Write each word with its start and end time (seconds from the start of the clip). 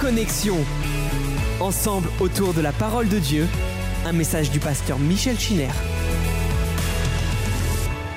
Connexion. 0.00 0.56
Ensemble 1.60 2.08
autour 2.20 2.54
de 2.54 2.62
la 2.62 2.72
parole 2.72 3.06
de 3.10 3.18
Dieu, 3.18 3.46
un 4.06 4.12
message 4.14 4.50
du 4.50 4.58
pasteur 4.58 4.98
Michel 4.98 5.38
Chiner. 5.38 5.68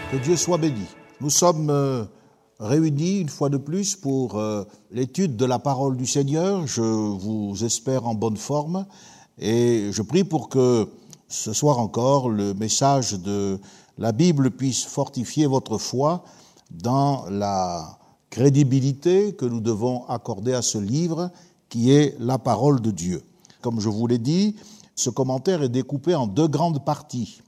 Que 0.09 0.15
Dieu 0.15 0.37
soit 0.37 0.57
béni. 0.57 0.85
Nous 1.19 1.29
sommes 1.29 1.69
euh, 1.69 2.05
réunis 2.61 3.19
une 3.19 3.27
fois 3.27 3.49
de 3.49 3.57
plus 3.57 3.97
pour 3.97 4.39
euh, 4.39 4.63
l'étude 4.91 5.35
de 5.35 5.45
la 5.45 5.59
parole 5.59 5.97
du 5.97 6.05
Seigneur. 6.05 6.65
Je 6.67 6.81
vous 6.81 7.65
espère 7.65 8.07
en 8.07 8.15
bonne 8.15 8.37
forme 8.37 8.85
et 9.37 9.89
je 9.91 10.01
prie 10.01 10.23
pour 10.23 10.47
que 10.47 10.87
ce 11.27 11.51
soir 11.51 11.79
encore 11.79 12.29
le 12.29 12.53
message 12.53 13.11
de 13.13 13.59
la 13.97 14.13
Bible 14.13 14.51
puisse 14.51 14.85
fortifier 14.85 15.47
votre 15.47 15.77
foi 15.77 16.23
dans 16.71 17.25
la 17.29 17.99
crédibilité 18.29 19.35
que 19.35 19.45
nous 19.45 19.59
devons 19.59 20.05
accorder 20.05 20.53
à 20.53 20.61
ce 20.61 20.77
livre 20.77 21.29
qui 21.73 21.89
est 21.89 22.15
la 22.19 22.37
parole 22.37 22.81
de 22.81 22.91
Dieu. 22.91 23.23
Comme 23.61 23.79
je 23.79 23.89
vous 23.89 24.05
l'ai 24.05 24.19
dit, 24.19 24.55
ce 24.93 25.09
commentaire 25.09 25.63
est 25.63 25.69
découpé 25.69 26.13
en 26.13 26.27
deux 26.27 26.47
grandes 26.47 26.85
parties. 26.85 27.41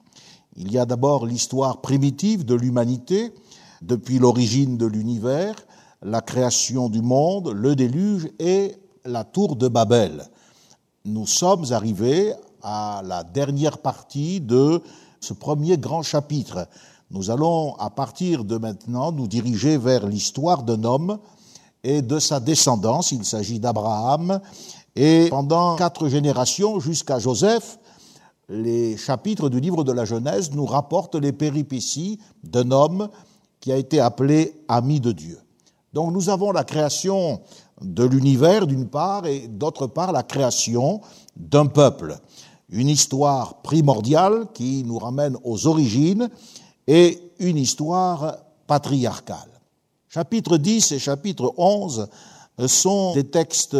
Il 0.58 0.72
y 0.72 0.80
a 0.80 0.88
d'abord 0.88 1.28
l'histoire 1.28 1.80
primitive 1.82 2.44
de 2.44 2.56
l'humanité, 2.56 3.36
depuis 3.84 4.18
l'origine 4.18 4.78
de 4.78 4.88
l'univers, 4.88 5.54
la 6.02 6.22
création 6.22 6.90
du 6.90 7.04
monde, 7.04 7.50
le 7.50 7.76
déluge 7.76 8.28
et 8.40 8.76
la 9.04 9.26
tour 9.26 9.58
de 9.58 9.68
Babel. 9.68 10.24
Nous 11.06 11.28
sommes 11.28 11.66
arrivés 11.72 12.34
à 12.64 13.04
la 13.06 13.24
dernière 13.24 13.78
partie 13.78 14.42
de 14.42 14.82
ce 15.20 15.34
premier 15.34 15.78
grand 15.78 16.02
chapitre. 16.02 16.68
Nous 17.12 17.30
allons, 17.30 17.76
à 17.76 17.92
partir 17.92 18.44
de 18.44 18.58
maintenant, 18.58 19.12
nous 19.12 19.28
diriger 19.28 19.78
vers 19.78 20.08
l'histoire 20.08 20.64
d'un 20.64 20.84
homme 20.84 21.20
et 21.86 22.02
de 22.02 22.18
sa 22.18 22.40
descendance. 22.40 23.12
Il 23.12 23.24
s'agit 23.24 23.60
d'Abraham. 23.60 24.42
Et 24.96 25.28
pendant 25.30 25.76
quatre 25.76 26.08
générations, 26.10 26.80
jusqu'à 26.80 27.20
Joseph, 27.20 27.78
les 28.50 28.98
chapitres 28.98 29.50
du 29.50 29.60
livre 29.60 29.84
de 29.84 29.92
la 29.92 30.06
Genèse 30.06 30.52
nous 30.52 30.66
rapportent 30.66 31.16
les 31.16 31.32
péripéties 31.32 32.20
d'un 32.44 32.72
homme 32.72 33.10
qui 33.60 33.72
a 33.72 33.78
été 33.78 34.00
appelé 34.00 34.56
ami 34.68 35.00
de 35.00 35.12
Dieu. 35.12 35.40
Donc 35.94 36.12
nous 36.12 36.30
avons 36.30 36.52
la 36.52 36.64
création 36.64 37.42
de 37.82 38.04
l'univers 38.04 38.68
d'une 38.68 38.88
part 38.88 39.26
et 39.26 39.48
d'autre 39.48 39.88
part 39.88 40.12
la 40.12 40.24
création 40.24 41.02
d'un 41.36 41.68
peuple. 41.68 42.18
Une 42.70 42.90
histoire 42.90 43.62
primordiale 43.62 44.48
qui 44.54 44.84
nous 44.84 44.98
ramène 44.98 45.38
aux 45.44 45.68
origines 45.68 46.30
et 46.88 47.32
une 47.40 47.58
histoire 47.58 48.38
patriarcale. 48.66 49.55
Chapitre 50.16 50.56
10 50.56 50.94
et 50.94 51.00
chapitre 51.00 51.54
11 51.58 52.08
sont 52.68 53.14
des 53.16 53.26
textes 53.26 53.76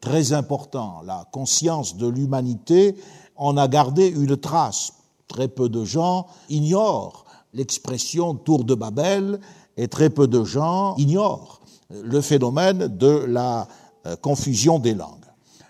très 0.00 0.32
importants. 0.32 1.02
La 1.04 1.24
conscience 1.30 1.96
de 1.96 2.08
l'humanité 2.08 2.96
en 3.36 3.56
a 3.56 3.68
gardé 3.68 4.08
une 4.08 4.36
trace. 4.36 4.94
Très 5.28 5.46
peu 5.46 5.68
de 5.68 5.84
gens 5.84 6.26
ignorent 6.48 7.26
l'expression 7.54 8.34
tour 8.34 8.64
de 8.64 8.74
Babel 8.74 9.38
et 9.76 9.86
très 9.86 10.10
peu 10.10 10.26
de 10.26 10.42
gens 10.42 10.96
ignorent 10.96 11.60
le 11.90 12.20
phénomène 12.22 12.88
de 12.88 13.24
la 13.28 13.68
euh, 14.06 14.16
confusion 14.16 14.80
des 14.80 14.94
langues. 14.94 15.26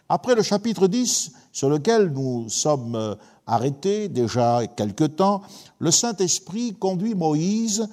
Après 0.09 0.35
le 0.35 0.41
chapitre 0.41 0.87
10, 0.87 1.33
sur 1.53 1.69
lequel 1.69 2.13
nous 2.15 2.49
sommes 2.49 2.95
euh, 2.95 3.15
arrêtés 3.47 4.09
déjà 4.09 4.63
quelque 4.75 5.05
temps, 5.05 5.43
le 5.79 5.91
Saint-Esprit 5.91 6.75
conduit 6.75 7.15
Moïse 7.15 7.87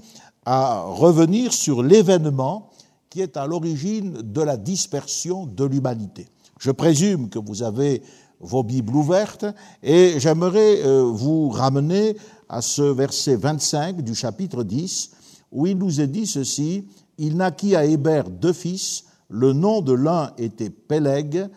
à 0.46 0.84
revenir 0.84 1.52
sur 1.52 1.84
l'événement 1.84 2.70
qui 3.10 3.22
est 3.22 3.38
à 3.38 3.48
l'origine 3.48 4.14
de 4.22 4.42
la 4.42 4.58
dispersion 4.58 5.46
de 5.46 5.66
l'humanité. 5.66 6.28
Je 6.60 6.72
présume 6.72 7.30
que 7.30 7.40
vous 7.40 7.64
avez 7.64 8.02
vos 8.40 8.64
Bibles 8.64 8.96
ouvertes 8.96 9.46
et 9.82 10.20
j'aimerais 10.20 10.86
euh, 10.86 11.04
vous 11.04 11.50
ramener 11.50 12.18
à 12.50 12.62
ce 12.62 12.82
verset 12.82 13.36
25 13.36 14.02
du 14.02 14.14
chapitre 14.14 14.64
10 14.64 15.12
où 15.52 15.68
il 15.68 15.78
nous 15.78 16.02
est 16.02 16.08
dit 16.08 16.28
ceci, 16.28 16.86
il 17.18 17.38
naquit 17.38 17.76
à 17.76 17.86
Hébert 17.86 18.30
deux 18.30 18.54
fils, 18.54 19.06
le 19.30 19.54
nom 19.54 19.82
de 19.82 19.94
l'un 19.94 20.34
était 20.38 20.70
Péleg 20.70 21.48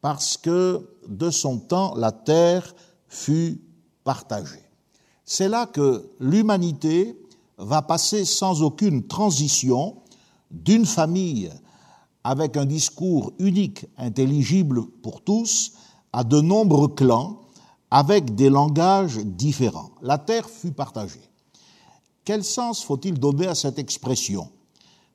parce 0.00 0.36
que 0.36 0.86
de 1.08 1.30
son 1.30 1.58
temps 1.58 1.94
la 1.96 2.12
terre 2.12 2.74
fut 3.08 3.60
partagée. 4.04 4.62
C'est 5.24 5.48
là 5.48 5.66
que 5.66 6.10
l'humanité 6.20 7.18
va 7.58 7.82
passer 7.82 8.24
sans 8.24 8.62
aucune 8.62 9.06
transition 9.06 9.96
d'une 10.50 10.86
famille 10.86 11.50
avec 12.24 12.56
un 12.56 12.64
discours 12.64 13.32
unique, 13.38 13.86
intelligible 13.96 14.86
pour 15.02 15.22
tous, 15.22 15.72
à 16.12 16.24
de 16.24 16.40
nombreux 16.40 16.88
clans 16.88 17.40
avec 17.90 18.34
des 18.34 18.50
langages 18.50 19.18
différents. 19.18 19.90
La 20.02 20.18
terre 20.18 20.48
fut 20.48 20.72
partagée. 20.72 21.22
Quel 22.24 22.42
sens 22.42 22.82
faut-il 22.82 23.20
donner 23.20 23.46
à 23.46 23.54
cette 23.54 23.78
expression? 23.78 24.50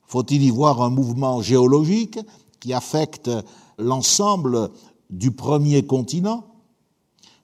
Faut-il 0.05 0.43
y 0.43 0.49
voir 0.49 0.81
un 0.81 0.89
mouvement 0.89 1.41
géologique 1.41 2.19
qui 2.59 2.73
affecte 2.73 3.29
l'ensemble 3.77 4.71
du 5.09 5.31
premier 5.31 5.85
continent? 5.85 6.45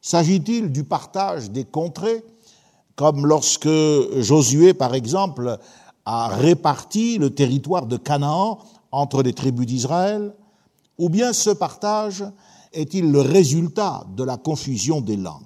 S'agit-il 0.01 0.71
du 0.71 0.85
partage 0.85 1.51
des 1.51 1.65
contrées, 1.65 2.23
comme 2.97 3.27
lorsque 3.27 3.69
Josué, 4.17 4.73
par 4.73 4.95
exemple, 4.95 5.59
a 6.05 6.27
réparti 6.27 7.19
le 7.19 7.29
territoire 7.29 7.85
de 7.85 7.95
Canaan 7.95 8.57
entre 8.91 9.21
les 9.21 9.33
tribus 9.33 9.67
d'Israël 9.67 10.33
Ou 10.97 11.07
bien 11.07 11.31
ce 11.31 11.51
partage 11.51 12.25
est-il 12.73 13.11
le 13.11 13.21
résultat 13.21 14.05
de 14.15 14.23
la 14.23 14.35
confusion 14.35 14.99
des 14.99 15.15
langues? 15.15 15.43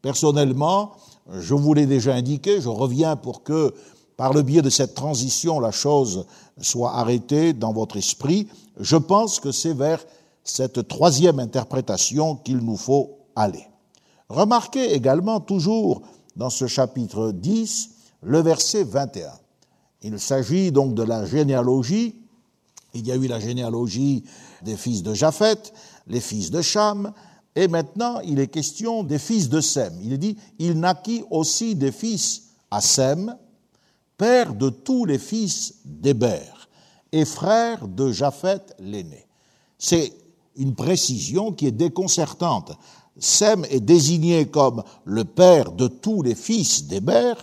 Personnellement, 0.00 0.92
je 1.38 1.54
vous 1.54 1.74
l'ai 1.74 1.86
déjà 1.86 2.14
indiqué, 2.14 2.60
je 2.62 2.70
reviens 2.70 3.14
pour 3.14 3.42
que, 3.42 3.74
par 4.16 4.32
le 4.32 4.42
biais 4.42 4.62
de 4.62 4.70
cette 4.70 4.94
transition, 4.94 5.60
la 5.60 5.72
chose 5.72 6.24
soit 6.60 6.94
arrêtée 6.94 7.52
dans 7.52 7.74
votre 7.74 7.98
esprit. 7.98 8.48
Je 8.78 8.96
pense 8.96 9.38
que 9.38 9.52
c'est 9.52 9.74
vers 9.74 10.02
cette 10.44 10.88
troisième 10.88 11.40
interprétation 11.40 12.36
qu'il 12.36 12.58
nous 12.58 12.78
faut 12.78 13.18
aller. 13.36 13.66
Remarquez 14.30 14.94
également 14.94 15.40
toujours 15.40 16.02
dans 16.40 16.48
ce 16.48 16.66
chapitre 16.66 17.32
10 17.32 17.90
le 18.22 18.40
verset 18.40 18.82
21. 18.82 19.30
Il 20.00 20.18
s'agit 20.18 20.72
donc 20.72 20.94
de 20.94 21.02
la 21.02 21.26
généalogie. 21.26 22.16
Il 22.94 23.06
y 23.06 23.12
a 23.12 23.16
eu 23.16 23.26
la 23.26 23.38
généalogie 23.38 24.24
des 24.62 24.78
fils 24.78 25.02
de 25.02 25.12
Japheth, 25.12 25.74
les 26.06 26.20
fils 26.20 26.50
de 26.50 26.62
Cham, 26.62 27.12
et 27.54 27.68
maintenant 27.68 28.20
il 28.20 28.38
est 28.38 28.46
question 28.46 29.02
des 29.04 29.18
fils 29.18 29.50
de 29.50 29.60
Sem. 29.60 29.92
Il 30.02 30.16
dit, 30.18 30.38
il 30.58 30.80
naquit 30.80 31.24
aussi 31.28 31.74
des 31.74 31.92
fils 31.92 32.44
à 32.70 32.80
Sem, 32.80 33.36
père 34.16 34.54
de 34.54 34.70
tous 34.70 35.04
les 35.04 35.18
fils 35.18 35.74
d'Héber, 35.84 36.68
et 37.12 37.26
frère 37.26 37.86
de 37.86 38.12
Japheth 38.12 38.74
l'aîné. 38.78 39.26
C'est 39.78 40.14
une 40.56 40.74
précision 40.74 41.52
qui 41.52 41.66
est 41.66 41.70
déconcertante. 41.70 42.72
Sem 43.20 43.64
est 43.70 43.80
désigné 43.80 44.46
comme 44.46 44.82
le 45.04 45.24
père 45.24 45.72
de 45.72 45.86
tous 45.86 46.22
les 46.22 46.34
fils 46.34 46.86
d'Héber, 46.86 47.34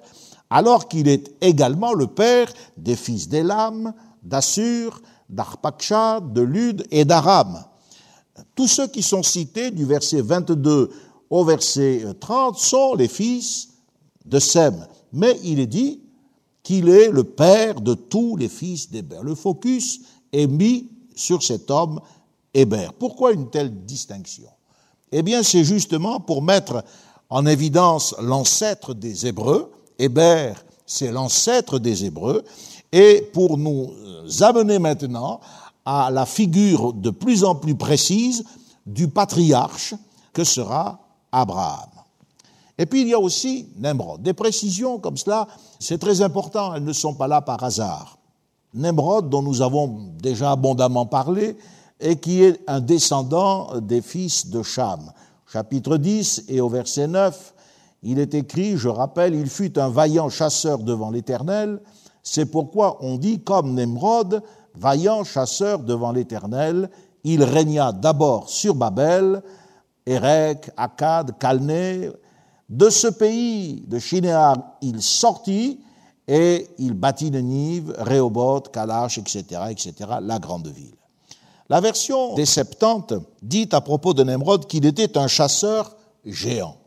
alors 0.49 0.87
qu'il 0.87 1.07
est 1.07 1.31
également 1.39 1.93
le 1.93 2.07
père 2.07 2.51
des 2.75 2.95
fils 2.95 3.29
d'Élam, 3.29 3.93
d'Assur, 4.23 5.01
d'Arpakshad, 5.29 6.33
de 6.33 6.41
Lud 6.41 6.87
et 6.91 7.05
d'Aram. 7.05 7.63
Tous 8.55 8.67
ceux 8.67 8.87
qui 8.87 9.03
sont 9.03 9.23
cités 9.23 9.71
du 9.71 9.85
verset 9.85 10.21
22 10.21 10.89
au 11.29 11.43
verset 11.43 12.03
30 12.19 12.57
sont 12.57 12.95
les 12.95 13.07
fils 13.07 13.69
de 14.25 14.39
Sem. 14.39 14.85
Mais 15.13 15.37
il 15.43 15.59
est 15.59 15.67
dit 15.67 16.01
qu'il 16.63 16.89
est 16.89 17.09
le 17.09 17.23
père 17.23 17.81
de 17.81 17.93
tous 17.93 18.35
les 18.35 18.49
fils 18.49 18.89
d'Héber. 18.89 19.19
Le 19.21 19.35
focus 19.35 20.01
est 20.33 20.47
mis 20.47 20.89
sur 21.15 21.43
cet 21.43 21.69
homme 21.71 21.99
Héber. 22.53 22.93
Pourquoi 22.97 23.31
une 23.31 23.49
telle 23.49 23.85
distinction? 23.85 24.49
Eh 25.11 25.21
bien, 25.21 25.43
c'est 25.43 25.63
justement 25.63 26.19
pour 26.19 26.41
mettre 26.41 26.83
en 27.29 27.45
évidence 27.45 28.15
l'ancêtre 28.21 28.93
des 28.93 29.27
Hébreux. 29.27 29.71
Héber, 29.99 30.53
c'est 30.85 31.11
l'ancêtre 31.11 31.79
des 31.79 32.05
Hébreux. 32.05 32.43
Et 32.91 33.29
pour 33.33 33.57
nous 33.57 33.91
amener 34.41 34.79
maintenant 34.79 35.39
à 35.85 36.11
la 36.11 36.25
figure 36.25 36.93
de 36.93 37.09
plus 37.09 37.43
en 37.43 37.55
plus 37.55 37.75
précise 37.75 38.43
du 38.85 39.07
patriarche 39.07 39.93
que 40.33 40.43
sera 40.43 40.99
Abraham. 41.31 41.89
Et 42.77 42.85
puis 42.85 43.01
il 43.01 43.07
y 43.07 43.13
a 43.13 43.19
aussi 43.19 43.67
Nemrod. 43.77 44.21
Des 44.21 44.33
précisions 44.33 44.99
comme 44.99 45.17
cela, 45.17 45.47
c'est 45.79 45.97
très 45.97 46.21
important, 46.21 46.75
elles 46.75 46.83
ne 46.83 46.93
sont 46.93 47.13
pas 47.13 47.27
là 47.27 47.41
par 47.41 47.63
hasard. 47.63 48.17
Nemrod, 48.73 49.29
dont 49.29 49.41
nous 49.41 49.61
avons 49.61 50.11
déjà 50.21 50.51
abondamment 50.51 51.05
parlé, 51.05 51.57
et 51.99 52.17
qui 52.17 52.43
est 52.43 52.59
un 52.67 52.79
descendant 52.79 53.79
des 53.79 54.01
fils 54.01 54.47
de 54.47 54.61
Cham. 54.63 55.11
Chapitre 55.51 55.97
10 55.97 56.45
et 56.49 56.61
au 56.61 56.69
verset 56.69 57.07
9, 57.07 57.53
il 58.03 58.19
est 58.19 58.33
écrit, 58.33 58.77
je 58.77 58.89
rappelle, 58.89 59.33
il 59.33 59.49
fut 59.49 59.79
un 59.79 59.89
vaillant 59.89 60.29
chasseur 60.29 60.79
devant 60.79 61.09
l'Éternel, 61.09 61.79
c'est 62.21 62.45
pourquoi 62.45 62.97
on 62.99 63.17
dit, 63.17 63.39
comme 63.39 63.73
Nemrod, 63.73 64.43
vaillant 64.75 65.23
chasseur 65.23 65.79
devant 65.79 66.11
l'Éternel, 66.11 66.89
il 67.23 67.43
régna 67.43 67.91
d'abord 67.91 68.49
sur 68.49 68.75
Babel, 68.75 69.41
Érec, 70.05 70.69
Akkad, 70.75 71.37
Calné. 71.37 72.09
De 72.69 72.89
ce 72.89 73.07
pays 73.07 73.85
de 73.87 73.97
Shinéar, 73.97 74.57
il 74.81 75.01
sortit 75.01 75.79
et 76.27 76.67
il 76.77 76.93
bâtit 76.93 77.31
Ninive, 77.31 77.93
Rehoboth, 77.97 78.71
Kalash, 78.71 79.19
etc., 79.19 79.43
etc., 79.69 79.93
la 80.21 80.37
grande 80.37 80.67
ville. 80.67 80.96
La 81.69 81.81
version 81.81 82.35
des 82.35 82.45
Septante 82.45 83.13
dit 83.41 83.67
à 83.73 83.81
propos 83.81 84.13
de 84.13 84.23
Nemrod 84.23 84.67
qu'il 84.67 84.85
était 84.85 85.17
un 85.17 85.27
chasseur 85.27 85.97
géant. 86.23 86.77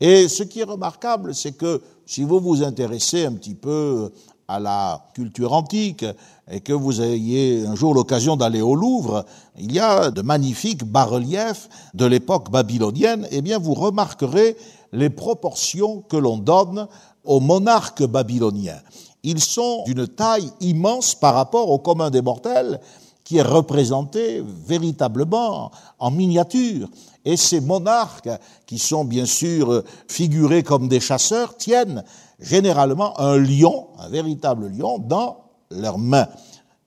Et 0.00 0.28
ce 0.28 0.42
qui 0.44 0.60
est 0.60 0.64
remarquable, 0.64 1.34
c'est 1.34 1.52
que 1.52 1.82
si 2.04 2.22
vous 2.22 2.38
vous 2.38 2.62
intéressez 2.62 3.24
un 3.24 3.32
petit 3.32 3.54
peu 3.54 4.12
à 4.46 4.60
la 4.60 5.08
culture 5.14 5.52
antique 5.52 6.04
et 6.48 6.60
que 6.60 6.72
vous 6.72 7.02
ayez 7.02 7.66
un 7.66 7.74
jour 7.74 7.94
l'occasion 7.94 8.36
d'aller 8.36 8.60
au 8.60 8.76
Louvre, 8.76 9.24
il 9.58 9.72
y 9.72 9.80
a 9.80 10.12
de 10.12 10.22
magnifiques 10.22 10.84
bas-reliefs 10.84 11.68
de 11.94 12.06
l'époque 12.06 12.50
babylonienne, 12.50 13.26
eh 13.32 13.42
bien 13.42 13.58
vous 13.58 13.74
remarquerez 13.74 14.56
les 14.92 15.10
proportions 15.10 16.02
que 16.02 16.16
l'on 16.16 16.38
donne 16.38 16.86
aux 17.24 17.40
monarques 17.40 18.04
babyloniens. 18.04 18.80
Ils 19.24 19.40
sont 19.40 19.82
d'une 19.86 20.06
taille 20.06 20.52
immense 20.60 21.16
par 21.16 21.34
rapport 21.34 21.70
au 21.70 21.80
commun 21.80 22.10
des 22.10 22.22
mortels 22.22 22.80
qui 23.26 23.38
est 23.38 23.42
représenté 23.42 24.40
véritablement 24.40 25.72
en 25.98 26.12
miniature. 26.12 26.88
Et 27.24 27.36
ces 27.36 27.60
monarques, 27.60 28.30
qui 28.66 28.78
sont 28.78 29.04
bien 29.04 29.26
sûr 29.26 29.82
figurés 30.06 30.62
comme 30.62 30.86
des 30.86 31.00
chasseurs, 31.00 31.56
tiennent 31.56 32.04
généralement 32.38 33.18
un 33.18 33.36
lion, 33.36 33.88
un 33.98 34.08
véritable 34.08 34.68
lion, 34.68 35.00
dans 35.00 35.38
leurs 35.72 35.98
mains. 35.98 36.28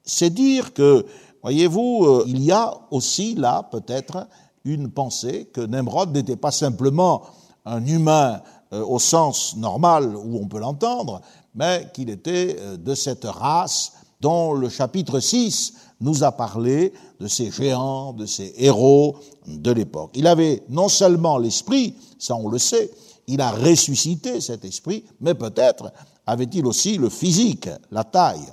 C'est 0.06 0.30
dire 0.30 0.74
que, 0.74 1.06
voyez-vous, 1.44 2.06
euh, 2.06 2.24
il 2.26 2.42
y 2.42 2.54
a 2.54 2.74
aussi 2.90 3.36
là 3.36 3.68
peut-être 3.70 4.26
une 4.64 4.90
pensée 4.90 5.50
que 5.54 5.60
Nemrod 5.60 6.14
n'était 6.14 6.38
pas 6.38 6.52
simplement 6.52 7.24
un 7.66 7.86
humain 7.86 8.42
euh, 8.72 8.82
au 8.86 9.00
sens 9.00 9.58
normal 9.58 10.16
où 10.16 10.40
on 10.42 10.48
peut 10.48 10.60
l'entendre, 10.60 11.20
mais 11.54 11.90
qu'il 11.94 12.10
était 12.10 12.56
euh, 12.60 12.78
de 12.78 12.96
cette 12.96 13.26
race 13.26 13.92
dont 14.22 14.54
le 14.54 14.70
chapitre 14.70 15.20
6 15.20 15.74
nous 16.01 16.24
a 16.24 16.31
parlé 16.31 16.94
de 17.19 17.28
ces 17.28 17.51
géants, 17.51 18.13
de 18.13 18.25
ces 18.25 18.54
héros 18.57 19.18
de 19.48 19.72
l'époque. 19.72 20.12
Il 20.16 20.28
avait 20.28 20.63
non 20.69 20.88
seulement 20.88 21.38
l'esprit, 21.38 21.96
ça 22.18 22.36
on 22.36 22.48
le 22.48 22.57
sait, 22.57 22.92
il 23.28 23.42
a 23.42 23.51
ressuscité 23.51 24.42
cet 24.42 24.66
esprit, 24.66 25.04
mais 25.22 25.36
peut-être 25.36 25.92
avait-il 26.25 26.66
aussi 26.66 26.98
le 26.98 27.10
physique, 27.10 27.69
la 27.92 28.04
taille. 28.04 28.51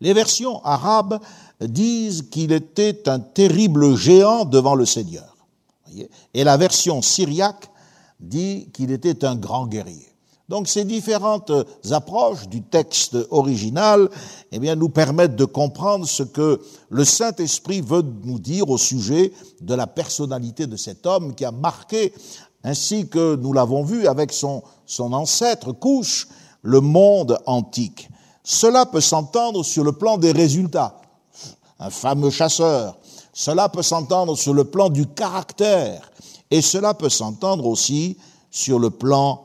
Les 0.00 0.12
versions 0.12 0.62
arabes 0.64 1.20
disent 1.60 2.28
qu'il 2.30 2.52
était 2.52 3.08
un 3.08 3.20
terrible 3.20 3.96
géant 3.96 4.44
devant 4.44 4.74
le 4.74 4.84
Seigneur. 4.84 5.36
Et 6.34 6.44
la 6.44 6.56
version 6.56 7.00
syriaque 7.00 7.70
dit 8.18 8.68
qu'il 8.72 8.90
était 8.90 9.24
un 9.24 9.36
grand 9.36 9.66
guerrier. 9.66 10.13
Donc 10.54 10.68
ces 10.68 10.84
différentes 10.84 11.50
approches 11.90 12.46
du 12.46 12.62
texte 12.62 13.16
original 13.30 14.08
eh 14.52 14.60
bien, 14.60 14.76
nous 14.76 14.88
permettent 14.88 15.34
de 15.34 15.44
comprendre 15.44 16.06
ce 16.06 16.22
que 16.22 16.60
le 16.90 17.04
Saint-Esprit 17.04 17.80
veut 17.80 18.04
nous 18.22 18.38
dire 18.38 18.70
au 18.70 18.78
sujet 18.78 19.32
de 19.62 19.74
la 19.74 19.88
personnalité 19.88 20.68
de 20.68 20.76
cet 20.76 21.06
homme 21.06 21.34
qui 21.34 21.44
a 21.44 21.50
marqué 21.50 22.14
ainsi 22.62 23.08
que 23.08 23.34
nous 23.34 23.52
l'avons 23.52 23.82
vu 23.82 24.06
avec 24.06 24.32
son, 24.32 24.62
son 24.86 25.12
ancêtre 25.12 25.72
Couche, 25.72 26.28
le 26.62 26.80
monde 26.80 27.36
antique. 27.46 28.08
Cela 28.44 28.86
peut 28.86 29.00
s'entendre 29.00 29.64
sur 29.64 29.82
le 29.82 29.90
plan 29.90 30.18
des 30.18 30.30
résultats. 30.30 31.00
Un 31.80 31.90
fameux 31.90 32.30
chasseur. 32.30 32.96
Cela 33.32 33.68
peut 33.68 33.82
s'entendre 33.82 34.36
sur 34.36 34.54
le 34.54 34.62
plan 34.62 34.88
du 34.88 35.08
caractère. 35.08 36.12
Et 36.52 36.62
cela 36.62 36.94
peut 36.94 37.08
s'entendre 37.08 37.66
aussi 37.66 38.18
sur 38.52 38.78
le 38.78 38.90
plan 38.90 39.40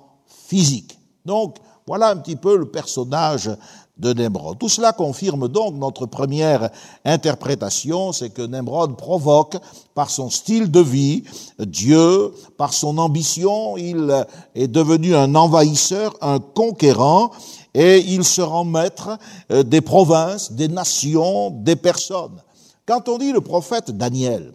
physique. 0.50 0.99
Donc, 1.30 1.58
voilà 1.86 2.10
un 2.10 2.16
petit 2.16 2.36
peu 2.36 2.58
le 2.58 2.66
personnage 2.66 3.52
de 3.98 4.14
Nemrod. 4.14 4.58
Tout 4.58 4.68
cela 4.68 4.94
confirme 4.94 5.48
donc 5.48 5.76
notre 5.76 6.08
première 6.08 6.72
interprétation, 7.06 8.12
c'est 8.14 8.31
que 8.31 8.42
Nemrod 8.42 8.98
provoque 8.98 9.58
par 9.94 10.10
son 10.10 10.31
style 10.31 10.72
de 10.72 10.80
vie 10.80 11.24
Dieu, 11.60 12.34
par 12.58 12.74
son 12.74 12.98
ambition, 12.98 13.78
il 13.78 14.26
est 14.56 14.68
devenu 14.68 15.16
un 15.16 15.36
envahisseur, 15.36 16.16
un 16.22 16.40
conquérant, 16.40 17.30
et 17.76 18.00
il 18.00 18.24
se 18.24 18.42
rend 18.42 18.66
maître 18.66 19.20
euh, 19.52 19.62
des 19.62 19.81
provinces, 19.81 20.54
des 20.54 20.68
nations, 20.68 21.52
des 21.52 21.76
personnes. 21.76 22.42
Quand 22.88 23.08
on 23.08 23.20
dit 23.20 23.31
le 23.31 23.42
prophète 23.42 23.92
Daniel, 23.92 24.52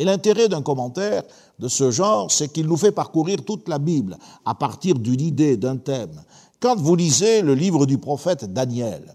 et 0.00 0.04
l'intérêt 0.04 0.48
d'un 0.48 0.62
commentaire 0.62 1.24
de 1.58 1.68
ce 1.68 1.90
genre, 1.90 2.32
c'est 2.32 2.50
qu'il 2.50 2.66
nous 2.66 2.78
fait 2.78 2.90
parcourir 2.90 3.44
toute 3.44 3.68
la 3.68 3.78
Bible 3.78 4.16
à 4.46 4.54
partir 4.54 4.94
d'une 4.94 5.20
idée, 5.20 5.58
d'un 5.58 5.76
thème. 5.76 6.22
Quand 6.58 6.74
vous 6.74 6.96
lisez 6.96 7.42
le 7.42 7.54
livre 7.54 7.84
du 7.84 7.98
prophète 7.98 8.50
Daniel, 8.50 9.14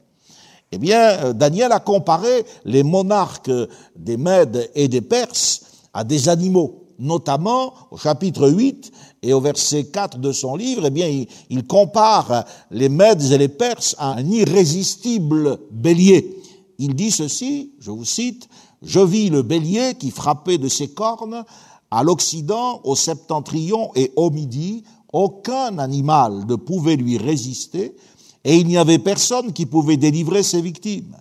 eh 0.72 0.78
bien, 0.78 1.10
euh, 1.24 1.34
Daniel 1.34 1.72
a 1.72 1.80
comparé 1.80 2.46
les 2.66 2.84
monarques 2.84 3.50
des 3.96 4.16
Mèdes 4.16 4.70
et 4.76 4.88
des 4.88 5.02
Perses 5.02 5.62
à 5.92 6.04
des 6.04 6.30
animaux, 6.30 6.86
notamment 7.00 7.74
au 7.90 7.98
chapitre 7.98 8.48
8 8.48 8.92
et 9.24 9.34
au 9.34 9.42
verset 9.42 9.86
4 9.86 10.20
de 10.20 10.32
son 10.32 10.56
livre, 10.56 10.84
eh 10.86 10.92
bien, 10.92 11.26
il, 11.50 11.66
compare 11.66 12.46
les 12.70 12.90
Mèdes 12.90 13.32
et 13.32 13.40
les 13.40 13.48
Perses 13.48 13.96
à 13.98 14.12
un 14.12 14.30
irrésistible 14.30 15.58
bélier. 15.72 16.44
Il 16.78 16.94
dit 16.94 17.10
ceci, 17.10 17.72
je 17.80 17.90
vous 17.90 18.06
cite, 18.06 18.48
Je 18.86 19.00
vis 19.00 19.30
le 19.30 19.42
bélier 19.42 19.96
qui 19.96 20.12
frappait 20.12 20.58
de 20.58 20.68
ses 20.68 20.90
cornes 20.90 21.44
à 21.92 22.04
l'Occident, 22.04 22.82
au 22.84 22.96
septentrion 22.96 23.92
et 23.96 24.12
au 24.16 24.30
Midi, 24.30 24.84
aucun 25.12 25.78
animal 25.80 26.46
ne 26.48 26.56
pouvait 26.56 26.96
lui 26.96 27.18
résister 27.18 27.96
et 28.44 28.58
il 28.58 28.68
n'y 28.68 28.78
avait 28.78 29.00
personne 29.00 29.54
qui 29.54 29.66
pouvait 29.66 29.98
délivrer 29.98 30.44
ses 30.44 30.62
victimes. 30.62 31.16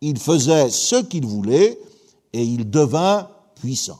Il 0.00 0.18
faisait 0.18 0.68
ce 0.68 0.96
qu'il 0.96 1.26
voulait 1.26 1.78
et 2.32 2.42
il 2.42 2.68
devint 2.68 3.28
puissant. 3.60 3.98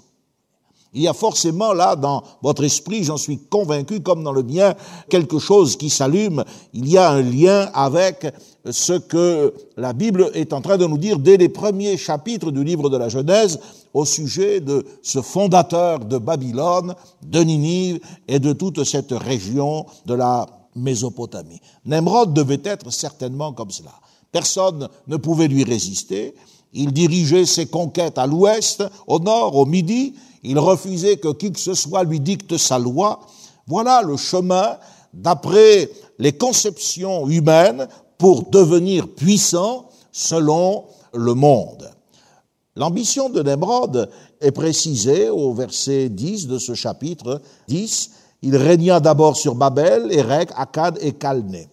Il 0.96 1.02
y 1.02 1.08
a 1.08 1.12
forcément 1.12 1.74
là 1.74 1.94
dans 1.94 2.22
votre 2.40 2.64
esprit, 2.64 3.04
j'en 3.04 3.18
suis 3.18 3.38
convaincu, 3.38 4.00
comme 4.00 4.24
dans 4.24 4.32
le 4.32 4.42
mien, 4.42 4.74
quelque 5.10 5.38
chose 5.38 5.76
qui 5.76 5.90
s'allume. 5.90 6.42
Il 6.72 6.88
y 6.88 6.96
a 6.96 7.10
un 7.10 7.20
lien 7.20 7.68
avec 7.74 8.32
ce 8.70 8.94
que 8.94 9.52
la 9.76 9.92
Bible 9.92 10.30
est 10.32 10.54
en 10.54 10.62
train 10.62 10.78
de 10.78 10.86
nous 10.86 10.96
dire 10.96 11.18
dès 11.18 11.36
les 11.36 11.50
premiers 11.50 11.98
chapitres 11.98 12.50
du 12.50 12.64
livre 12.64 12.88
de 12.88 12.96
la 12.96 13.10
Genèse 13.10 13.60
au 13.92 14.06
sujet 14.06 14.60
de 14.60 14.86
ce 15.02 15.20
fondateur 15.20 15.98
de 15.98 16.16
Babylone, 16.16 16.94
de 17.22 17.40
Ninive 17.40 18.00
et 18.26 18.38
de 18.38 18.54
toute 18.54 18.82
cette 18.84 19.12
région 19.12 19.84
de 20.06 20.14
la 20.14 20.46
Mésopotamie. 20.74 21.60
Nemrod 21.84 22.32
devait 22.32 22.62
être 22.64 22.90
certainement 22.90 23.52
comme 23.52 23.70
cela. 23.70 23.92
Personne 24.32 24.88
ne 25.08 25.18
pouvait 25.18 25.48
lui 25.48 25.62
résister. 25.62 26.34
Il 26.72 26.94
dirigeait 26.94 27.44
ses 27.44 27.66
conquêtes 27.66 28.16
à 28.16 28.26
l'ouest, 28.26 28.82
au 29.06 29.18
nord, 29.18 29.56
au 29.56 29.66
midi, 29.66 30.14
il 30.46 30.58
refusait 30.58 31.16
que 31.16 31.32
qui 31.32 31.50
que 31.50 31.58
ce 31.58 31.74
soit 31.74 32.04
lui 32.04 32.20
dicte 32.20 32.56
sa 32.56 32.78
loi. 32.78 33.20
Voilà 33.66 34.02
le 34.02 34.16
chemin 34.16 34.78
d'après 35.12 35.90
les 36.18 36.32
conceptions 36.32 37.28
humaines 37.28 37.88
pour 38.16 38.48
devenir 38.48 39.08
puissant 39.08 39.88
selon 40.12 40.84
le 41.12 41.34
monde. 41.34 41.90
L'ambition 42.76 43.28
de 43.28 43.42
Nemrod 43.42 44.08
est 44.40 44.52
précisée 44.52 45.30
au 45.30 45.52
verset 45.52 46.10
10 46.10 46.46
de 46.46 46.58
ce 46.58 46.74
chapitre 46.74 47.40
10. 47.68 48.10
Il 48.42 48.56
régna 48.56 49.00
d'abord 49.00 49.36
sur 49.36 49.54
Babel, 49.54 50.12
Érec, 50.12 50.50
Akkad 50.54 50.98
et 51.00 51.12
Calné. 51.12 51.68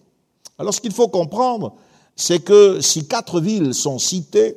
Alors 0.58 0.74
ce 0.74 0.80
qu'il 0.80 0.92
faut 0.92 1.08
comprendre, 1.08 1.74
c'est 2.16 2.40
que 2.40 2.80
si 2.80 3.06
quatre 3.06 3.40
villes 3.40 3.74
sont 3.74 3.98
citées, 3.98 4.56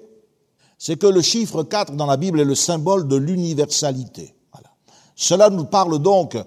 c'est 0.77 0.97
que 0.97 1.07
le 1.07 1.21
chiffre 1.21 1.63
4 1.63 1.93
dans 1.93 2.05
la 2.05 2.17
Bible 2.17 2.39
est 2.39 2.45
le 2.45 2.55
symbole 2.55 3.07
de 3.07 3.15
l'universalité. 3.15 4.35
Cela 5.15 5.49
nous 5.49 5.65
parle 5.65 5.99
donc 5.99 6.37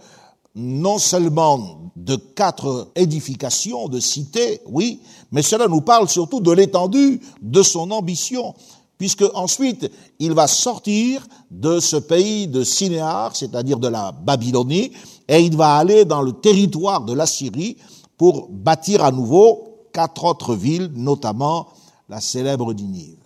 non 0.54 0.98
seulement 0.98 1.92
de 1.96 2.16
quatre 2.16 2.90
édifications, 2.94 3.88
de 3.88 4.00
cités, 4.00 4.60
oui, 4.66 5.00
mais 5.32 5.42
cela 5.42 5.68
nous 5.68 5.80
parle 5.80 6.08
surtout 6.08 6.40
de 6.40 6.52
l'étendue 6.52 7.20
de 7.40 7.62
son 7.62 7.90
ambition, 7.90 8.54
puisque 8.98 9.24
ensuite 9.34 9.90
il 10.18 10.32
va 10.32 10.46
sortir 10.46 11.26
de 11.50 11.80
ce 11.80 11.96
pays 11.96 12.46
de 12.46 12.64
Sinéar, 12.64 13.34
c'est-à-dire 13.34 13.78
de 13.78 13.88
la 13.88 14.12
Babylonie, 14.12 14.92
et 15.28 15.40
il 15.40 15.56
va 15.56 15.76
aller 15.76 16.04
dans 16.04 16.22
le 16.22 16.32
territoire 16.32 17.02
de 17.02 17.12
la 17.12 17.26
Syrie 17.26 17.76
pour 18.16 18.48
bâtir 18.50 19.04
à 19.04 19.12
nouveau 19.12 19.86
quatre 19.92 20.24
autres 20.24 20.54
villes, 20.54 20.90
notamment 20.94 21.68
la 22.08 22.20
célèbre 22.20 22.72
Ninive. 22.72 23.19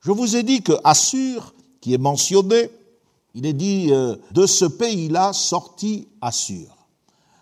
Je 0.00 0.12
vous 0.12 0.36
ai 0.36 0.42
dit 0.42 0.62
que 0.62 0.72
Assur, 0.84 1.54
qui 1.80 1.94
est 1.94 1.98
mentionné, 1.98 2.70
il 3.34 3.46
est 3.46 3.52
dit 3.52 3.88
euh, 3.90 4.16
de 4.32 4.46
ce 4.46 4.64
pays-là 4.64 5.32
sorti 5.32 6.08
Assur. 6.20 6.76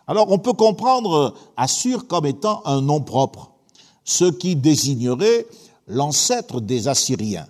Alors 0.06 0.30
on 0.30 0.38
peut 0.38 0.52
comprendre 0.52 1.34
Assur 1.56 2.06
comme 2.06 2.26
étant 2.26 2.62
un 2.64 2.80
nom 2.80 3.00
propre, 3.00 3.52
ce 4.04 4.24
qui 4.24 4.56
désignerait 4.56 5.46
l'ancêtre 5.86 6.60
des 6.60 6.88
Assyriens. 6.88 7.46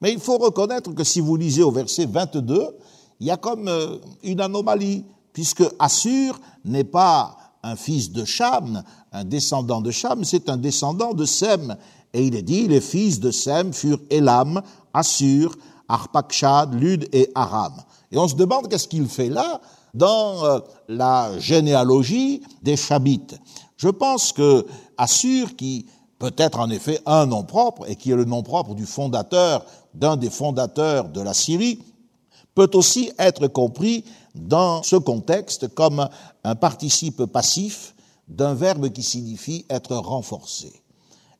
Mais 0.00 0.12
il 0.12 0.20
faut 0.20 0.38
reconnaître 0.38 0.92
que 0.92 1.04
si 1.04 1.20
vous 1.20 1.36
lisez 1.36 1.62
au 1.62 1.70
verset 1.70 2.06
22, 2.06 2.76
il 3.20 3.26
y 3.26 3.30
a 3.30 3.36
comme 3.36 3.68
euh, 3.68 3.98
une 4.22 4.40
anomalie, 4.40 5.04
puisque 5.32 5.64
Assur 5.78 6.40
n'est 6.64 6.84
pas 6.84 7.38
un 7.62 7.76
fils 7.76 8.10
de 8.10 8.24
Cham, 8.24 8.82
un 9.12 9.24
descendant 9.24 9.80
de 9.80 9.90
Cham, 9.90 10.24
c'est 10.24 10.48
un 10.48 10.56
descendant 10.56 11.14
de 11.14 11.24
Sem. 11.24 11.76
Et 12.14 12.26
il 12.26 12.36
est 12.36 12.42
dit, 12.42 12.68
les 12.68 12.80
fils 12.80 13.20
de 13.20 13.30
Sem 13.30 13.72
furent 13.72 14.00
Elam, 14.10 14.62
Assur, 14.92 15.56
Arpakshad, 15.88 16.74
Lud 16.74 17.08
et 17.12 17.30
Aram. 17.34 17.74
Et 18.10 18.18
on 18.18 18.28
se 18.28 18.34
demande 18.34 18.68
qu'est-ce 18.68 18.88
qu'il 18.88 19.08
fait 19.08 19.30
là 19.30 19.60
dans 19.94 20.44
euh, 20.44 20.58
la 20.88 21.38
généalogie 21.38 22.42
des 22.62 22.76
Chabites. 22.76 23.38
Je 23.76 23.88
pense 23.88 24.32
que 24.32 24.66
Assur, 24.96 25.56
qui 25.56 25.86
peut 26.18 26.34
être 26.36 26.60
en 26.60 26.70
effet 26.70 27.00
un 27.06 27.26
nom 27.26 27.42
propre 27.42 27.88
et 27.88 27.96
qui 27.96 28.10
est 28.10 28.16
le 28.16 28.24
nom 28.24 28.42
propre 28.42 28.74
du 28.74 28.86
fondateur, 28.86 29.64
d'un 29.94 30.16
des 30.16 30.30
fondateurs 30.30 31.08
de 31.08 31.20
la 31.20 31.34
Syrie, 31.34 31.80
peut 32.54 32.70
aussi 32.74 33.10
être 33.18 33.48
compris 33.48 34.04
dans 34.34 34.82
ce 34.82 34.96
contexte 34.96 35.68
comme 35.74 36.08
un 36.44 36.54
participe 36.54 37.24
passif 37.26 37.94
d'un 38.28 38.54
verbe 38.54 38.90
qui 38.90 39.02
signifie 39.02 39.66
être 39.68 39.96
renforcé, 39.96 40.81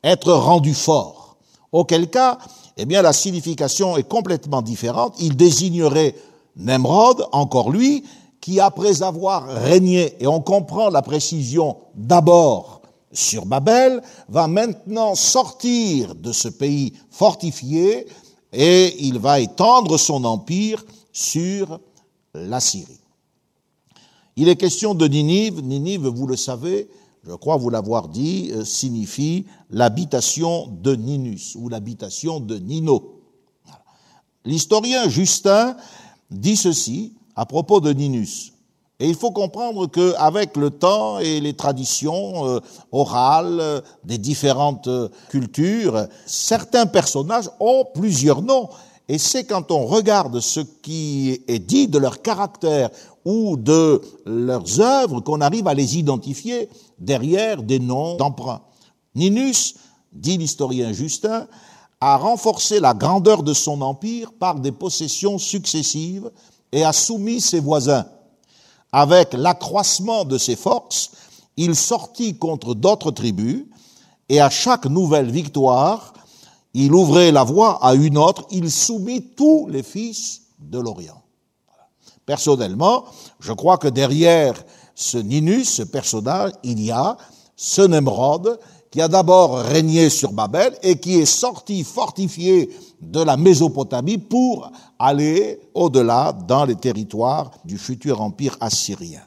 être 0.02 0.32
rendu 0.32 0.75
fort. 0.75 1.37
Auquel 1.71 2.11
cas, 2.11 2.38
eh 2.76 2.85
bien, 2.85 3.02
la 3.02 3.12
signification 3.12 3.97
est 3.97 4.09
complètement 4.09 4.62
différente. 4.62 5.14
Il 5.21 5.37
désignerait 5.37 6.14
Nemrod, 6.56 7.26
encore 7.32 7.71
lui, 7.71 8.04
qui 8.40 8.61
après 8.61 9.02
avoir 9.02 9.47
régné, 9.47 10.16
et 10.21 10.26
on 10.26 10.40
comprend 10.40 10.90
la 10.90 11.02
précision 11.02 11.76
d'abord 11.94 12.82
sur 13.12 13.47
Babel, 13.47 14.02
va 14.28 14.49
maintenant 14.49 15.14
sortir 15.14 16.14
de 16.14 16.32
ce 16.32 16.49
pays 16.49 16.94
fortifié 17.11 18.06
et 18.52 19.04
il 19.04 19.18
va 19.18 19.40
étendre 19.40 19.99
son 19.99 20.25
empire 20.25 20.85
sur 21.12 21.78
la 22.35 22.61
Syrie. 22.61 23.00
Il 24.37 24.49
est 24.49 24.56
question 24.56 24.94
de 24.94 25.06
Ninive. 25.06 25.61
Ninive, 25.61 26.06
vous 26.06 26.26
le 26.26 26.37
savez, 26.37 26.88
je 27.25 27.35
crois 27.35 27.57
vous 27.57 27.71
l'avoir 27.71 28.09
dit, 28.09 28.50
euh, 28.52 28.64
signifie 28.64 29.47
l'habitation 29.71 30.69
de 30.83 30.97
Ninus 30.97 31.55
ou 31.55 31.69
l'habitation 31.69 32.41
de 32.41 32.59
Nino. 32.59 33.21
L'historien 34.45 35.09
Justin 35.09 35.76
dit 36.31 36.57
ceci 36.57 37.12
à 37.37 37.47
propos 37.47 37.81
de 37.81 37.93
Ninus. 37.93 38.52
Et 38.99 39.09
il 39.09 39.14
faut 39.14 39.31
comprendre 39.31 39.87
qu'avec 39.87 40.57
le 40.57 40.71
temps 40.71 41.19
et 41.21 41.41
les 41.41 41.55
traditions 41.55 42.47
euh, 42.47 42.61
orales 42.91 43.59
euh, 43.61 43.81
des 44.05 44.19
différentes 44.19 44.88
cultures, 45.29 46.07
certains 46.26 46.87
personnages 46.87 47.50
ont 47.61 47.85
plusieurs 47.95 48.43
noms. 48.43 48.69
Et 49.09 49.19
c'est 49.19 49.45
quand 49.45 49.71
on 49.71 49.87
regarde 49.87 50.41
ce 50.41 50.61
qui 50.61 51.41
est 51.47 51.59
dit 51.59 51.87
de 51.87 51.99
leur 51.99 52.23
caractère 52.23 52.91
ou 53.25 53.57
de 53.57 54.00
leurs 54.26 54.81
œuvres 54.81 55.21
qu'on 55.21 55.41
arrive 55.41 55.69
à 55.69 55.75
les 55.75 55.99
identifier 55.99 56.69
derrière 57.02 57.62
des 57.62 57.78
noms 57.78 58.16
d'emprunt. 58.16 58.62
Ninus, 59.14 59.75
dit 60.12 60.38
l'historien 60.38 60.92
Justin, 60.92 61.47
a 62.00 62.16
renforcé 62.16 62.80
la 62.80 62.94
grandeur 62.94 63.42
de 63.42 63.52
son 63.52 63.80
empire 63.82 64.32
par 64.32 64.59
des 64.59 64.73
possessions 64.73 65.38
successives 65.38 66.30
et 66.73 66.85
a 66.85 66.92
soumis 66.92 67.40
ses 67.40 67.61
voisins. 67.61 68.06
Avec 68.90 69.35
l'accroissement 69.35 70.25
de 70.25 70.38
ses 70.38 70.56
forces, 70.56 71.12
il 71.56 71.76
sortit 71.76 72.37
contre 72.37 72.75
d'autres 72.75 73.11
tribus 73.11 73.66
et 74.28 74.40
à 74.40 74.50
chaque 74.50 74.87
nouvelle 74.87 75.30
victoire, 75.30 76.14
il 76.75 76.94
ouvrait 76.94 77.32
la 77.32 77.44
voie 77.44 77.85
à 77.85 77.94
une 77.94 78.16
autre, 78.16 78.47
il 78.50 78.71
soumit 78.71 79.35
tous 79.37 79.68
les 79.68 79.82
fils 79.82 80.42
de 80.59 80.78
l'Orient. 80.78 81.23
Personnellement, 82.25 83.04
je 83.40 83.52
crois 83.52 83.78
que 83.78 83.88
derrière 83.88 84.54
ce 84.94 85.18
Ninus, 85.18 85.68
ce 85.70 85.82
personnage, 85.82 86.52
il 86.62 86.82
y 86.82 86.90
a 86.90 87.16
ce 87.56 87.82
Nemrod 87.82 88.58
qui 88.90 89.00
a 89.00 89.08
d'abord 89.08 89.56
régné 89.56 90.11
sur 90.11 90.32
Babel 90.32 90.76
et 90.82 90.99
qui 90.99 91.14
est 91.14 91.26
sorti 91.26 91.82
fortifié 91.82 92.68
de 93.00 93.22
la 93.22 93.37
Mésopotamie 93.37 94.18
pour 94.18 94.70
aller 94.99 95.61
au-delà 95.72 96.32
dans 96.32 96.64
les 96.64 96.76
territoires 96.76 97.50
du 97.64 97.78
futur 97.78 98.20
empire 98.20 98.56
assyrien. 98.61 99.22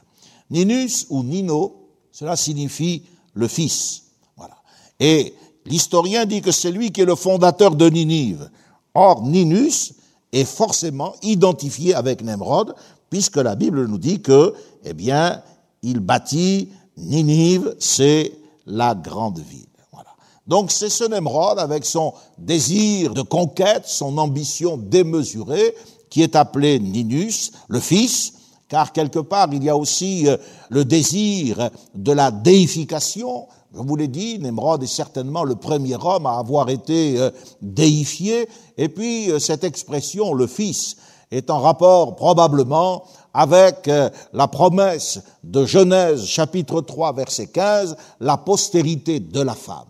Ninus 0.50 1.06
ou 1.10 1.24
Nino, 1.24 1.88
cela 2.12 2.36
signifie 2.36 3.02
le 3.34 3.48
fils. 3.48 4.04
Voilà. 4.36 4.54
Et 5.00 5.34
L'historien 5.66 6.26
dit 6.26 6.42
que 6.42 6.52
c'est 6.52 6.70
lui 6.70 6.92
qui 6.92 7.00
est 7.00 7.06
le 7.06 7.16
fondateur 7.16 7.74
de 7.74 7.90
Ninive. 7.90 8.48
Or, 8.94 9.22
Ninus 9.22 9.94
est 10.32 10.44
forcément 10.44 11.14
identifié 11.22 11.94
avec 11.94 12.22
Nemrod, 12.22 12.74
puisque 13.10 13.36
la 13.36 13.56
Bible 13.56 13.86
nous 13.86 13.98
dit 13.98 14.22
que, 14.22 14.54
eh 14.84 14.94
bien, 14.94 15.42
il 15.86 16.00
bâtit 16.00 16.68
Ninive, 16.96 17.76
c'est 17.78 18.32
la 18.66 18.94
grande 18.94 19.38
ville. 19.38 19.68
Voilà. 19.92 20.10
Donc 20.46 20.72
c'est 20.72 20.90
ce 20.90 21.04
Nemrod 21.04 21.58
avec 21.58 21.84
son 21.84 22.12
désir 22.38 23.14
de 23.14 23.22
conquête, 23.22 23.84
son 23.86 24.18
ambition 24.18 24.76
démesurée, 24.76 25.74
qui 26.10 26.22
est 26.22 26.34
appelé 26.34 26.80
Ninus, 26.80 27.52
le 27.68 27.78
fils, 27.78 28.32
car 28.68 28.92
quelque 28.92 29.20
part 29.20 29.48
il 29.52 29.62
y 29.62 29.68
a 29.68 29.76
aussi 29.76 30.26
euh, 30.26 30.36
le 30.70 30.84
désir 30.84 31.70
de 31.94 32.12
la 32.12 32.32
déification, 32.32 33.46
je 33.72 33.80
vous 33.80 33.94
l'ai 33.94 34.08
dit, 34.08 34.40
Nemrod 34.40 34.82
est 34.82 34.88
certainement 34.88 35.44
le 35.44 35.54
premier 35.54 35.94
homme 35.94 36.26
à 36.26 36.38
avoir 36.38 36.68
été 36.68 37.20
euh, 37.20 37.30
déifié, 37.62 38.48
et 38.76 38.88
puis 38.88 39.30
euh, 39.30 39.38
cette 39.38 39.62
expression, 39.62 40.34
le 40.34 40.48
Fils, 40.48 40.96
est 41.30 41.50
en 41.50 41.60
rapport 41.60 42.16
probablement 42.16 43.04
avec 43.36 43.86
euh, 43.88 44.08
la 44.32 44.48
promesse 44.48 45.20
de 45.44 45.66
Genèse 45.66 46.24
chapitre 46.24 46.80
3 46.80 47.12
verset 47.12 47.48
15, 47.48 47.94
la 48.18 48.38
postérité 48.38 49.20
de 49.20 49.42
la 49.42 49.54
femme. 49.54 49.84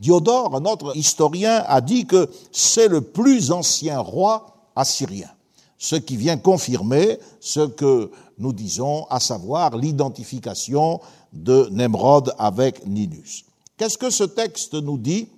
Diodore, 0.00 0.54
un 0.54 0.66
autre 0.66 0.94
historien, 0.94 1.64
a 1.66 1.80
dit 1.80 2.04
que 2.04 2.28
c'est 2.52 2.88
le 2.88 3.00
plus 3.00 3.52
ancien 3.52 4.00
roi 4.00 4.68
assyrien, 4.76 5.30
ce 5.78 5.96
qui 5.96 6.18
vient 6.18 6.36
confirmer 6.36 7.18
ce 7.40 7.60
que 7.60 8.10
nous 8.36 8.52
disons, 8.52 9.06
à 9.08 9.18
savoir 9.18 9.78
l'identification 9.78 11.00
de 11.32 11.68
Nemrod 11.70 12.34
avec 12.38 12.86
Ninus. 12.86 13.46
Qu'est-ce 13.78 13.96
que 13.96 14.10
ce 14.10 14.24
texte 14.24 14.74
nous 14.74 14.98
dit 14.98 15.30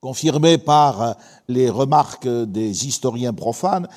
confirmé 0.00 0.58
par 0.58 1.16
les 1.48 1.68
remarques 1.68 2.28
des 2.28 2.86
historiens 2.86 3.34
profanes, 3.34 3.88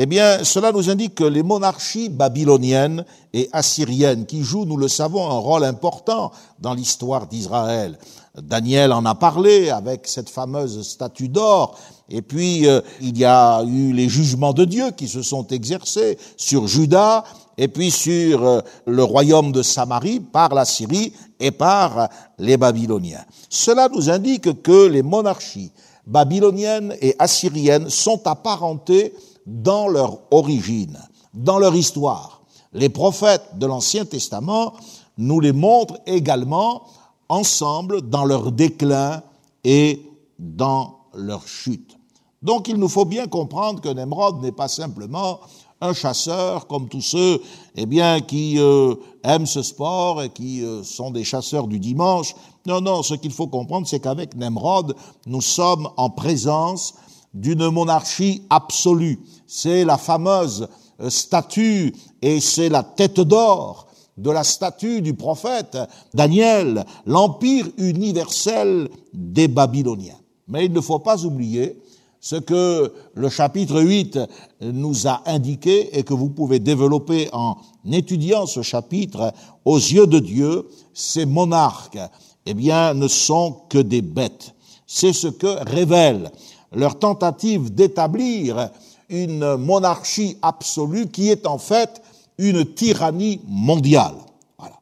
eh 0.00 0.06
bien, 0.06 0.44
cela 0.44 0.70
nous 0.70 0.90
indique 0.90 1.16
que 1.16 1.24
les 1.24 1.42
monarchies 1.42 2.08
babyloniennes 2.08 3.04
et 3.32 3.48
assyriennes, 3.52 4.26
qui 4.26 4.44
jouent, 4.44 4.64
nous 4.64 4.76
le 4.76 4.86
savons, 4.86 5.28
un 5.28 5.38
rôle 5.38 5.64
important 5.64 6.30
dans 6.60 6.72
l'histoire 6.72 7.26
d'Israël, 7.26 7.98
Daniel 8.40 8.92
en 8.92 9.04
a 9.06 9.16
parlé 9.16 9.70
avec 9.70 10.06
cette 10.06 10.30
fameuse 10.30 10.86
statue 10.86 11.28
d'or, 11.28 11.76
et 12.08 12.22
puis 12.22 12.68
euh, 12.68 12.80
il 13.00 13.18
y 13.18 13.24
a 13.24 13.64
eu 13.64 13.92
les 13.92 14.08
jugements 14.08 14.52
de 14.52 14.64
Dieu 14.64 14.92
qui 14.92 15.08
se 15.08 15.22
sont 15.22 15.48
exercés 15.48 16.16
sur 16.36 16.68
Juda 16.68 17.24
et 17.56 17.66
puis 17.66 17.90
sur 17.90 18.44
euh, 18.44 18.60
le 18.86 19.02
royaume 19.02 19.50
de 19.50 19.62
Samarie 19.62 20.20
par 20.20 20.54
la 20.54 20.64
Syrie 20.64 21.12
et 21.40 21.50
par 21.50 22.08
les 22.38 22.56
Babyloniens. 22.56 23.24
Cela 23.50 23.88
nous 23.88 24.08
indique 24.08 24.62
que 24.62 24.86
les 24.86 25.02
monarchies 25.02 25.72
babyloniennes 26.06 26.94
et 27.00 27.16
assyriennes 27.18 27.90
sont 27.90 28.28
apparentées 28.28 29.12
dans 29.48 29.88
leur 29.88 30.18
origine, 30.30 30.98
dans 31.32 31.58
leur 31.58 31.74
histoire. 31.74 32.42
Les 32.74 32.90
prophètes 32.90 33.58
de 33.58 33.64
l'Ancien 33.64 34.04
Testament 34.04 34.74
nous 35.16 35.40
les 35.40 35.52
montrent 35.52 35.98
également 36.06 36.84
ensemble 37.30 38.02
dans 38.02 38.26
leur 38.26 38.52
déclin 38.52 39.22
et 39.64 40.02
dans 40.38 40.98
leur 41.14 41.48
chute. 41.48 41.96
Donc 42.42 42.68
il 42.68 42.76
nous 42.76 42.88
faut 42.88 43.06
bien 43.06 43.26
comprendre 43.26 43.80
que 43.80 43.88
Nemrod 43.88 44.42
n'est 44.42 44.52
pas 44.52 44.68
simplement 44.68 45.40
un 45.80 45.94
chasseur 45.94 46.66
comme 46.66 46.88
tous 46.88 47.00
ceux 47.00 47.40
eh 47.76 47.86
bien, 47.86 48.20
qui 48.20 48.56
euh, 48.58 48.94
aiment 49.24 49.46
ce 49.46 49.62
sport 49.62 50.22
et 50.22 50.28
qui 50.28 50.62
euh, 50.62 50.82
sont 50.82 51.10
des 51.10 51.24
chasseurs 51.24 51.68
du 51.68 51.78
dimanche. 51.78 52.34
Non, 52.66 52.80
non, 52.80 53.02
ce 53.02 53.14
qu'il 53.14 53.32
faut 53.32 53.46
comprendre, 53.46 53.86
c'est 53.86 54.00
qu'avec 54.00 54.36
Nemrod, 54.36 54.94
nous 55.26 55.40
sommes 55.40 55.88
en 55.96 56.10
présence 56.10 56.94
d'une 57.34 57.70
monarchie 57.70 58.42
absolue. 58.50 59.20
C'est 59.50 59.86
la 59.86 59.96
fameuse 59.96 60.68
euh, 61.00 61.08
statue 61.08 61.94
et 62.20 62.38
c'est 62.38 62.68
la 62.68 62.82
tête 62.82 63.20
d'or 63.20 63.86
de 64.18 64.30
la 64.30 64.44
statue 64.44 65.00
du 65.00 65.14
prophète 65.14 65.78
Daniel, 66.12 66.84
l'empire 67.06 67.66
universel 67.78 68.90
des 69.14 69.48
Babyloniens. 69.48 70.18
Mais 70.48 70.66
il 70.66 70.72
ne 70.72 70.80
faut 70.82 70.98
pas 70.98 71.24
oublier 71.24 71.80
ce 72.20 72.36
que 72.36 72.92
le 73.14 73.28
chapitre 73.30 73.80
8 73.80 74.18
nous 74.60 75.06
a 75.06 75.22
indiqué 75.24 75.96
et 75.96 76.02
que 76.02 76.12
vous 76.12 76.28
pouvez 76.28 76.58
développer 76.58 77.30
en 77.32 77.56
étudiant 77.90 78.44
ce 78.44 78.60
chapitre, 78.60 79.32
aux 79.64 79.78
yeux 79.78 80.06
de 80.06 80.18
Dieu, 80.18 80.68
ces 80.92 81.24
monarques, 81.24 81.98
eh 82.44 82.54
bien, 82.54 82.92
ne 82.92 83.08
sont 83.08 83.62
que 83.70 83.78
des 83.78 84.02
bêtes. 84.02 84.54
C'est 84.86 85.12
ce 85.12 85.28
que 85.28 85.70
révèle 85.70 86.30
leur 86.72 86.98
tentative 86.98 87.72
d'établir 87.72 88.70
une 89.08 89.56
monarchie 89.56 90.36
absolue 90.42 91.08
qui 91.08 91.30
est 91.30 91.46
en 91.46 91.58
fait 91.58 92.02
une 92.38 92.64
tyrannie 92.74 93.40
mondiale. 93.46 94.14
Voilà. 94.58 94.78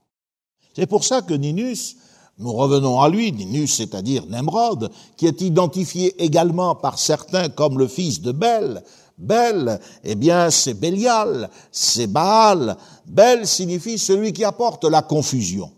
C'est 0.75 0.87
pour 0.87 1.04
ça 1.04 1.23
que 1.23 1.35
Ninus, 1.35 1.97
nous 2.38 2.52
revenons 2.52 3.00
à 3.00 3.09
lui, 3.09 3.33
Ninus 3.33 3.75
c'est-à-dire 3.75 4.26
Nemrod, 4.26 4.90
qui 5.16 5.26
est 5.26 5.40
identifié 5.40 6.23
également 6.23 6.75
par 6.75 6.99
certains 6.99 7.49
comme 7.49 7.78
le 7.78 7.88
fils 7.88 8.21
de 8.21 8.33
Bel. 8.33 8.83
Bel, 9.18 9.80
eh 10.04 10.14
bien, 10.14 10.50
c'est 10.50 10.75
Bélial, 10.75 11.49
c'est 11.73 12.06
Baal. 12.06 12.76
Bel 13.06 13.47
signifie 13.47 13.99
celui 13.99 14.35
qui 14.35 14.45
apporte 14.45 14.85
la 14.85 15.00
confusion. 15.00 15.71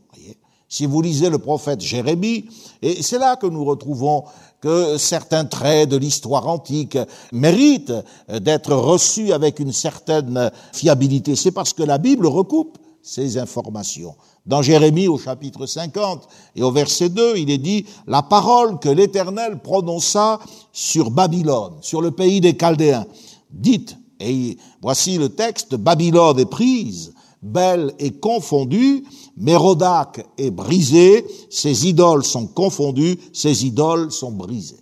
Si 0.69 0.85
vous 0.85 1.01
lisez 1.01 1.31
le 1.31 1.39
prophète 1.39 1.81
Jérémie, 1.81 2.47
et 2.83 3.03
c'est 3.03 3.19
là 3.19 3.37
que 3.37 3.47
nous 3.47 3.65
retrouvons 3.65 4.25
que 4.61 4.99
certains 4.99 5.45
traits 5.45 5.89
de 5.89 5.97
l'histoire 5.97 6.49
antique 6.49 6.99
méritent 7.33 7.93
d'être 8.29 8.75
reçus 8.75 9.33
avec 9.33 9.61
une 9.61 9.73
certaine 9.73 10.51
fiabilité. 10.73 11.37
C'est 11.37 11.53
parce 11.53 11.73
que 11.73 11.83
la 11.83 11.99
Bible 11.99 12.27
recoupe 12.27 12.79
ces 13.03 13.39
informations. 13.39 14.15
Dans 14.47 14.63
Jérémie 14.63 15.09
au 15.09 15.19
chapitre 15.19 15.67
50 15.67 16.27
et 16.57 16.63
au 16.63 16.73
verset 16.73 17.11
2, 17.11 17.37
il 17.37 17.51
est 17.51 17.59
dit, 17.59 17.87
la 18.07 18.23
parole 18.23 18.79
que 18.79 18.89
l'Éternel 18.89 19.61
prononça 19.61 20.41
sur 20.73 21.11
Babylone, 21.11 21.75
sur 21.81 22.01
le 22.01 22.11
pays 22.11 22.41
des 22.41 22.57
Chaldéens. 22.57 23.07
Dites, 23.51 23.97
et 24.21 24.57
voici 24.83 25.17
le 25.17 25.29
texte, 25.29 25.75
Babylone 25.77 26.39
est 26.41 26.51
prise, 26.51 27.15
Belle 27.43 27.93
est 27.99 28.19
confondue, 28.19 29.05
Mérodac 29.37 30.27
est 30.37 30.51
brisé, 30.51 31.25
ses 31.51 31.87
idoles 31.87 32.25
sont 32.25 32.49
confondues, 32.49 33.19
ses 33.33 33.65
idoles 33.65 34.11
sont 34.11 34.33
brisées. 34.33 34.81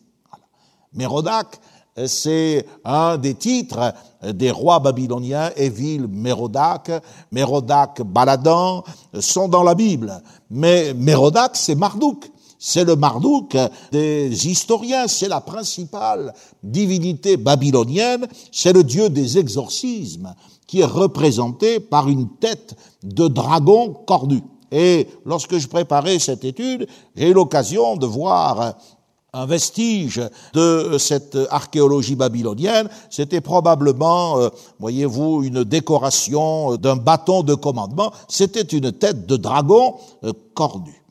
Mérodac, 0.95 1.61
c'est 2.07 2.67
un 2.85 3.19
des 3.19 3.35
titres 3.35 3.95
des 4.23 4.51
rois 4.51 4.81
babyloniens, 4.81 5.51
Évil, 5.57 6.07
Mérodac, 6.09 6.91
Mérodac, 7.31 8.03
Baladan, 8.03 8.83
sont 9.21 9.49
dans 9.49 9.63
la 9.63 9.75
Bible. 9.75 10.23
Mais 10.51 10.95
Mérodac, 10.95 11.57
c'est 11.57 11.75
Marduk. 11.75 12.31
C'est 12.59 12.85
le 12.85 12.97
Marduk 12.97 13.55
des 13.93 14.49
historiens, 14.49 15.09
c'est 15.09 15.29
la 15.29 15.43
principale 15.43 16.33
divinité 16.63 17.37
babylonienne, 17.37 18.27
c'est 18.51 18.73
le 18.73 18.83
dieu 18.83 19.11
des 19.11 19.37
exorcismes 19.37 20.35
qui 20.67 20.81
est 20.81 20.85
représenté 20.85 21.81
par 21.81 22.09
une 22.09 22.29
tête 22.29 22.75
de 23.03 23.29
dragon 23.29 23.95
cornu. 24.07 24.43
Et 24.73 25.07
lorsque 25.25 25.59
je 25.59 25.69
préparais 25.69 26.19
cette 26.19 26.45
étude, 26.45 26.87
j'ai 27.15 27.31
eu 27.31 27.33
l'occasion 27.33 27.97
de 27.97 28.07
voir 28.07 28.75
un 29.33 29.47
vestige 29.47 30.21
de 30.55 30.97
cette 30.99 31.39
archéologie 31.51 32.17
babylonienne. 32.17 32.89
C'était 33.11 33.43
probablement, 33.43 34.39
euh, 34.39 34.49
voyez-vous, 34.81 35.43
une 35.45 35.63
décoration 35.63 36.77
d'un 36.77 36.97
bâton 36.97 37.43
de 37.43 37.55
commandement. 37.55 38.13
C'était 38.29 38.63
une 38.63 38.93
tête 38.93 39.27
de 39.27 39.37
dragon 39.37 39.97
euh, 40.25 40.33
cornu. 40.55 41.03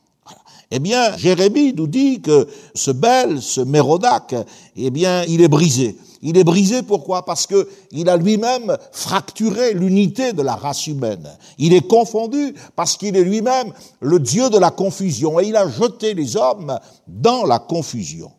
Eh 0.72 0.80
bien, 0.80 1.16
Jérémie 1.16 1.72
nous 1.74 1.86
dit 1.86 2.20
que 2.20 2.48
ce 2.74 2.90
bel, 2.90 3.40
ce 3.40 3.60
Mérodac, 3.60 4.34
eh 4.74 4.90
bien, 4.90 5.22
il 5.28 5.40
est 5.40 5.48
brisé. 5.48 5.96
Il 6.28 6.36
est 6.36 6.42
brisé 6.42 6.82
pourquoi? 6.82 7.24
Parce 7.24 7.46
que 7.46 7.68
il 7.92 8.08
a 8.08 8.16
lui-même 8.16 8.76
fracturé 8.90 9.74
l'unité 9.74 10.32
de 10.32 10.42
la 10.42 10.56
race 10.56 10.88
humaine. 10.88 11.30
Il 11.56 11.72
est 11.72 11.86
confondu 11.86 12.52
parce 12.74 12.96
qu'il 12.96 13.16
est 13.16 13.22
lui-même 13.22 13.72
le 14.00 14.18
Dieu 14.18 14.50
de 14.50 14.58
la 14.58 14.72
confusion 14.72 15.38
et 15.38 15.46
il 15.46 15.54
a 15.54 15.68
jeté 15.68 16.14
les 16.14 16.36
hommes 16.36 16.80
dans 17.06 17.44
la 17.44 17.60
confusion. 17.60 18.32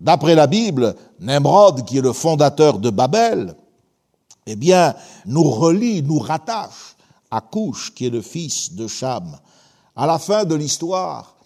D'après 0.00 0.34
la 0.34 0.48
Bible, 0.48 0.96
Nemrod, 1.20 1.84
qui 1.84 1.98
est 1.98 2.02
le 2.02 2.12
fondateur 2.12 2.80
de 2.80 2.90
Babel, 2.90 3.54
eh 4.46 4.56
bien, 4.56 4.96
nous 5.26 5.48
relie, 5.48 6.02
nous 6.02 6.18
rattache 6.18 6.96
à 7.30 7.42
Couche, 7.42 7.94
qui 7.94 8.06
est 8.06 8.10
le 8.10 8.22
fils 8.22 8.72
de 8.72 8.88
Cham. 8.88 9.38
À 9.94 10.08
la 10.08 10.18
fin 10.18 10.44
de 10.44 10.56
l'histoire, 10.56 11.36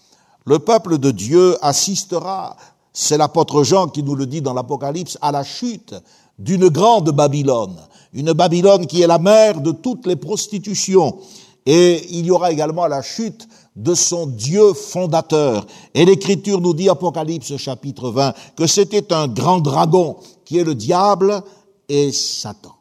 le 0.46 0.58
peuple 0.58 0.96
de 0.96 1.10
Dieu 1.10 1.58
assistera 1.60 2.56
c'est 3.00 3.16
l'apôtre 3.16 3.62
Jean 3.62 3.86
qui 3.86 4.02
nous 4.02 4.16
le 4.16 4.26
dit 4.26 4.42
dans 4.42 4.52
l'Apocalypse, 4.52 5.18
à 5.22 5.30
la 5.30 5.44
chute 5.44 5.94
d'une 6.36 6.68
grande 6.68 7.12
Babylone, 7.12 7.76
une 8.12 8.32
Babylone 8.32 8.88
qui 8.88 9.02
est 9.02 9.06
la 9.06 9.20
mère 9.20 9.60
de 9.60 9.70
toutes 9.70 10.04
les 10.04 10.16
prostitutions. 10.16 11.16
Et 11.64 12.04
il 12.10 12.26
y 12.26 12.32
aura 12.32 12.50
également 12.50 12.88
la 12.88 13.00
chute 13.00 13.46
de 13.76 13.94
son 13.94 14.26
Dieu 14.26 14.72
fondateur. 14.72 15.64
Et 15.94 16.04
l'Écriture 16.04 16.60
nous 16.60 16.74
dit, 16.74 16.88
Apocalypse 16.88 17.56
chapitre 17.56 18.10
20, 18.10 18.34
que 18.56 18.66
c'était 18.66 19.12
un 19.12 19.28
grand 19.28 19.60
dragon 19.60 20.16
qui 20.44 20.58
est 20.58 20.64
le 20.64 20.74
diable 20.74 21.40
et 21.88 22.10
Satan. 22.10 22.74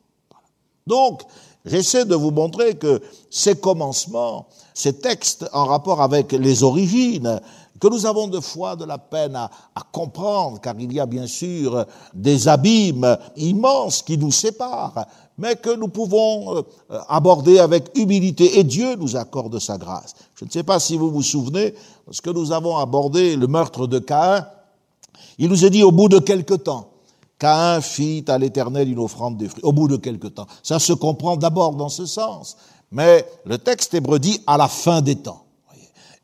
Donc, 0.88 1.22
j'essaie 1.64 2.06
de 2.06 2.16
vous 2.16 2.32
montrer 2.32 2.74
que 2.74 3.04
ces 3.30 3.56
commencements, 3.56 4.48
ces 4.74 4.94
textes 4.94 5.46
en 5.54 5.66
rapport 5.66 6.02
avec 6.02 6.32
les 6.32 6.64
origines, 6.64 7.40
que 7.80 7.88
nous 7.88 8.06
avons 8.06 8.28
de 8.28 8.40
fois 8.40 8.76
de 8.76 8.86
la 8.86 8.98
peine 8.98 9.36
à, 9.36 9.50
comprendre, 9.92 10.60
car 10.60 10.76
il 10.80 10.92
y 10.92 11.00
a 11.00 11.06
bien 11.06 11.28
sûr 11.28 11.86
des 12.14 12.48
abîmes 12.48 13.18
immenses 13.36 14.02
qui 14.02 14.18
nous 14.18 14.32
séparent, 14.32 15.06
mais 15.38 15.56
que 15.56 15.76
nous 15.76 15.88
pouvons 15.88 16.58
euh, 16.58 16.64
aborder 17.08 17.60
avec 17.60 17.96
humilité, 17.96 18.60
et 18.60 18.64
Dieu 18.64 18.96
nous 18.96 19.16
accorde 19.16 19.60
sa 19.60 19.78
grâce. 19.78 20.16
Je 20.36 20.46
ne 20.46 20.50
sais 20.50 20.64
pas 20.64 20.80
si 20.80 20.98
vous 20.98 21.12
vous 21.12 21.24
souvenez, 21.24 21.76
lorsque 22.06 22.28
nous 22.28 22.52
avons 22.52 22.78
abordé 22.78 23.36
le 23.36 23.48
meurtre 23.48 23.88
de 23.88 24.00
Caïn, 24.00 24.46
il 25.38 25.50
nous 25.50 25.66
est 25.66 25.70
dit 25.70 25.84
au 25.84 25.92
bout 25.92 26.10
de 26.10 26.20
quelque 26.20 26.56
temps, 26.56 26.90
Caïn 27.40 27.82
fit 27.82 28.26
à 28.28 28.38
l'Éternel 28.38 28.90
une 28.90 29.00
offrande 29.00 29.38
des 29.38 29.48
fruits. 29.48 29.64
Au 29.64 29.72
bout 29.72 29.88
de 29.88 29.98
quelque 29.98 30.28
temps. 30.28 30.48
Ça 30.64 30.80
se 30.80 30.94
comprend 30.94 31.38
d'abord 31.38 31.76
dans 31.76 31.90
ce 31.90 32.06
sens. 32.06 32.58
Mais 32.92 33.28
le 33.46 33.58
texte 33.58 33.94
hébreu 33.94 34.18
dit 34.18 34.42
à 34.48 34.58
la 34.58 34.68
fin 34.68 35.02
des 35.02 35.18
temps. 35.18 35.44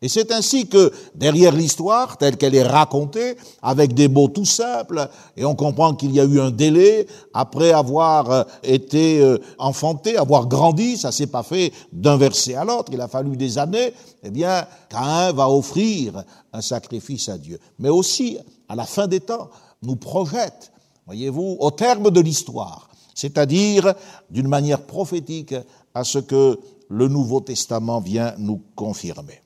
Et 0.03 0.09
c'est 0.09 0.33
ainsi 0.33 0.67
que 0.67 0.91
derrière 1.15 1.53
l'histoire, 1.53 2.17
telle 2.17 2.35
qu'elle 2.35 2.55
est 2.55 2.67
racontée, 2.67 3.37
avec 3.61 3.93
des 3.93 4.09
mots 4.09 4.27
tout 4.27 4.43
simples, 4.43 5.07
et 5.37 5.45
on 5.45 5.55
comprend 5.55 5.95
qu'il 5.95 6.11
y 6.11 6.19
a 6.19 6.25
eu 6.25 6.41
un 6.41 6.51
délai, 6.51 7.07
après 7.33 7.71
avoir 7.71 8.29
euh, 8.29 8.43
été 8.63 9.21
euh, 9.21 9.37
enfanté, 9.57 10.17
avoir 10.17 10.47
grandi, 10.47 10.97
ça 10.97 11.13
s'est 11.13 11.27
pas 11.27 11.41
fait 11.41 11.71
d'un 11.93 12.17
verset 12.17 12.55
à 12.55 12.65
l'autre, 12.65 12.91
il 12.91 12.99
a 12.99 13.07
fallu 13.07 13.37
des 13.37 13.57
années, 13.57 13.93
eh 14.23 14.29
bien, 14.29 14.67
Caïn 14.89 15.31
va 15.31 15.49
offrir 15.49 16.25
un 16.51 16.61
sacrifice 16.61 17.29
à 17.29 17.37
Dieu. 17.37 17.57
Mais 17.79 17.87
aussi, 17.87 18.37
à 18.67 18.75
la 18.75 18.85
fin 18.85 19.07
des 19.07 19.21
temps, 19.21 19.49
nous 19.83 19.95
projette, 19.95 20.73
voyez-vous, 21.05 21.55
au 21.61 21.71
terme 21.71 22.11
de 22.11 22.19
l'histoire, 22.19 22.89
c'est-à-dire 23.15 23.93
d'une 24.29 24.49
manière 24.49 24.81
prophétique 24.81 25.55
à 25.93 26.03
ce 26.03 26.19
que 26.19 26.59
le 26.89 27.07
Nouveau 27.07 27.39
Testament 27.39 28.01
vient 28.01 28.35
nous 28.37 28.61
confirmer. 28.75 29.42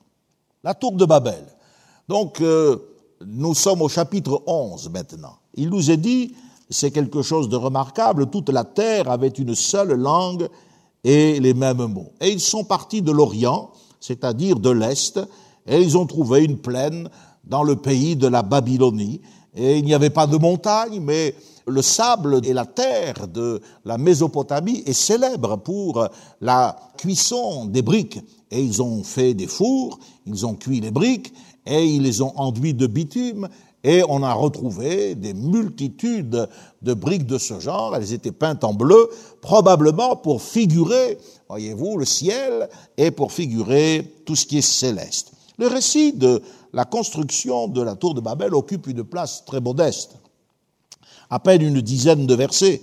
La 0.68 0.74
tour 0.74 0.92
de 0.92 1.06
Babel. 1.06 1.46
Donc, 2.10 2.42
euh, 2.42 2.76
nous 3.24 3.54
sommes 3.54 3.80
au 3.80 3.88
chapitre 3.88 4.42
11 4.46 4.90
maintenant. 4.90 5.38
Il 5.54 5.70
nous 5.70 5.90
est 5.90 5.96
dit, 5.96 6.34
c'est 6.68 6.90
quelque 6.90 7.22
chose 7.22 7.48
de 7.48 7.56
remarquable, 7.56 8.28
toute 8.28 8.50
la 8.50 8.64
terre 8.64 9.10
avait 9.10 9.28
une 9.28 9.54
seule 9.54 9.94
langue 9.94 10.46
et 11.04 11.40
les 11.40 11.54
mêmes 11.54 11.86
mots. 11.86 12.12
Et 12.20 12.28
ils 12.28 12.40
sont 12.40 12.64
partis 12.64 13.00
de 13.00 13.10
l'Orient, 13.10 13.70
c'est-à-dire 13.98 14.58
de 14.58 14.68
l'Est, 14.68 15.18
et 15.66 15.80
ils 15.80 15.96
ont 15.96 16.04
trouvé 16.04 16.44
une 16.44 16.58
plaine 16.58 17.08
dans 17.44 17.62
le 17.62 17.76
pays 17.76 18.14
de 18.14 18.26
la 18.28 18.42
Babylonie. 18.42 19.22
Et 19.54 19.78
il 19.78 19.86
n'y 19.86 19.94
avait 19.94 20.10
pas 20.10 20.26
de 20.26 20.36
montagne, 20.36 21.00
mais 21.00 21.34
le 21.66 21.80
sable 21.80 22.42
et 22.44 22.52
la 22.52 22.66
terre 22.66 23.26
de 23.26 23.62
la 23.86 23.96
Mésopotamie 23.96 24.82
est 24.84 24.92
célèbre 24.92 25.56
pour 25.56 26.06
la 26.42 26.76
cuisson 26.98 27.64
des 27.64 27.80
briques 27.80 28.20
et 28.50 28.62
ils 28.62 28.82
ont 28.82 29.02
fait 29.02 29.34
des 29.34 29.46
fours, 29.46 29.98
ils 30.26 30.46
ont 30.46 30.54
cuit 30.54 30.80
les 30.80 30.90
briques 30.90 31.32
et 31.66 31.84
ils 31.84 32.02
les 32.02 32.22
ont 32.22 32.32
enduits 32.36 32.74
de 32.74 32.86
bitume 32.86 33.48
et 33.84 34.02
on 34.08 34.22
a 34.22 34.32
retrouvé 34.32 35.14
des 35.14 35.34
multitudes 35.34 36.48
de 36.82 36.94
briques 36.94 37.26
de 37.26 37.38
ce 37.38 37.60
genre, 37.60 37.94
elles 37.94 38.12
étaient 38.12 38.32
peintes 38.32 38.64
en 38.64 38.74
bleu, 38.74 39.08
probablement 39.40 40.16
pour 40.16 40.42
figurer, 40.42 41.18
voyez-vous, 41.48 41.96
le 41.96 42.04
ciel 42.04 42.68
et 42.96 43.10
pour 43.10 43.32
figurer 43.32 44.20
tout 44.26 44.34
ce 44.34 44.46
qui 44.46 44.58
est 44.58 44.62
céleste. 44.62 45.32
Le 45.58 45.68
récit 45.68 46.12
de 46.12 46.42
la 46.72 46.84
construction 46.84 47.68
de 47.68 47.82
la 47.82 47.94
tour 47.94 48.14
de 48.14 48.20
Babel 48.20 48.54
occupe 48.54 48.86
une 48.88 49.04
place 49.04 49.44
très 49.44 49.60
modeste, 49.60 50.16
à 51.30 51.38
peine 51.38 51.62
une 51.62 51.80
dizaine 51.80 52.26
de 52.26 52.34
versets. 52.34 52.82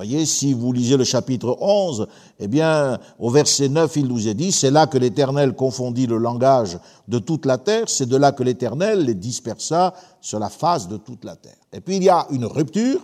Voyez, 0.00 0.24
si 0.24 0.54
vous 0.54 0.72
lisez 0.72 0.96
le 0.96 1.04
chapitre 1.04 1.58
11, 1.60 2.06
eh 2.38 2.48
bien, 2.48 2.98
au 3.18 3.28
verset 3.28 3.68
9, 3.68 3.96
il 3.96 4.06
nous 4.06 4.28
est 4.28 4.32
dit, 4.32 4.50
c'est 4.50 4.70
là 4.70 4.86
que 4.86 4.96
l'Éternel 4.96 5.54
confondit 5.54 6.06
le 6.06 6.16
langage 6.16 6.78
de 7.06 7.18
toute 7.18 7.44
la 7.44 7.58
terre, 7.58 7.84
c'est 7.86 8.08
de 8.08 8.16
là 8.16 8.32
que 8.32 8.42
l'Éternel 8.42 9.04
les 9.04 9.12
dispersa 9.12 9.92
sur 10.22 10.38
la 10.38 10.48
face 10.48 10.88
de 10.88 10.96
toute 10.96 11.26
la 11.26 11.36
terre. 11.36 11.58
Et 11.70 11.82
puis 11.82 11.96
il 11.96 12.04
y 12.04 12.08
a 12.08 12.26
une 12.30 12.46
rupture, 12.46 13.02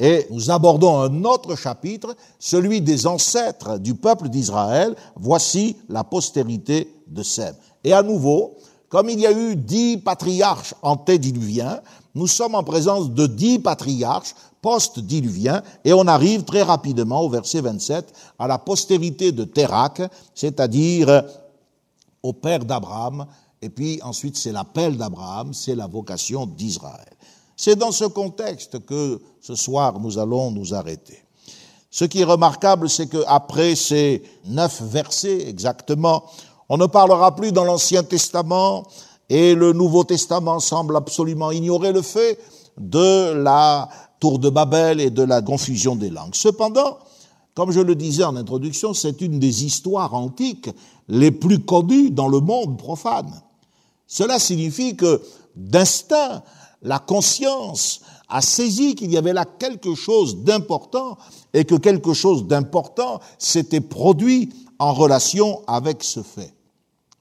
et 0.00 0.26
nous 0.32 0.50
abordons 0.50 0.98
un 0.98 1.22
autre 1.22 1.54
chapitre, 1.54 2.16
celui 2.40 2.80
des 2.80 3.06
ancêtres 3.06 3.78
du 3.78 3.94
peuple 3.94 4.28
d'Israël. 4.28 4.96
Voici 5.14 5.76
la 5.88 6.02
postérité 6.02 6.92
de 7.06 7.22
Sem. 7.22 7.54
Et 7.84 7.92
à 7.92 8.02
nouveau, 8.02 8.56
comme 8.88 9.08
il 9.08 9.20
y 9.20 9.28
a 9.28 9.32
eu 9.32 9.54
dix 9.54 9.96
patriarches 9.96 10.74
antédiluviens, 10.82 11.80
nous 12.16 12.26
sommes 12.26 12.56
en 12.56 12.64
présence 12.64 13.10
de 13.12 13.26
dix 13.28 13.60
patriarches 13.60 14.34
post-diluviens 14.62 15.62
et 15.84 15.92
on 15.92 16.06
arrive 16.06 16.44
très 16.44 16.62
rapidement 16.62 17.20
au 17.20 17.28
verset 17.28 17.60
27 17.60 18.12
à 18.38 18.46
la 18.46 18.58
postérité 18.58 19.32
de 19.32 19.44
Térac, 19.44 20.00
c'est-à-dire 20.34 21.24
au 22.22 22.32
père 22.32 22.64
d'Abraham, 22.64 23.26
et 23.60 23.68
puis 23.68 24.00
ensuite 24.02 24.38
c'est 24.38 24.52
l'appel 24.52 24.96
d'Abraham, 24.96 25.52
c'est 25.52 25.74
la 25.74 25.88
vocation 25.88 26.46
d'Israël. 26.46 27.12
C'est 27.56 27.76
dans 27.76 27.92
ce 27.92 28.04
contexte 28.04 28.84
que 28.86 29.20
ce 29.40 29.54
soir 29.54 29.98
nous 30.00 30.18
allons 30.18 30.50
nous 30.50 30.72
arrêter. 30.72 31.22
Ce 31.90 32.06
qui 32.06 32.22
est 32.22 32.24
remarquable, 32.24 32.88
c'est 32.88 33.06
qu'après 33.06 33.74
ces 33.74 34.22
neuf 34.46 34.80
versets 34.80 35.46
exactement, 35.48 36.24
on 36.68 36.78
ne 36.78 36.86
parlera 36.86 37.36
plus 37.36 37.52
dans 37.52 37.64
l'Ancien 37.64 38.02
Testament 38.02 38.84
et 39.28 39.54
le 39.54 39.72
Nouveau 39.72 40.04
Testament 40.04 40.58
semble 40.58 40.96
absolument 40.96 41.50
ignorer 41.50 41.92
le 41.92 42.00
fait 42.00 42.38
de 42.78 43.34
la 43.34 43.88
tour 44.22 44.38
de 44.38 44.50
Babel 44.50 45.00
et 45.00 45.10
de 45.10 45.24
la 45.24 45.42
confusion 45.42 45.96
des 45.96 46.08
langues. 46.08 46.36
Cependant, 46.36 46.96
comme 47.54 47.72
je 47.72 47.80
le 47.80 47.96
disais 47.96 48.22
en 48.22 48.36
introduction, 48.36 48.94
c'est 48.94 49.20
une 49.20 49.40
des 49.40 49.64
histoires 49.64 50.14
antiques 50.14 50.70
les 51.08 51.32
plus 51.32 51.58
connues 51.58 52.12
dans 52.12 52.28
le 52.28 52.38
monde 52.38 52.78
profane. 52.78 53.42
Cela 54.06 54.38
signifie 54.38 54.94
que 54.94 55.20
d'instinct, 55.56 56.44
la 56.82 57.00
conscience 57.00 58.02
a 58.28 58.40
saisi 58.40 58.94
qu'il 58.94 59.10
y 59.10 59.16
avait 59.16 59.32
là 59.32 59.44
quelque 59.44 59.96
chose 59.96 60.44
d'important 60.44 61.18
et 61.52 61.64
que 61.64 61.74
quelque 61.74 62.14
chose 62.14 62.46
d'important 62.46 63.18
s'était 63.38 63.80
produit 63.80 64.50
en 64.78 64.92
relation 64.92 65.62
avec 65.66 66.04
ce 66.04 66.22
fait. 66.22 66.54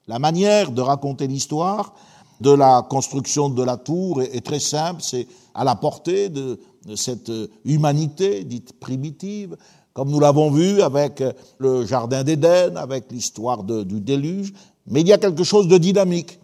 La 0.05 0.19
manière 0.19 0.71
de 0.71 0.83
raconter 0.83 1.25
l'histoire 1.25 1.95
de 2.41 2.51
la 2.51 2.85
construction 2.87 3.49
de 3.49 3.63
la 3.63 3.77
tour 3.77 4.21
est, 4.21 4.45
très 4.45 4.59
simple, 4.59 5.01
c'est 5.01 5.27
à 5.55 5.63
la 5.63 5.75
portée 5.75 6.29
de, 6.29 6.59
cette 6.95 7.31
humanité 7.65 8.43
dite 8.43 8.79
primitive, 8.79 9.55
comme 9.93 10.09
nous 10.09 10.19
l'avons 10.19 10.51
vu 10.51 10.81
avec 10.81 11.23
le 11.57 11.85
Jardin 11.85 12.23
d'Éden, 12.23 12.77
avec 12.77 13.11
l'histoire 13.11 13.63
du 13.63 13.99
déluge, 13.99 14.53
mais 14.87 15.01
il 15.01 15.07
y 15.07 15.13
a 15.13 15.17
quelque 15.17 15.43
chose 15.43 15.67
de 15.67 15.77
dynamique. 15.77 16.39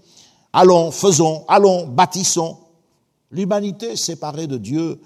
Allons, 0.54 0.92
faisons, 0.92 1.44
allons, 1.48 1.88
bâtissons. 1.88 2.58
L'humanité 3.32 3.96
séparée 3.96 4.48
de 4.48 4.58
Dieu 4.58 5.00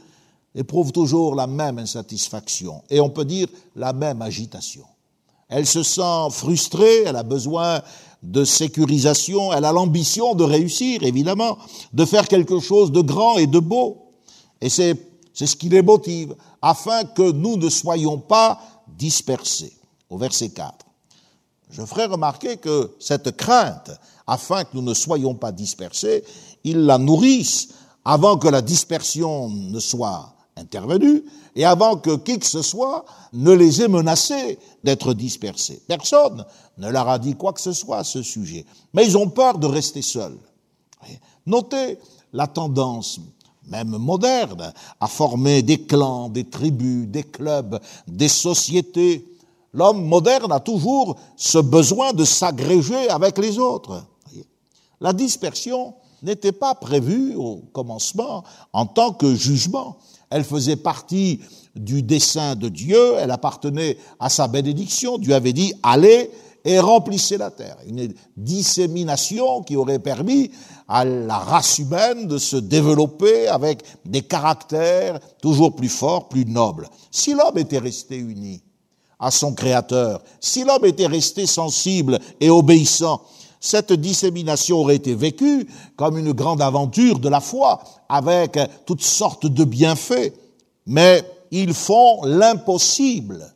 éprouve 0.53 0.91
toujours 0.91 1.35
la 1.35 1.47
même 1.47 1.79
insatisfaction 1.79 2.83
et 2.89 2.99
on 2.99 3.09
peut 3.09 3.25
dire 3.25 3.47
la 3.75 3.93
même 3.93 4.21
agitation. 4.21 4.85
Elle 5.49 5.65
se 5.65 5.83
sent 5.83 6.29
frustrée, 6.31 7.03
elle 7.05 7.15
a 7.15 7.23
besoin 7.23 7.81
de 8.23 8.45
sécurisation, 8.45 9.51
elle 9.51 9.65
a 9.65 9.71
l'ambition 9.71 10.35
de 10.35 10.43
réussir, 10.43 11.03
évidemment, 11.03 11.57
de 11.93 12.05
faire 12.05 12.27
quelque 12.27 12.59
chose 12.59 12.91
de 12.91 13.01
grand 13.01 13.37
et 13.37 13.47
de 13.47 13.59
beau. 13.59 14.13
Et 14.61 14.69
c'est, 14.69 14.95
c'est 15.33 15.47
ce 15.47 15.55
qui 15.55 15.69
les 15.69 15.81
motive, 15.81 16.35
afin 16.61 17.03
que 17.03 17.31
nous 17.31 17.57
ne 17.57 17.69
soyons 17.69 18.19
pas 18.19 18.59
dispersés. 18.87 19.73
Au 20.09 20.17
verset 20.17 20.49
4. 20.49 20.85
Je 21.69 21.85
ferai 21.85 22.05
remarquer 22.05 22.57
que 22.57 22.95
cette 22.99 23.35
crainte, 23.37 23.91
afin 24.27 24.65
que 24.65 24.71
nous 24.73 24.81
ne 24.81 24.93
soyons 24.93 25.35
pas 25.35 25.51
dispersés, 25.51 26.23
ils 26.63 26.85
la 26.85 26.97
nourrissent 26.97 27.69
avant 28.03 28.37
que 28.37 28.49
la 28.49 28.61
dispersion 28.61 29.49
ne 29.49 29.79
soit 29.79 30.33
intervenue 30.57 31.23
et 31.55 31.65
avant 31.65 31.97
que 31.97 32.17
qui 32.17 32.39
que 32.39 32.45
ce 32.45 32.61
soit 32.61 33.05
ne 33.33 33.51
les 33.51 33.81
ait 33.81 33.87
menacés 33.87 34.59
d'être 34.83 35.13
dispersés. 35.13 35.81
Personne 35.87 36.45
ne 36.77 36.89
leur 36.89 37.07
a 37.07 37.19
dit 37.19 37.35
quoi 37.35 37.53
que 37.53 37.61
ce 37.61 37.73
soit 37.73 37.97
à 37.97 38.03
ce 38.03 38.21
sujet. 38.21 38.65
Mais 38.93 39.05
ils 39.05 39.17
ont 39.17 39.29
peur 39.29 39.57
de 39.57 39.67
rester 39.67 40.01
seuls. 40.01 40.37
Notez 41.45 41.97
la 42.33 42.47
tendance, 42.47 43.19
même 43.67 43.97
moderne, 43.97 44.73
à 44.99 45.07
former 45.07 45.61
des 45.61 45.85
clans, 45.85 46.29
des 46.29 46.45
tribus, 46.45 47.07
des 47.07 47.23
clubs, 47.23 47.79
des 48.07 48.27
sociétés. 48.27 49.25
L'homme 49.73 50.03
moderne 50.03 50.51
a 50.51 50.59
toujours 50.59 51.17
ce 51.37 51.57
besoin 51.57 52.13
de 52.13 52.25
s'agréger 52.25 53.09
avec 53.09 53.37
les 53.37 53.59
autres. 53.59 54.03
La 54.99 55.13
dispersion 55.13 55.93
n'était 56.21 56.51
pas 56.51 56.75
prévue 56.75 57.35
au 57.35 57.63
commencement 57.71 58.43
en 58.73 58.85
tant 58.85 59.13
que 59.13 59.33
jugement. 59.33 59.97
Elle 60.29 60.43
faisait 60.43 60.75
partie 60.75 61.39
du 61.75 62.03
dessein 62.03 62.55
de 62.55 62.69
Dieu, 62.69 63.15
elle 63.17 63.31
appartenait 63.31 63.97
à 64.19 64.29
sa 64.29 64.47
bénédiction. 64.47 65.17
Dieu 65.17 65.33
avait 65.33 65.53
dit, 65.53 65.73
allez 65.83 66.29
et 66.63 66.79
remplissez 66.79 67.37
la 67.37 67.51
terre. 67.51 67.77
Une 67.87 68.13
dissémination 68.37 69.63
qui 69.63 69.75
aurait 69.75 69.99
permis 69.99 70.51
à 70.87 71.05
la 71.05 71.37
race 71.37 71.79
humaine 71.79 72.27
de 72.27 72.37
se 72.37 72.57
développer 72.57 73.47
avec 73.47 73.83
des 74.05 74.21
caractères 74.21 75.19
toujours 75.41 75.75
plus 75.75 75.89
forts, 75.89 76.27
plus 76.29 76.45
nobles. 76.45 76.87
Si 77.11 77.33
l'homme 77.33 77.57
était 77.57 77.79
resté 77.79 78.17
uni 78.17 78.61
à 79.19 79.31
son 79.31 79.53
Créateur, 79.53 80.21
si 80.39 80.63
l'homme 80.63 80.85
était 80.85 81.07
resté 81.07 81.45
sensible 81.45 82.19
et 82.39 82.49
obéissant, 82.49 83.21
cette 83.59 83.93
dissémination 83.93 84.79
aurait 84.79 84.95
été 84.95 85.13
vécue 85.13 85.67
comme 85.95 86.17
une 86.17 86.33
grande 86.33 86.63
aventure 86.63 87.19
de 87.19 87.29
la 87.29 87.39
foi, 87.39 87.83
avec 88.09 88.57
toutes 88.85 89.03
sortes 89.03 89.45
de 89.45 89.63
bienfaits. 89.63 90.33
Mais 90.87 91.23
ils 91.51 91.75
font 91.75 92.23
l'impossible 92.23 93.53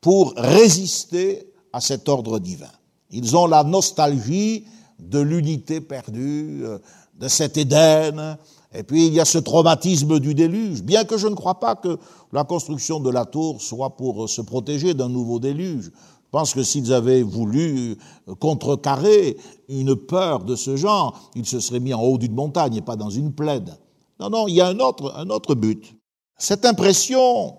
pour 0.00 0.34
résister 0.36 1.52
à 1.72 1.80
cet 1.80 2.08
ordre 2.08 2.38
divin. 2.38 2.70
Ils 3.10 3.36
ont 3.36 3.46
la 3.46 3.64
nostalgie 3.64 4.64
de 4.98 5.20
l'unité 5.20 5.80
perdue, 5.80 6.60
euh, 6.64 6.78
de 7.18 7.28
cet 7.28 7.56
Éden, 7.56 8.36
et 8.72 8.82
puis 8.82 9.06
il 9.06 9.14
y 9.14 9.20
a 9.20 9.24
ce 9.24 9.38
traumatisme 9.38 10.20
du 10.20 10.34
déluge, 10.34 10.82
bien 10.82 11.04
que 11.04 11.16
je 11.16 11.26
ne 11.26 11.34
crois 11.34 11.58
pas 11.58 11.74
que 11.74 11.98
la 12.32 12.44
construction 12.44 13.00
de 13.00 13.10
la 13.10 13.24
tour 13.24 13.62
soit 13.62 13.96
pour 13.96 14.28
se 14.28 14.40
protéger 14.42 14.94
d'un 14.94 15.08
nouveau 15.08 15.38
déluge. 15.38 15.86
Je 15.86 16.30
pense 16.30 16.52
que 16.52 16.62
s'ils 16.62 16.92
avaient 16.92 17.22
voulu 17.22 17.96
euh, 18.28 18.34
contrecarrer 18.34 19.38
une 19.68 19.96
peur 19.96 20.44
de 20.44 20.56
ce 20.56 20.76
genre, 20.76 21.30
ils 21.34 21.46
se 21.46 21.60
seraient 21.60 21.80
mis 21.80 21.94
en 21.94 22.02
haut 22.02 22.18
d'une 22.18 22.34
montagne 22.34 22.76
et 22.76 22.82
pas 22.82 22.96
dans 22.96 23.10
une 23.10 23.32
plaine. 23.32 23.76
Non, 24.20 24.28
non, 24.30 24.48
il 24.48 24.54
y 24.54 24.60
a 24.60 24.66
un 24.66 24.78
autre, 24.80 25.14
un 25.16 25.30
autre 25.30 25.54
but. 25.54 25.96
Cette 26.36 26.66
impression 26.66 27.56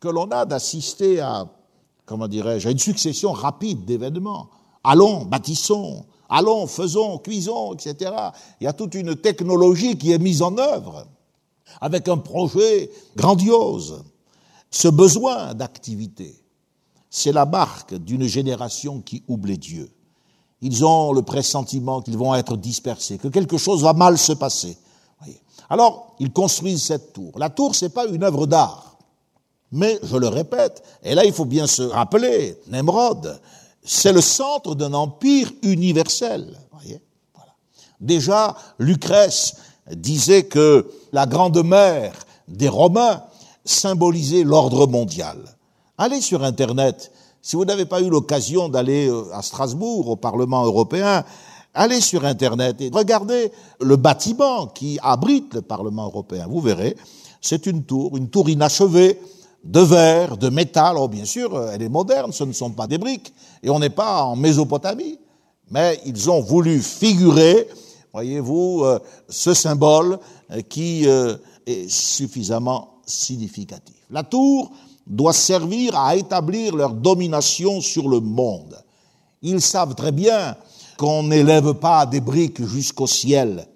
que 0.00 0.08
l'on 0.08 0.30
a 0.30 0.44
d'assister 0.44 1.20
à 1.20 1.46
comment 2.06 2.28
dirais-je, 2.28 2.68
à 2.68 2.70
une 2.70 2.78
succession 2.78 3.32
rapide 3.32 3.84
d'événements. 3.84 4.48
Allons, 4.82 5.24
bâtissons, 5.24 6.04
allons, 6.28 6.66
faisons, 6.66 7.18
cuisons, 7.18 7.74
etc. 7.74 8.12
Il 8.60 8.64
y 8.64 8.66
a 8.66 8.72
toute 8.72 8.94
une 8.94 9.16
technologie 9.16 9.96
qui 9.96 10.12
est 10.12 10.18
mise 10.18 10.42
en 10.42 10.56
œuvre 10.58 11.06
avec 11.80 12.08
un 12.08 12.18
projet 12.18 12.90
grandiose. 13.16 14.04
Ce 14.70 14.88
besoin 14.88 15.54
d'activité, 15.54 16.34
c'est 17.08 17.32
la 17.32 17.46
marque 17.46 17.94
d'une 17.94 18.26
génération 18.26 19.00
qui 19.00 19.22
oublie 19.28 19.58
Dieu. 19.58 19.90
Ils 20.60 20.84
ont 20.84 21.12
le 21.12 21.22
pressentiment 21.22 22.02
qu'ils 22.02 22.16
vont 22.16 22.34
être 22.34 22.56
dispersés, 22.56 23.18
que 23.18 23.28
quelque 23.28 23.58
chose 23.58 23.82
va 23.82 23.92
mal 23.92 24.18
se 24.18 24.32
passer. 24.32 24.76
Alors, 25.70 26.14
ils 26.18 26.32
construisent 26.32 26.82
cette 26.82 27.12
tour. 27.12 27.38
La 27.38 27.50
tour, 27.50 27.74
c'est 27.74 27.88
pas 27.88 28.06
une 28.06 28.22
œuvre 28.22 28.46
d'art. 28.46 28.93
Mais, 29.74 29.98
je 30.04 30.16
le 30.16 30.28
répète, 30.28 30.84
et 31.02 31.16
là 31.16 31.24
il 31.24 31.32
faut 31.32 31.44
bien 31.44 31.66
se 31.66 31.82
rappeler, 31.82 32.56
Nemrod, 32.68 33.40
c'est 33.82 34.12
le 34.12 34.20
centre 34.20 34.76
d'un 34.76 34.94
empire 34.94 35.50
universel. 35.62 36.56
Voyez 36.72 37.00
voilà. 37.34 37.52
Déjà, 38.00 38.56
Lucrèce 38.78 39.56
disait 39.90 40.44
que 40.44 40.88
la 41.12 41.26
grande 41.26 41.60
mère 41.64 42.14
des 42.46 42.68
Romains 42.68 43.24
symbolisait 43.64 44.44
l'ordre 44.44 44.86
mondial. 44.86 45.38
Allez 45.98 46.20
sur 46.20 46.44
Internet, 46.44 47.10
si 47.42 47.56
vous 47.56 47.64
n'avez 47.64 47.84
pas 47.84 48.00
eu 48.00 48.08
l'occasion 48.08 48.68
d'aller 48.68 49.08
euh, 49.08 49.24
à 49.32 49.42
Strasbourg, 49.42 50.08
au 50.08 50.16
Parlement 50.16 50.64
européen, 50.64 51.24
allez 51.74 52.00
sur 52.00 52.24
Internet 52.24 52.80
et 52.80 52.90
regardez 52.92 53.50
le 53.80 53.96
bâtiment 53.96 54.68
qui 54.68 55.00
abrite 55.02 55.52
le 55.52 55.62
Parlement 55.62 56.04
européen. 56.04 56.46
Vous 56.48 56.60
verrez, 56.60 56.96
c'est 57.40 57.66
une 57.66 57.82
tour, 57.82 58.16
une 58.16 58.28
tour 58.28 58.48
inachevée, 58.48 59.18
de 59.64 59.80
verre, 59.80 60.36
de 60.36 60.50
métal. 60.50 60.96
Oh, 60.98 61.08
bien 61.08 61.24
sûr, 61.24 61.70
elle 61.70 61.82
est 61.82 61.88
moderne, 61.88 62.32
ce 62.32 62.44
ne 62.44 62.52
sont 62.52 62.70
pas 62.70 62.86
des 62.86 62.98
briques. 62.98 63.32
Et 63.62 63.70
on 63.70 63.78
n'est 63.78 63.90
pas 63.90 64.24
en 64.24 64.36
Mésopotamie. 64.36 65.18
Mais 65.70 65.98
ils 66.04 66.30
ont 66.30 66.40
voulu 66.40 66.80
figurer, 66.80 67.66
voyez-vous, 68.12 68.82
euh, 68.84 68.98
ce 69.28 69.54
symbole 69.54 70.18
euh, 70.50 70.60
qui 70.60 71.08
euh, 71.08 71.36
est 71.66 71.90
suffisamment 71.90 73.00
significatif. 73.06 73.96
La 74.10 74.22
tour 74.22 74.70
doit 75.06 75.32
servir 75.32 75.96
à 75.98 76.16
établir 76.16 76.76
leur 76.76 76.92
domination 76.92 77.80
sur 77.80 78.08
le 78.08 78.20
monde. 78.20 78.76
Ils 79.42 79.60
savent 79.60 79.94
très 79.94 80.12
bien 80.12 80.56
qu'on 80.98 81.24
n'élève 81.24 81.74
pas 81.74 82.06
des 82.06 82.20
briques 82.20 82.64
jusqu'au 82.64 83.06
ciel. 83.06 83.66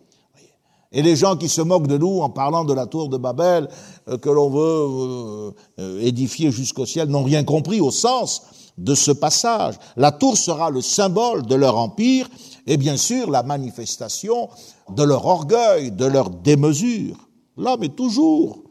Et 0.91 1.03
les 1.03 1.17
gens 1.17 1.37
qui 1.37 1.49
se 1.49 1.61
moquent 1.61 1.87
de 1.87 1.99
nous 1.99 2.21
en 2.21 2.31
parlant 2.31 2.65
de 2.65 2.73
la 2.73 2.87
tour 2.87 3.09
de 3.09 3.19
Babel 3.19 3.65
euh, 3.65 3.69
que 4.17 4.31
l'on 4.31 4.51
veut 4.51 4.61
euh, 4.61 5.51
euh, 5.79 6.01
édifier 6.01 6.51
jusqu'au 6.51 6.87
ciel 6.87 7.09
n'ont 7.09 7.25
rien 7.25 7.45
compris 7.45 7.81
au 7.81 7.91
sens 7.91 8.43
de 8.79 8.95
ce 8.95 9.11
passage. 9.11 9.75
La 9.97 10.13
tour 10.13 10.37
sera 10.37 10.71
le 10.71 10.81
symbole 10.81 11.45
de 11.47 11.55
leur 11.55 11.77
empire 11.77 12.29
et 12.67 12.77
bien 12.77 12.97
sûr 12.97 13.31
la 13.31 13.43
manifestation 13.43 14.49
de 14.91 15.03
leur 15.03 15.27
orgueil, 15.27 15.91
de 15.91 16.07
leur 16.07 16.31
démesure. 16.31 17.17
L'homme 17.57 17.83
est 17.83 17.97
toujours 17.97 18.63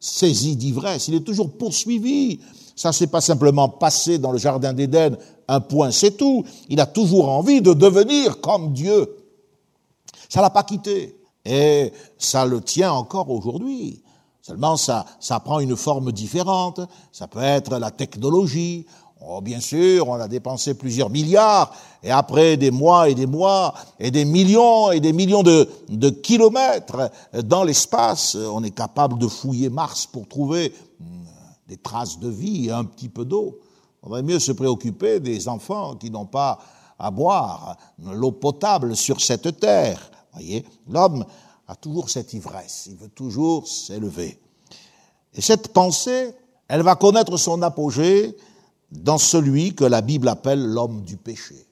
saisi 0.00 0.56
d'ivresse, 0.56 1.08
il 1.08 1.14
est 1.14 1.20
toujours 1.20 1.50
poursuivi. 1.52 2.40
Ça, 2.74 2.92
c'est 2.92 3.06
pas 3.06 3.20
simplement 3.20 3.68
passé 3.68 4.18
dans 4.18 4.32
le 4.32 4.38
jardin 4.38 4.72
d'Éden, 4.72 5.16
un 5.46 5.60
point, 5.60 5.90
c'est 5.90 6.16
tout. 6.16 6.44
Il 6.68 6.80
a 6.80 6.86
toujours 6.86 7.28
envie 7.28 7.60
de 7.60 7.74
devenir 7.74 8.40
comme 8.40 8.72
Dieu. 8.72 9.14
Ça 10.28 10.40
l'a 10.40 10.50
pas 10.50 10.62
quitté. 10.62 11.16
Et 11.44 11.92
ça 12.18 12.46
le 12.46 12.60
tient 12.60 12.92
encore 12.92 13.30
aujourd'hui. 13.30 14.02
Seulement, 14.42 14.76
ça, 14.76 15.06
prend 15.44 15.60
une 15.60 15.76
forme 15.76 16.10
différente. 16.10 16.80
Ça 17.12 17.28
peut 17.28 17.42
être 17.42 17.78
la 17.78 17.92
technologie. 17.92 18.86
Oh, 19.24 19.40
bien 19.40 19.60
sûr, 19.60 20.08
on 20.08 20.14
a 20.14 20.26
dépensé 20.26 20.74
plusieurs 20.74 21.08
milliards, 21.08 21.72
et 22.02 22.10
après 22.10 22.56
des 22.56 22.72
mois 22.72 23.08
et 23.08 23.14
des 23.14 23.26
mois, 23.26 23.72
et 24.00 24.10
des 24.10 24.24
millions 24.24 24.90
et 24.90 24.98
des 24.98 25.12
millions 25.12 25.44
de, 25.44 26.10
kilomètres 26.10 27.08
dans 27.44 27.62
l'espace, 27.62 28.34
on 28.34 28.64
est 28.64 28.72
capable 28.72 29.18
de 29.18 29.28
fouiller 29.28 29.70
Mars 29.70 30.06
pour 30.06 30.26
trouver 30.26 30.74
hmm, 30.98 31.24
des 31.68 31.76
traces 31.76 32.18
de 32.18 32.28
vie 32.28 32.66
et 32.66 32.72
un 32.72 32.82
petit 32.82 33.08
peu 33.08 33.24
d'eau. 33.24 33.60
On 34.02 34.08
vaudrait 34.08 34.24
mieux 34.24 34.40
se 34.40 34.50
préoccuper 34.50 35.20
des 35.20 35.48
enfants 35.48 35.94
qui 35.94 36.10
n'ont 36.10 36.26
pas 36.26 36.58
à 36.98 37.12
boire 37.12 37.76
l'eau 38.04 38.32
potable 38.32 38.96
sur 38.96 39.20
cette 39.20 39.60
terre. 39.60 40.00
Voyez, 40.32 40.64
l'homme 40.88 41.24
a 41.68 41.76
toujours 41.76 42.10
cette 42.10 42.32
ivresse, 42.32 42.88
il 42.90 42.96
veut 42.96 43.08
toujours 43.08 43.66
s'élever. 43.66 44.40
Et 45.34 45.40
cette 45.40 45.68
pensée, 45.68 46.34
elle 46.68 46.82
va 46.82 46.96
connaître 46.96 47.36
son 47.36 47.62
apogée 47.62 48.36
dans 48.90 49.18
celui 49.18 49.74
que 49.74 49.84
la 49.84 50.02
Bible 50.02 50.28
appelle 50.28 50.64
l'homme 50.64 51.02
du 51.02 51.16
péché. 51.16 51.66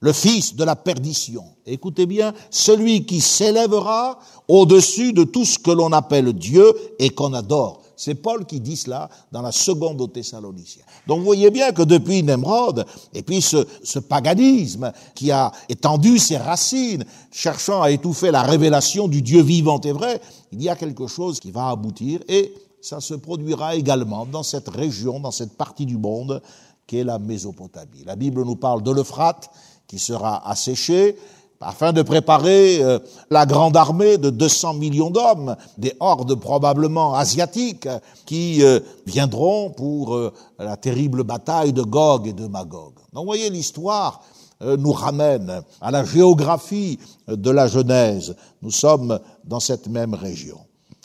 Le 0.00 0.12
fils 0.12 0.54
de 0.54 0.62
la 0.62 0.76
perdition. 0.76 1.44
Écoutez 1.66 2.06
bien, 2.06 2.32
celui 2.50 3.04
qui 3.04 3.20
s'élèvera 3.20 4.20
au-dessus 4.46 5.12
de 5.12 5.24
tout 5.24 5.44
ce 5.44 5.58
que 5.58 5.72
l'on 5.72 5.92
appelle 5.92 6.32
Dieu 6.34 6.72
et 7.00 7.10
qu'on 7.10 7.34
adore. 7.34 7.82
C'est 7.98 8.14
Paul 8.14 8.46
qui 8.46 8.60
dit 8.60 8.76
cela 8.76 9.10
dans 9.32 9.42
la 9.42 9.50
seconde 9.50 10.00
aux 10.00 10.06
Thessaloniciens. 10.06 10.84
Donc 11.08 11.18
vous 11.18 11.24
voyez 11.24 11.50
bien 11.50 11.72
que 11.72 11.82
depuis 11.82 12.22
Nemrod, 12.22 12.86
et 13.12 13.22
puis 13.24 13.42
ce, 13.42 13.66
ce, 13.82 13.98
paganisme 13.98 14.92
qui 15.16 15.32
a 15.32 15.50
étendu 15.68 16.18
ses 16.18 16.36
racines, 16.36 17.04
cherchant 17.32 17.82
à 17.82 17.90
étouffer 17.90 18.30
la 18.30 18.42
révélation 18.42 19.08
du 19.08 19.20
Dieu 19.20 19.42
vivant 19.42 19.80
et 19.80 19.90
vrai, 19.90 20.20
il 20.52 20.62
y 20.62 20.68
a 20.68 20.76
quelque 20.76 21.08
chose 21.08 21.40
qui 21.40 21.50
va 21.50 21.70
aboutir 21.70 22.20
et 22.28 22.54
ça 22.80 23.00
se 23.00 23.14
produira 23.14 23.74
également 23.74 24.24
dans 24.26 24.44
cette 24.44 24.68
région, 24.68 25.18
dans 25.18 25.32
cette 25.32 25.56
partie 25.56 25.84
du 25.84 25.98
monde 25.98 26.40
qui 26.86 26.98
est 26.98 27.04
la 27.04 27.18
Mésopotamie. 27.18 28.04
La 28.06 28.14
Bible 28.14 28.44
nous 28.44 28.56
parle 28.56 28.84
de 28.84 28.92
l'Euphrate 28.92 29.50
qui 29.88 29.98
sera 29.98 30.48
asséché 30.48 31.16
afin 31.60 31.92
de 31.92 32.02
préparer 32.02 32.82
euh, 32.82 32.98
la 33.30 33.46
grande 33.46 33.76
armée 33.76 34.18
de 34.18 34.30
200 34.30 34.74
millions 34.74 35.10
d'hommes, 35.10 35.56
des 35.76 35.94
hordes 36.00 36.34
probablement 36.36 37.14
asiatiques 37.14 37.88
qui 38.26 38.62
euh, 38.62 38.80
viendront 39.06 39.70
pour 39.70 40.14
euh, 40.14 40.32
la 40.58 40.76
terrible 40.76 41.24
bataille 41.24 41.72
de 41.72 41.82
Gog 41.82 42.28
et 42.28 42.32
de 42.32 42.46
Magog. 42.46 42.94
Donc 43.12 43.22
vous 43.22 43.26
voyez, 43.26 43.50
l'histoire 43.50 44.22
nous 44.60 44.90
ramène 44.90 45.62
à 45.80 45.92
la 45.92 46.04
géographie 46.04 46.98
de 47.28 47.48
la 47.48 47.68
Genèse. 47.68 48.34
Nous 48.60 48.72
sommes 48.72 49.20
dans 49.44 49.60
cette 49.60 49.86
même 49.86 50.14
région. 50.14 50.58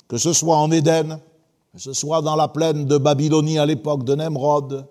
Que 0.07 0.17
ce 0.17 0.33
soit 0.33 0.57
en 0.57 0.71
Éden, 0.71 1.19
que 1.71 1.79
ce 1.79 1.93
soit 1.93 2.23
dans 2.23 2.35
la 2.35 2.47
plaine 2.47 2.85
de 2.85 2.97
Babylonie 2.97 3.59
à 3.59 3.67
l'époque 3.67 4.05
de 4.05 4.15
Nemrod, 4.15 4.87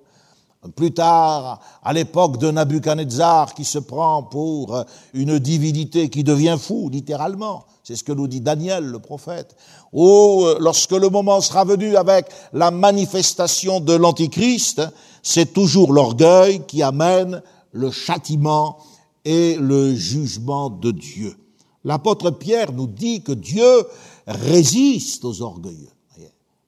plus 0.70 0.92
tard, 0.92 1.60
à 1.82 1.92
l'époque 1.92 2.38
de 2.38 2.50
Nabuchodonosor, 2.50 3.54
qui 3.54 3.64
se 3.64 3.78
prend 3.78 4.22
pour 4.22 4.84
une 5.12 5.38
divinité 5.38 6.08
qui 6.08 6.22
devient 6.22 6.56
fou, 6.60 6.88
littéralement. 6.88 7.64
C'est 7.82 7.96
ce 7.96 8.04
que 8.04 8.12
nous 8.12 8.28
dit 8.28 8.40
Daniel, 8.40 8.84
le 8.84 9.00
prophète. 9.00 9.56
Ou 9.92 10.44
lorsque 10.60 10.92
le 10.92 11.08
moment 11.08 11.40
sera 11.40 11.64
venu 11.64 11.96
avec 11.96 12.26
la 12.52 12.70
manifestation 12.70 13.80
de 13.80 13.92
l'Antichrist, 13.92 14.82
c'est 15.22 15.52
toujours 15.52 15.92
l'orgueil 15.92 16.62
qui 16.66 16.82
amène 16.82 17.42
le 17.72 17.90
châtiment 17.90 18.78
et 19.24 19.56
le 19.56 19.94
jugement 19.94 20.70
de 20.70 20.92
Dieu. 20.92 21.36
L'apôtre 21.84 22.30
Pierre 22.30 22.72
nous 22.72 22.86
dit 22.86 23.22
que 23.22 23.32
Dieu 23.32 23.86
résiste 24.26 25.24
aux 25.24 25.42
orgueilleux. 25.42 25.90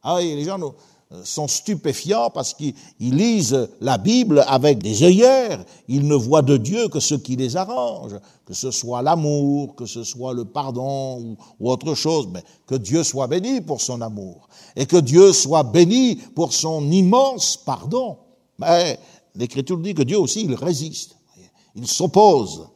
Ah 0.07 0.17
oui, 0.17 0.35
les 0.35 0.45
gens 0.45 0.61
euh, 0.61 0.69
sont 1.23 1.47
stupéfiants 1.49 2.31
parce 2.31 2.55
qu'ils 2.55 2.75
lisent 2.99 3.69
la 3.81 3.99
Bible 3.99 4.45
avec 4.49 4.83
des 4.83 5.03
œillères. 5.03 5.65
Ils 5.89 6.07
ne 6.07 6.15
voient 6.15 6.43
de 6.43 6.57
Dieu 6.57 6.89
que 6.89 7.01
ce 7.01 7.15
qui 7.15 7.37
les 7.37 7.57
arrange, 7.57 8.17
que 8.45 8.55
ce 8.55 8.71
soit 8.71 9.03
l'amour, 9.03 9.77
que 9.77 9.87
ce 9.87 10.03
soit 10.03 10.35
le 10.35 10.45
pardon 10.45 11.21
ou, 11.21 11.37
ou, 11.61 11.71
autre 11.71 11.95
chose. 11.95 12.29
Mais 12.33 12.43
que 12.67 12.75
Dieu 12.75 13.05
soit 13.05 13.27
béni 13.27 13.61
pour 13.61 13.81
son 13.81 14.01
amour 14.01 14.49
et 14.77 14.87
que 14.87 14.97
Dieu 14.97 15.33
soit 15.33 15.63
béni 15.63 16.17
pour 16.17 16.53
son 16.53 16.91
immense 16.91 17.57
pardon. 17.57 18.19
Mais 18.59 18.99
l'Écriture 19.35 19.79
dit 19.79 19.95
que 19.95 20.03
Dieu 20.03 20.19
aussi, 20.19 20.43
il 20.43 20.55
résiste. 20.55 21.17
Il 21.77 21.87
s'oppose. 21.87 22.69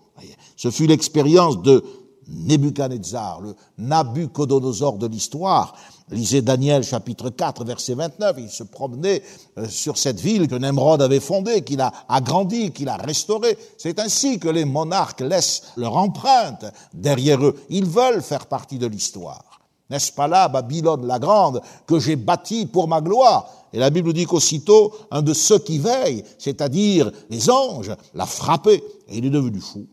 Ce 0.57 0.71
fut 0.71 0.87
l'expérience 0.87 1.63
de 1.63 1.85
Nebuchadnezzar, 2.29 3.41
le 3.41 3.55
Nabucodonosor 3.79 4.99
de 4.99 5.07
l'histoire. 5.07 5.75
Lisez 6.11 6.41
Daniel 6.41 6.85
chapitre 6.85 7.29
4 7.29 7.65
verset 7.65 7.95
29, 7.95 8.37
il 8.39 8.49
se 8.49 8.63
promenait 8.63 9.23
euh, 9.59 9.69
sur 9.69 9.99
cette 9.99 10.21
ville 10.21 10.49
que 10.49 10.55
Nemrod 10.55 11.03
avait 11.03 11.21
fondée, 11.21 11.63
qu'il 11.63 11.83
a 11.83 11.93
agrandie, 12.09 12.73
qu'il 12.73 12.89
a 12.89 12.97
restaurée. 12.97 13.59
C'est 13.77 13.99
ainsi 13.99 14.39
que 14.39 14.49
les 14.49 14.65
monarques 14.65 15.21
laissent 15.21 15.65
leur 15.77 15.97
empreinte 15.97 16.65
derrière 16.95 17.45
eux. 17.45 17.57
Ils 17.69 17.85
veulent 17.85 18.23
faire 18.23 18.47
partie 18.47 18.79
de 18.79 18.87
l'histoire. 18.87 19.61
N'est-ce 19.91 20.13
pas 20.13 20.29
là, 20.29 20.49
Babylone 20.49 21.07
la 21.07 21.19
grande, 21.19 21.61
que 21.87 21.99
j'ai 21.99 22.17
bâtie 22.17 22.67
pour 22.67 22.89
ma 22.89 23.01
gloire? 23.01 23.51
Et 23.73 23.79
la 23.79 23.91
Bible 23.91 24.15
dit 24.15 24.25
qu'aussitôt, 24.25 24.95
un 25.11 25.21
de 25.21 25.35
ceux 25.35 25.59
qui 25.59 25.79
veillent, 25.79 26.25
c'est-à-dire 26.39 27.11
les 27.29 27.51
anges, 27.51 27.95
l'a 28.15 28.27
frappé, 28.27 28.83
et 29.09 29.19
il 29.19 29.27
est 29.27 29.31
devenu 29.31 29.61
fou. 29.61 29.87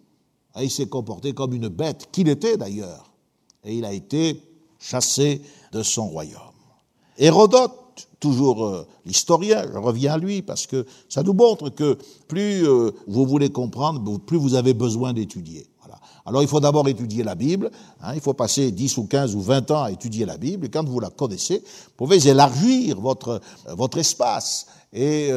Et 0.58 0.64
il 0.64 0.72
s'est 0.72 0.88
comporté 0.88 1.34
comme 1.34 1.54
une 1.54 1.68
bête, 1.68 2.08
qu'il 2.12 2.30
était 2.30 2.56
d'ailleurs. 2.56 3.12
Et 3.66 3.76
il 3.76 3.86
a 3.86 3.92
été 3.92 4.42
chassé 4.80 5.42
de 5.76 5.84
son 5.84 6.08
royaume. 6.08 6.40
Hérodote, 7.18 8.08
toujours 8.20 8.66
euh, 8.66 8.88
l'historien, 9.06 9.64
je 9.72 9.78
reviens 9.78 10.14
à 10.14 10.18
lui 10.18 10.42
parce 10.42 10.68
que 10.68 10.86
ça 11.10 11.22
nous 11.22 11.34
montre 11.34 11.70
que 11.70 11.98
plus 12.28 12.68
euh, 12.68 12.92
vous 13.08 13.26
voulez 13.26 13.50
comprendre, 13.50 14.20
plus 14.20 14.38
vous 14.38 14.56
avez 14.56 14.74
besoin 14.74 15.12
d'étudier. 15.14 15.68
Voilà. 15.82 16.00
Alors 16.26 16.42
il 16.42 16.48
faut 16.48 16.62
d'abord 16.62 16.88
étudier 16.88 17.24
la 17.24 17.36
Bible, 17.36 17.72
hein, 18.02 18.14
il 18.16 18.22
faut 18.22 18.34
passer 18.34 18.72
10 18.72 18.98
ou 18.98 19.06
15 19.06 19.36
ou 19.36 19.42
20 19.42 19.72
ans 19.72 19.84
à 19.84 19.92
étudier 19.92 20.26
la 20.26 20.38
Bible, 20.38 20.66
et 20.66 20.70
quand 20.70 20.88
vous 20.88 21.00
la 21.00 21.10
connaissez, 21.10 21.60
vous 21.60 21.94
pouvez 21.98 22.26
élargir 22.28 23.00
votre, 23.00 23.42
euh, 23.68 23.76
votre 23.76 23.98
espace 23.98 24.68
et 24.94 25.30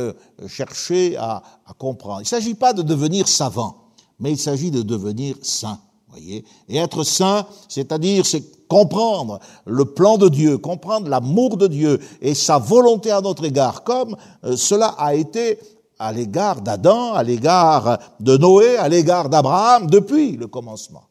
chercher 0.46 1.16
à, 1.16 1.42
à 1.66 1.72
comprendre. 1.72 2.20
Il 2.20 2.22
ne 2.22 2.28
s'agit 2.28 2.54
pas 2.54 2.72
de 2.72 2.82
devenir 2.82 3.26
savant, 3.26 3.88
mais 4.20 4.30
il 4.30 4.38
s'agit 4.38 4.70
de 4.70 4.82
devenir 4.82 5.34
saint. 5.42 5.80
Voyez 6.10 6.44
et 6.68 6.76
être 6.76 7.02
saint, 7.02 7.44
c'est-à-dire 7.68 8.24
c'est 8.24 8.57
comprendre 8.68 9.40
le 9.64 9.84
plan 9.84 10.18
de 10.18 10.28
Dieu, 10.28 10.58
comprendre 10.58 11.08
l'amour 11.08 11.56
de 11.56 11.66
Dieu 11.66 12.00
et 12.20 12.34
sa 12.34 12.58
volonté 12.58 13.10
à 13.10 13.20
notre 13.20 13.44
égard, 13.44 13.82
comme 13.82 14.16
euh, 14.44 14.56
cela 14.56 14.88
a 14.98 15.14
été 15.14 15.58
à 15.98 16.12
l'égard 16.12 16.60
d'Adam, 16.60 17.14
à 17.14 17.22
l'égard 17.22 17.98
de 18.20 18.36
Noé, 18.36 18.76
à 18.76 18.88
l'égard 18.88 19.28
d'Abraham 19.28 19.88
depuis 19.88 20.36
le 20.36 20.46
commencement. 20.46 21.02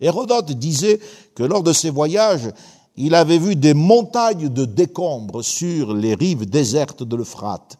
Hérodote 0.00 0.52
disait 0.52 1.00
que 1.34 1.44
lors 1.44 1.62
de 1.62 1.72
ses 1.72 1.90
voyages, 1.90 2.50
il 2.96 3.14
avait 3.14 3.38
vu 3.38 3.56
des 3.56 3.74
montagnes 3.74 4.48
de 4.48 4.64
décombres 4.64 5.42
sur 5.42 5.94
les 5.94 6.14
rives 6.14 6.48
désertes 6.48 7.02
de 7.02 7.16
l'Euphrate 7.16 7.78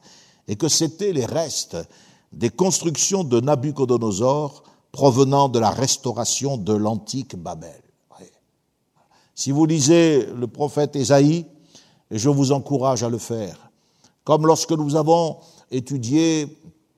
et 0.48 0.56
que 0.56 0.68
c'étaient 0.68 1.12
les 1.12 1.26
restes 1.26 1.76
des 2.32 2.50
constructions 2.50 3.24
de 3.24 3.40
Nabucodonosor 3.40 4.64
provenant 4.90 5.48
de 5.48 5.58
la 5.58 5.70
restauration 5.70 6.56
de 6.56 6.72
l'antique 6.72 7.36
Babel. 7.36 7.83
Si 9.34 9.50
vous 9.50 9.66
lisez 9.66 10.26
le 10.26 10.46
prophète 10.46 10.94
Ésaïe, 10.94 11.46
je 12.10 12.28
vous 12.28 12.52
encourage 12.52 13.02
à 13.02 13.08
le 13.08 13.18
faire, 13.18 13.70
comme 14.22 14.46
lorsque 14.46 14.70
nous 14.70 14.94
avons 14.94 15.38
étudié 15.72 16.46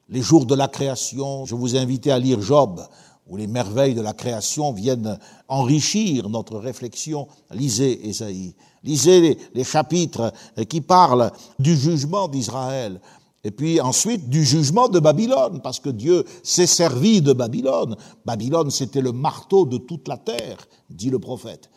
les 0.09 0.21
jours 0.21 0.45
de 0.45 0.53
la 0.53 0.67
création, 0.67 1.45
je 1.45 1.55
vous 1.55 1.75
ai 1.75 2.11
à 2.11 2.19
lire 2.19 2.39
Job, 2.41 2.85
où 3.27 3.37
les 3.37 3.47
merveilles 3.47 3.95
de 3.95 4.01
la 4.01 4.13
création 4.13 4.71
viennent 4.71 5.17
enrichir 5.47 6.29
notre 6.29 6.57
réflexion. 6.57 7.27
Lisez 7.51 8.07
Ésaïe, 8.07 8.53
lisez 8.83 9.19
les, 9.19 9.37
les 9.55 9.63
chapitres 9.63 10.31
qui 10.69 10.81
parlent 10.81 11.31
du 11.57 11.75
jugement 11.75 12.27
d'Israël, 12.27 13.01
et 13.43 13.51
puis 13.51 13.81
ensuite 13.81 14.29
du 14.29 14.45
jugement 14.45 14.89
de 14.89 14.99
Babylone, 14.99 15.59
parce 15.61 15.79
que 15.79 15.89
Dieu 15.89 16.23
s'est 16.43 16.67
servi 16.67 17.21
de 17.21 17.33
Babylone. 17.33 17.95
Babylone, 18.25 18.69
c'était 18.69 19.01
le 19.01 19.11
marteau 19.11 19.65
de 19.65 19.77
toute 19.77 20.07
la 20.07 20.17
terre, 20.17 20.67
dit 20.89 21.09
le 21.09 21.19
prophète. 21.19 21.69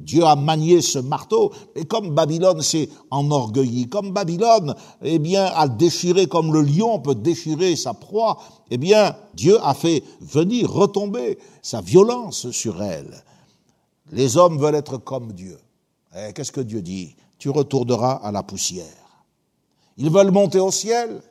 Dieu 0.00 0.24
a 0.24 0.34
manié 0.34 0.82
ce 0.82 0.98
marteau, 0.98 1.52
et 1.76 1.84
comme 1.84 2.14
Babylone 2.14 2.62
s'est 2.62 2.88
enorgueilli, 3.10 3.88
comme 3.88 4.10
Babylone, 4.10 4.74
eh 5.02 5.18
bien, 5.18 5.44
a 5.44 5.68
déchiré 5.68 6.26
comme 6.26 6.52
le 6.52 6.62
lion 6.62 6.98
peut 6.98 7.14
déchirer 7.14 7.76
sa 7.76 7.94
proie, 7.94 8.38
eh 8.70 8.76
bien, 8.76 9.16
Dieu 9.34 9.58
a 9.62 9.74
fait 9.74 10.02
venir 10.20 10.70
retomber 10.70 11.38
sa 11.62 11.80
violence 11.80 12.50
sur 12.50 12.82
elle. 12.82 13.22
Les 14.10 14.36
hommes 14.36 14.58
veulent 14.58 14.74
être 14.74 14.98
comme 14.98 15.32
Dieu. 15.32 15.58
Eh, 16.14 16.32
qu'est-ce 16.32 16.52
que 16.52 16.60
Dieu 16.60 16.82
dit? 16.82 17.14
Tu 17.38 17.48
retourneras 17.48 18.14
à 18.14 18.32
la 18.32 18.42
poussière. 18.42 18.86
Ils 19.96 20.10
veulent 20.10 20.32
monter 20.32 20.58
au 20.58 20.70
ciel. 20.70 21.22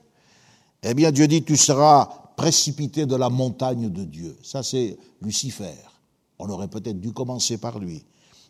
Eh 0.83 0.93
bien, 0.93 1.11
Dieu 1.11 1.27
dit, 1.27 1.43
tu 1.43 1.57
seras 1.57 2.09
précipité 2.37 3.05
de 3.05 3.15
la 3.15 3.29
montagne 3.29 3.89
de 3.89 4.03
Dieu. 4.03 4.37
Ça, 4.41 4.63
c'est 4.63 4.97
Lucifer. 5.21 5.75
On 6.39 6.49
aurait 6.49 6.69
peut-être 6.69 6.99
dû 6.99 7.11
commencer 7.11 7.57
par 7.57 7.77
lui. 7.77 8.03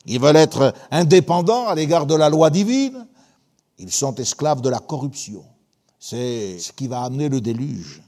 Ils 0.06 0.20
veulent 0.20 0.36
être 0.36 0.74
indépendants 0.90 1.68
à 1.68 1.76
l'égard 1.76 2.06
de 2.06 2.16
la 2.16 2.30
loi 2.30 2.50
divine. 2.50 3.08
Ils 3.78 3.92
sont 3.92 4.16
esclaves 4.16 4.62
de 4.62 4.70
la 4.70 4.80
corruption. 4.80 5.44
C'est 6.00 6.58
ce 6.60 6.72
qui 6.72 6.88
va 6.88 7.04
amener 7.04 7.30
le 7.30 7.42
déluge. 7.42 8.02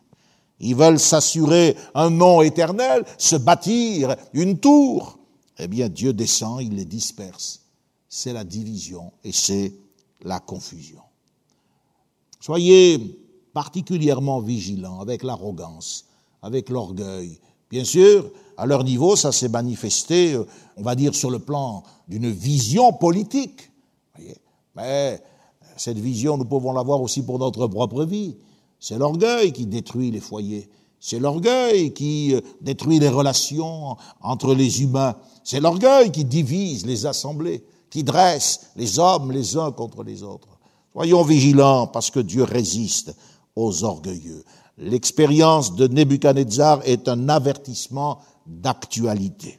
Ils 0.59 0.75
veulent 0.75 0.99
s'assurer 0.99 1.75
un 1.93 2.09
nom 2.09 2.41
éternel, 2.41 3.03
se 3.17 3.35
bâtir 3.35 4.15
une 4.33 4.59
tour. 4.59 5.19
Eh 5.59 5.67
bien, 5.67 5.89
Dieu 5.89 6.13
descend, 6.13 6.61
il 6.61 6.75
les 6.75 6.85
disperse. 6.85 7.61
C'est 8.09 8.33
la 8.33 8.43
division 8.43 9.11
et 9.23 9.31
c'est 9.31 9.73
la 10.21 10.39
confusion. 10.39 11.01
Soyez 12.39 13.19
particulièrement 13.53 14.39
vigilants 14.39 14.99
avec 14.99 15.23
l'arrogance, 15.23 16.05
avec 16.41 16.69
l'orgueil. 16.69 17.39
Bien 17.69 17.83
sûr, 17.83 18.29
à 18.57 18.65
leur 18.65 18.83
niveau, 18.83 19.15
ça 19.15 19.31
s'est 19.31 19.49
manifesté, 19.49 20.33
euh, 20.33 20.45
on 20.77 20.81
va 20.81 20.95
dire, 20.95 21.13
sur 21.15 21.29
le 21.29 21.39
plan 21.39 21.83
d'une 22.07 22.29
vision 22.29 22.93
politique. 22.93 23.71
Mais 24.75 25.21
cette 25.77 25.97
vision, 25.97 26.37
nous 26.37 26.45
pouvons 26.45 26.73
l'avoir 26.73 27.01
aussi 27.01 27.23
pour 27.23 27.39
notre 27.39 27.67
propre 27.67 28.05
vie. 28.05 28.35
C'est 28.79 28.97
l'orgueil 28.97 29.51
qui 29.53 29.65
détruit 29.65 30.11
les 30.11 30.19
foyers. 30.19 30.69
C'est 30.99 31.19
l'orgueil 31.19 31.93
qui 31.93 32.33
euh, 32.33 32.39
détruit 32.61 32.97
les 32.97 33.09
relations 33.09 33.97
entre 34.21 34.55
les 34.55 34.81
humains. 34.81 35.15
C'est 35.43 35.59
l'orgueil 35.59 36.11
qui 36.11 36.23
divise 36.23 36.85
les 36.85 37.05
assemblées, 37.05 37.63
qui 37.89 38.03
dresse 38.03 38.67
les 38.77 38.99
hommes 38.99 39.31
les 39.31 39.57
uns 39.57 39.71
contre 39.71 40.03
les 40.03 40.23
autres. 40.23 40.47
Soyons 40.93 41.23
vigilants 41.23 41.87
parce 41.87 42.09
que 42.09 42.21
Dieu 42.21 42.43
résiste 42.43 43.15
aux 43.55 43.83
orgueilleux. 43.83 44.45
L'expérience 44.77 45.75
de 45.75 45.87
Nebuchadnezzar 45.87 46.81
est 46.85 47.07
un 47.07 47.27
avertissement 47.29 48.19
d'actualité. 48.45 49.57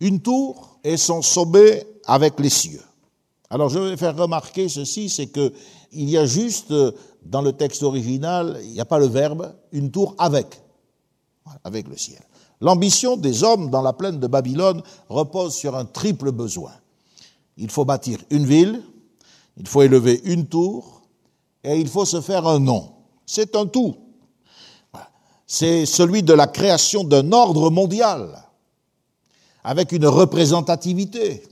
Une 0.00 0.20
tour 0.20 0.78
et 0.84 0.96
son 0.96 1.22
sommet 1.22 1.86
avec 2.06 2.38
les 2.40 2.50
cieux. 2.50 2.82
Alors 3.50 3.68
je 3.68 3.78
vais 3.78 3.96
faire 3.96 4.16
remarquer 4.16 4.68
ceci, 4.68 5.08
c'est 5.08 5.26
que 5.26 5.52
il 5.92 6.08
y 6.08 6.16
a 6.16 6.24
juste 6.24 6.72
dans 7.22 7.42
le 7.42 7.52
texte 7.52 7.82
original, 7.82 8.60
il 8.62 8.70
n'y 8.70 8.80
a 8.80 8.84
pas 8.84 8.98
le 8.98 9.06
verbe 9.06 9.54
une 9.72 9.90
tour 9.90 10.14
avec, 10.18 10.46
avec 11.64 11.88
le 11.88 11.96
ciel. 11.96 12.20
L'ambition 12.60 13.16
des 13.16 13.42
hommes 13.42 13.70
dans 13.70 13.82
la 13.82 13.92
plaine 13.92 14.20
de 14.20 14.26
Babylone 14.26 14.82
repose 15.08 15.54
sur 15.54 15.76
un 15.76 15.84
triple 15.84 16.30
besoin. 16.30 16.72
Il 17.56 17.70
faut 17.70 17.84
bâtir 17.84 18.18
une 18.30 18.46
ville, 18.46 18.82
il 19.56 19.66
faut 19.66 19.82
élever 19.82 20.20
une 20.24 20.46
tour 20.46 21.02
et 21.64 21.76
il 21.78 21.88
faut 21.88 22.04
se 22.04 22.20
faire 22.20 22.46
un 22.46 22.60
nom. 22.60 22.92
C'est 23.26 23.56
un 23.56 23.66
tout 23.66 23.96
c'est 25.52 25.84
celui 25.84 26.22
de 26.22 26.32
la 26.32 26.46
création 26.46 27.02
d'un 27.02 27.32
ordre 27.32 27.70
mondial, 27.70 28.40
avec 29.64 29.92
une 29.92 30.06
représentativité. 30.06 31.42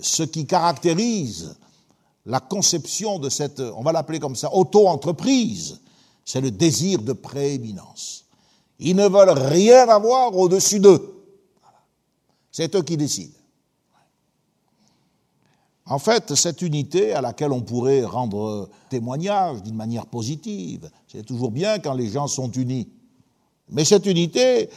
Ce 0.00 0.22
qui 0.22 0.46
caractérise 0.46 1.56
la 2.26 2.40
conception 2.40 3.18
de 3.18 3.28
cette, 3.28 3.60
on 3.60 3.82
va 3.82 3.92
l'appeler 3.92 4.18
comme 4.18 4.36
ça, 4.36 4.52
auto-entreprise, 4.54 5.80
c'est 6.24 6.40
le 6.40 6.50
désir 6.50 7.00
de 7.00 7.14
prééminence. 7.14 8.26
Ils 8.78 8.94
ne 8.94 9.08
veulent 9.08 9.30
rien 9.30 9.88
avoir 9.88 10.36
au-dessus 10.36 10.78
d'eux. 10.78 11.24
C'est 12.52 12.74
eux 12.76 12.82
qui 12.82 12.96
décident. 12.96 13.32
En 15.86 15.98
fait, 15.98 16.34
cette 16.34 16.60
unité 16.60 17.14
à 17.14 17.22
laquelle 17.22 17.50
on 17.50 17.62
pourrait 17.62 18.04
rendre 18.04 18.68
témoignage 18.90 19.62
d'une 19.62 19.74
manière 19.74 20.04
positive, 20.04 20.90
c'est 21.10 21.24
toujours 21.24 21.50
bien 21.50 21.78
quand 21.78 21.94
les 21.94 22.10
gens 22.10 22.26
sont 22.26 22.50
unis. 22.50 22.88
Mais 23.70 23.86
cette 23.86 24.04
unité, 24.04 24.68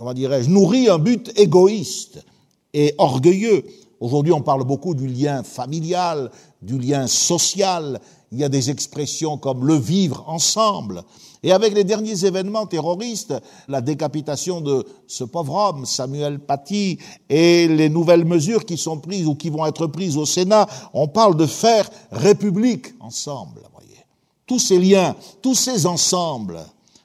comment 0.00 0.14
dirais-je, 0.14 0.48
nourrit 0.48 0.88
un 0.88 0.98
but 0.98 1.30
égoïste 1.38 2.24
et 2.72 2.94
orgueilleux. 2.96 3.66
Aujourd'hui, 4.00 4.32
on 4.32 4.40
parle 4.40 4.64
beaucoup 4.64 4.94
du 4.94 5.06
lien 5.06 5.42
familial, 5.42 6.30
du 6.62 6.78
lien 6.78 7.06
social. 7.06 8.00
Il 8.32 8.38
y 8.38 8.44
a 8.44 8.48
des 8.48 8.70
expressions 8.70 9.36
comme 9.36 9.66
le 9.66 9.74
vivre 9.74 10.24
ensemble. 10.26 11.02
Et 11.42 11.52
avec 11.52 11.74
les 11.74 11.84
derniers 11.84 12.24
événements 12.24 12.64
terroristes, 12.64 13.34
la 13.68 13.82
décapitation 13.82 14.62
de 14.62 14.86
ce 15.06 15.22
pauvre 15.22 15.54
homme, 15.54 15.84
Samuel 15.84 16.38
Paty, 16.38 16.96
et 17.28 17.68
les 17.68 17.90
nouvelles 17.90 18.24
mesures 18.24 18.64
qui 18.64 18.78
sont 18.78 18.96
prises 18.96 19.26
ou 19.26 19.34
qui 19.34 19.50
vont 19.50 19.66
être 19.66 19.86
prises 19.86 20.16
au 20.16 20.24
Sénat, 20.24 20.66
on 20.94 21.08
parle 21.08 21.36
de 21.36 21.44
faire 21.44 21.90
république 22.10 22.94
ensemble. 23.00 23.60
Voyez. 23.74 24.02
Tous 24.46 24.60
ces 24.60 24.78
liens, 24.78 25.14
tous 25.42 25.54
ces 25.54 25.84
ensembles 25.84 26.58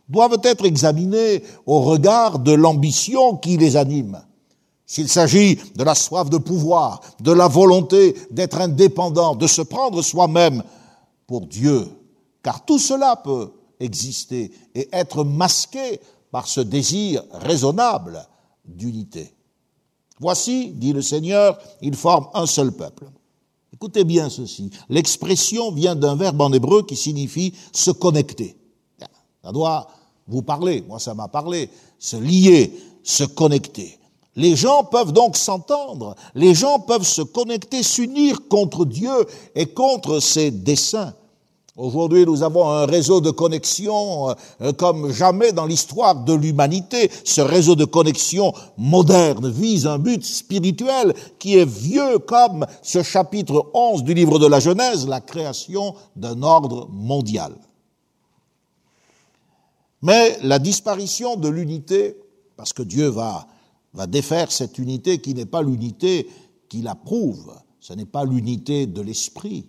doivent 0.10 0.39
être 0.44 0.65
examinés 0.65 1.44
au 1.65 1.82
regard 1.82 2.39
de 2.39 2.52
l'ambition 2.52 3.38
qui 3.38 3.58
les 3.58 3.76
anime. 3.76 4.22
S'il 4.86 5.10
s'agit 5.10 5.60
de 5.76 5.84
la 5.84 5.96
soif 5.96 6.30
de 6.30 6.38
pouvoir, 6.38 7.02
de 7.20 7.32
la 7.32 7.48
volonté 7.48 8.15
d'être 8.30 8.62
indépendant, 8.62 9.36
de 9.36 9.48
se 9.48 9.62
prendre 9.62 10.02
soi-même 10.02 10.63
pour 11.26 11.48
Dieu, 11.48 11.88
car 12.44 12.63
tout 12.65 12.78
cela 12.78 13.15
peut 13.15 13.52
exister 13.80 14.52
et 14.76 14.88
être 14.91 15.24
masqué 15.24 16.00
par 16.32 16.48
ce 16.48 16.62
désir 16.62 17.24
raisonnable 17.32 18.28
d'unité. 18.63 19.34
Voici, 20.20 20.72
dit 20.72 20.94
le 20.94 21.02
Seigneur, 21.02 21.58
ils 21.82 21.96
forment 21.96 22.28
un 22.34 22.46
seul 22.46 22.72
peuple. 22.72 23.10
Écoutez 23.74 24.04
bien 24.04 24.30
ceci. 24.30 24.70
L'expression 24.88 25.72
vient 25.72 25.96
d'un 25.96 26.15
verbe 26.15 26.39
en 26.39 26.54
hébreu 26.54 26.84
qui 26.84 26.96
signifie 26.96 27.54
se 27.74 27.91
connecter. 27.91 28.56
Ça 29.45 29.51
doit 29.51 29.88
vous 30.27 30.41
parler. 30.41 30.84
Moi, 30.88 30.97
ça 30.97 31.13
m'a 31.13 31.27
parlé. 31.27 31.69
Se 31.99 32.17
lier, 32.17 32.73
se 33.03 33.23
connecter. 33.23 33.99
Les 34.36 34.55
gens 34.55 34.84
peuvent 34.84 35.13
donc 35.13 35.38
s'entendre. 35.38 36.15
Les 36.34 36.55
gens 36.55 36.79
peuvent 36.79 37.05
se 37.05 37.21
connecter, 37.21 37.84
s'unir 37.84 38.47
contre 38.49 38.86
Dieu 38.86 39.13
et 39.53 39.67
contre 39.67 40.19
ses 40.19 40.49
desseins. 40.49 41.13
Aujourd'hui, 41.77 42.25
nous 42.25 42.41
avons 42.41 42.67
un 42.69 42.88
réseau 42.88 43.21
de 43.21 43.29
connexion 43.29 44.29
euh, 44.62 44.71
comme 44.73 45.12
jamais 45.12 45.51
dans 45.51 45.65
l'histoire 45.67 46.15
de 46.15 46.34
l'humanité. 46.34 47.12
Ce 47.23 47.41
réseau 47.41 47.75
de 47.75 47.86
connexion 47.86 48.51
moderne 48.77 49.47
vise 49.51 49.86
un 49.86 49.99
but 49.99 50.25
spirituel 50.25 51.13
qui 51.38 51.58
est 51.58 51.69
vieux 51.69 52.17
comme 52.17 52.65
ce 52.81 53.03
chapitre 53.03 53.69
11 53.75 54.03
du 54.03 54.15
livre 54.15 54.39
de 54.39 54.47
la 54.47 54.60
Genèse, 54.60 55.08
la 55.08 55.21
création 55.21 55.93
d'un 56.15 56.41
ordre 56.41 56.88
mondial. 56.91 57.53
Mais 60.06 60.38
la 60.44 60.60
disparition 60.60 61.36
de 61.36 61.50
l'unité, 61.50 62.15
parce 62.58 62.74
que 62.74 62.84
Dieu 62.84 63.08
va, 63.08 63.48
défaire 64.08 64.52
cette 64.52 64.78
unité 64.78 65.18
qui 65.18 65.34
n'est 65.34 65.48
pas 65.48 65.63
l'unité 65.63 66.30
qu'il 66.70 66.88
approuve, 66.88 67.52
ce 67.80 67.94
n'est 67.94 68.06
pas 68.06 68.24
l'unité 68.24 68.86
de 68.86 69.02
l'esprit, 69.02 69.65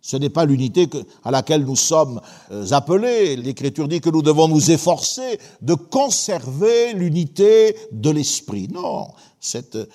ce 0.00 0.16
n'est 0.16 0.30
pas 0.30 0.46
l'unité 0.46 0.88
à 1.22 1.30
laquelle 1.30 1.66
nous 1.66 1.76
sommes 1.76 2.18
euh, 2.50 2.66
appelés. 2.70 3.36
L'Écriture 3.36 3.88
dit 3.88 4.00
que 4.00 4.08
nous 4.08 4.22
devons 4.22 4.48
nous 4.48 4.70
efforcer 4.70 5.38
de 5.60 5.74
conserver 5.74 6.94
l'unité 6.94 7.76
de 7.92 8.08
l'esprit. 8.08 8.68
Non, 8.68 9.08
cette 9.38 9.76
euh, 9.76 9.86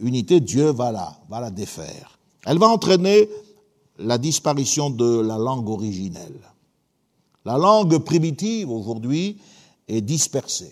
unité, 0.00 0.40
Dieu 0.40 0.70
va 0.70 1.16
la 1.30 1.50
défaire. 1.50 2.18
Elle 2.44 2.58
va 2.58 2.68
entraîner 2.68 3.30
la 3.98 4.18
disparition 4.18 4.90
de 4.90 5.20
la 5.20 5.38
langue 5.38 5.70
originelle. 5.70 6.40
La 7.48 7.56
langue 7.56 7.96
primitive, 8.00 8.70
aujourd'hui, 8.70 9.38
est 9.88 10.02
dispersée. 10.02 10.70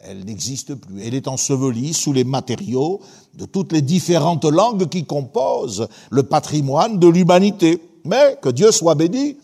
Elle 0.00 0.24
n'existe 0.24 0.74
plus. 0.74 1.02
Elle 1.02 1.14
est 1.14 1.28
ensevelie 1.28 1.92
sous 1.92 2.14
les 2.14 2.24
matériaux 2.24 3.02
de 3.34 3.44
toutes 3.44 3.72
les 3.72 3.82
différentes 3.82 4.46
langues 4.46 4.88
qui 4.88 5.04
composent 5.04 5.86
le 6.08 6.22
patrimoine 6.22 6.98
de 6.98 7.06
l'humanité. 7.06 7.82
Mais 8.06 8.38
que 8.40 8.48
Dieu 8.48 8.72
soit 8.72 8.94
béni, 8.94 9.36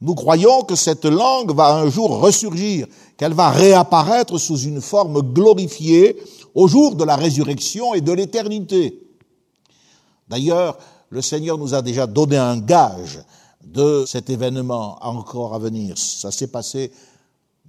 nous 0.00 0.14
croyons 0.14 0.62
que 0.62 0.76
cette 0.76 1.04
langue 1.04 1.54
va 1.54 1.74
un 1.74 1.90
jour 1.90 2.20
ressurgir, 2.20 2.86
qu'elle 3.18 3.34
va 3.34 3.50
réapparaître 3.50 4.38
sous 4.38 4.60
une 4.60 4.80
forme 4.80 5.20
glorifiée 5.20 6.16
au 6.54 6.68
jour 6.68 6.94
de 6.94 7.04
la 7.04 7.16
résurrection 7.16 7.92
et 7.92 8.00
de 8.00 8.12
l'éternité. 8.12 8.98
D'ailleurs, 10.30 10.78
le 11.10 11.20
Seigneur 11.20 11.58
nous 11.58 11.74
a 11.74 11.82
déjà 11.82 12.06
donné 12.06 12.38
un 12.38 12.56
gage 12.56 13.18
de 13.66 14.04
cet 14.06 14.30
événement 14.30 14.98
encore 15.04 15.54
à 15.54 15.58
venir. 15.58 15.96
Ça 15.98 16.30
s'est 16.30 16.48
passé 16.48 16.92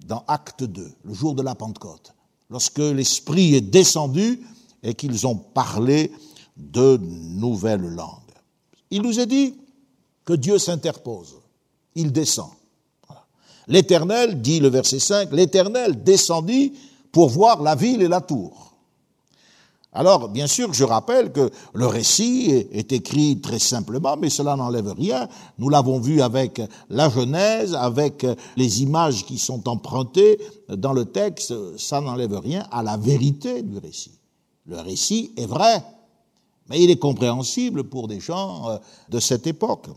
dans 0.06 0.24
Acte 0.28 0.64
2, 0.64 0.91
le 1.04 1.14
jour 1.14 1.36
de 1.36 1.41
la 1.41 1.56
Pentecôte. 1.56 2.14
Lorsque 2.50 2.80
l'Esprit 2.80 3.56
est 3.56 3.62
descendu, 3.62 4.41
et 4.86 4.93
qu'ils 4.93 5.26
ont 5.26 5.36
parlé 5.36 6.12
de 6.56 6.98
nouvelles 7.02 7.89
langues. 7.89 8.22
Il 8.91 9.02
nous 9.02 9.20
est 9.20 9.26
dit 9.26 9.56
que 10.24 10.34
Dieu 10.34 10.60
s'interpose, 10.60 11.36
il 11.96 12.12
descend. 12.12 12.52
L'Éternel, 13.68 14.41
dit 14.41 14.60
le 14.60 14.70
verset 14.70 15.00
5, 15.00 15.32
l'Éternel 15.32 16.04
descendit 16.04 16.74
pour 17.12 17.30
voir 17.30 17.64
la 17.64 17.74
ville 17.74 18.04
et 18.04 18.08
la 18.08 18.22
tour. 18.22 18.64
Alors, 19.98 20.28
bien 20.28 20.46
sûr, 20.46 20.74
je 20.74 20.84
rappelle 20.84 21.32
que 21.32 21.50
le 21.74 21.88
récit 21.88 22.68
est 22.74 22.91
écrit 22.91 23.39
très 23.39 23.60
simplement, 23.60 24.18
mais 24.18 24.30
cela 24.30 24.58
n'enlève 24.58 24.91
rien. 24.91 25.30
Nous 25.58 25.70
l'avons 25.70 26.02
vu 26.02 26.22
avec 26.22 26.62
la 26.89 27.10
Genèse, 27.10 27.74
avec 27.74 28.28
les 28.58 28.84
images 28.84 29.26
qui 29.26 29.38
sont 29.38 29.70
empruntées 29.70 30.38
dans 30.68 30.91
le 30.91 31.06
texte, 31.06 31.54
ça 31.78 32.02
n'enlève 32.02 32.38
rien 32.38 32.68
à 32.72 32.84
la 32.84 32.98
vérité 32.98 33.62
du 33.62 33.78
récit. 33.78 34.20
Le 34.66 34.82
récit 34.82 35.32
est 35.38 35.46
vrai, 35.46 35.82
mais 36.68 36.84
il 36.84 36.91
est 36.91 37.00
compréhensible 37.00 37.86
pour 37.86 38.10
des 38.10 38.20
gens 38.20 38.70
euh, 38.70 38.78
de 39.08 39.22
cette 39.22 39.48
époque. 39.48 39.88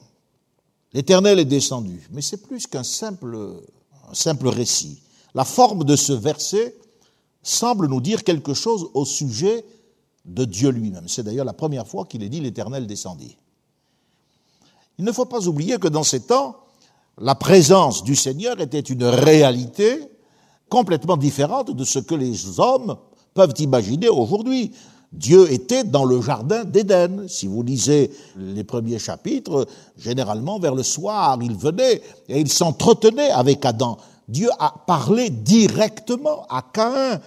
L'Éternel 0.93 1.41
est 1.41 1.45
descendu, 1.45 2.09
mais 2.13 2.23
c'est 2.23 2.47
plus 2.47 2.69
qu'un 2.69 2.85
simple, 2.85 3.37
simple 4.13 4.47
récit. 4.47 5.03
La 5.35 5.45
forme 5.45 5.83
de 5.83 5.97
ce 5.97 6.13
verset 6.13 6.77
semble 7.43 7.89
nous 7.89 8.01
dire 8.01 8.23
quelque 8.23 8.55
chose 8.55 8.91
au 8.95 9.05
sujet 9.05 9.65
de 10.29 10.45
Dieu 10.45 10.71
lui-même. 10.71 11.09
C'est 11.09 11.23
d'ailleurs 11.23 11.45
la 11.45 11.53
première 11.53 11.87
fois 11.87 12.05
qu'il 12.05 12.23
est 12.23 12.29
dit 12.29 12.41
l'Éternel 12.41 12.87
descendit. 12.87 13.37
Il 14.99 15.05
ne 15.05 15.13
faut 15.13 15.25
pas 15.25 15.47
oublier 15.47 15.79
que 15.79 15.89
dans 15.89 16.03
ces 16.03 16.21
temps, 16.21 16.57
la 17.19 17.35
présence 17.35 18.05
du 18.05 18.15
Seigneur 18.15 18.61
était 18.61 18.81
une 18.81 19.05
réalité 19.05 20.01
complètement 20.69 21.17
différente 21.17 21.75
de 21.75 21.85
ce 21.85 21.99
que 21.99 22.15
les 22.15 22.61
hommes 22.61 22.97
peuvent 23.35 23.55
imaginer 23.59 24.09
aujourd'hui. 24.09 24.73
Dieu 25.13 25.51
était 25.51 25.85
dans 25.85 26.05
le 26.05 26.21
jardin 26.21 26.65
d'Éden. 26.65 27.27
Si 27.29 27.47
vous 27.47 27.63
lisez 27.63 28.11
les 28.37 28.65
premiers 28.65 28.99
chapitres, 28.99 29.67
généralement 29.97 30.59
vers 30.59 30.75
le 30.75 30.83
soir, 30.83 31.39
il 31.41 31.57
venait 31.57 32.03
et 32.29 32.41
il 32.41 32.53
s'entretenait 32.53 33.31
avec 33.31 33.65
Adam. 33.65 33.97
Dieu 34.29 34.51
a 34.59 34.75
parlé 34.87 35.31
directement 35.31 36.47
à 36.51 36.63
Caïn 36.73 37.21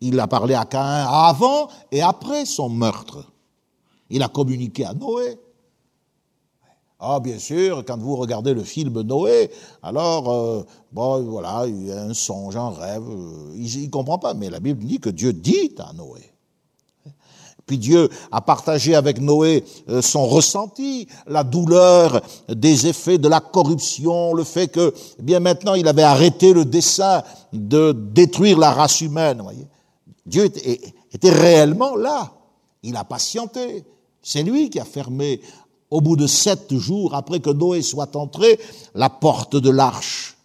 il 0.00 0.18
a 0.20 0.26
parlé 0.26 0.54
à 0.54 0.64
Caïn 0.64 1.06
avant 1.08 1.68
et 1.90 2.02
après 2.02 2.44
son 2.44 2.68
meurtre. 2.68 3.24
Il 4.10 4.22
a 4.22 4.28
communiqué 4.28 4.84
à 4.84 4.94
Noé. 4.94 5.38
Ah, 6.98 7.20
bien 7.20 7.38
sûr, 7.38 7.84
quand 7.86 7.98
vous 7.98 8.16
regardez 8.16 8.54
le 8.54 8.62
film 8.62 9.02
Noé, 9.02 9.50
alors, 9.82 10.30
euh, 10.30 10.66
bon, 10.92 11.22
voilà, 11.24 11.64
il 11.66 11.88
y 11.88 11.92
a 11.92 12.02
un 12.02 12.14
songe, 12.14 12.56
un 12.56 12.70
rêve, 12.70 13.02
euh, 13.06 13.52
il 13.54 13.84
ne 13.84 13.90
comprend 13.90 14.18
pas, 14.18 14.32
mais 14.32 14.48
la 14.48 14.60
Bible 14.60 14.82
dit 14.82 14.98
que 14.98 15.10
Dieu 15.10 15.34
dit 15.34 15.74
à 15.78 15.92
Noé. 15.92 16.32
Puis 17.66 17.78
Dieu 17.78 18.08
a 18.30 18.40
partagé 18.40 18.94
avec 18.94 19.20
Noé 19.20 19.64
euh, 19.90 20.00
son 20.00 20.26
ressenti, 20.26 21.08
la 21.26 21.42
douleur 21.42 22.22
des 22.48 22.86
effets 22.86 23.18
de 23.18 23.28
la 23.28 23.40
corruption, 23.40 24.32
le 24.32 24.44
fait 24.44 24.68
que, 24.68 24.94
eh 25.18 25.22
bien 25.22 25.40
maintenant, 25.40 25.74
il 25.74 25.88
avait 25.88 26.04
arrêté 26.04 26.54
le 26.54 26.64
dessein 26.64 27.22
de 27.52 27.92
détruire 27.92 28.58
la 28.58 28.70
race 28.70 29.00
humaine. 29.00 29.42
Dieu 30.26 30.44
était 30.44 31.30
réellement 31.30 31.96
là. 31.96 32.32
Il 32.82 32.96
a 32.96 33.04
patienté. 33.04 33.84
C'est 34.22 34.42
lui 34.42 34.70
qui 34.70 34.80
a 34.80 34.84
fermé, 34.84 35.40
au 35.90 36.00
bout 36.00 36.16
de 36.16 36.26
sept 36.26 36.74
jours, 36.76 37.14
après 37.14 37.40
que 37.40 37.50
Noé 37.50 37.80
soit 37.80 38.16
entré, 38.16 38.58
la 38.94 39.08
porte 39.08 39.56
de 39.56 39.70
l'arche. 39.70 40.36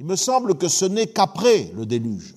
Il 0.00 0.06
me 0.06 0.16
semble 0.16 0.56
que 0.56 0.68
ce 0.68 0.86
n'est 0.86 1.08
qu'après 1.08 1.70
le 1.76 1.84
déluge. 1.84 2.34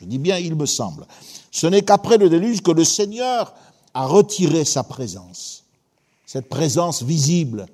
Je 0.00 0.04
dis 0.04 0.18
bien, 0.18 0.38
il 0.38 0.56
me 0.56 0.66
semble. 0.66 1.06
Ce 1.52 1.68
n'est 1.68 1.82
qu'après 1.82 2.18
le 2.18 2.28
déluge 2.28 2.62
que 2.62 2.72
le 2.72 2.82
Seigneur 2.82 3.54
a 3.94 4.06
retiré 4.06 4.64
sa 4.64 4.82
présence. 4.82 5.62
Cette 6.26 6.48
présence 6.48 7.04
visible, 7.04 7.66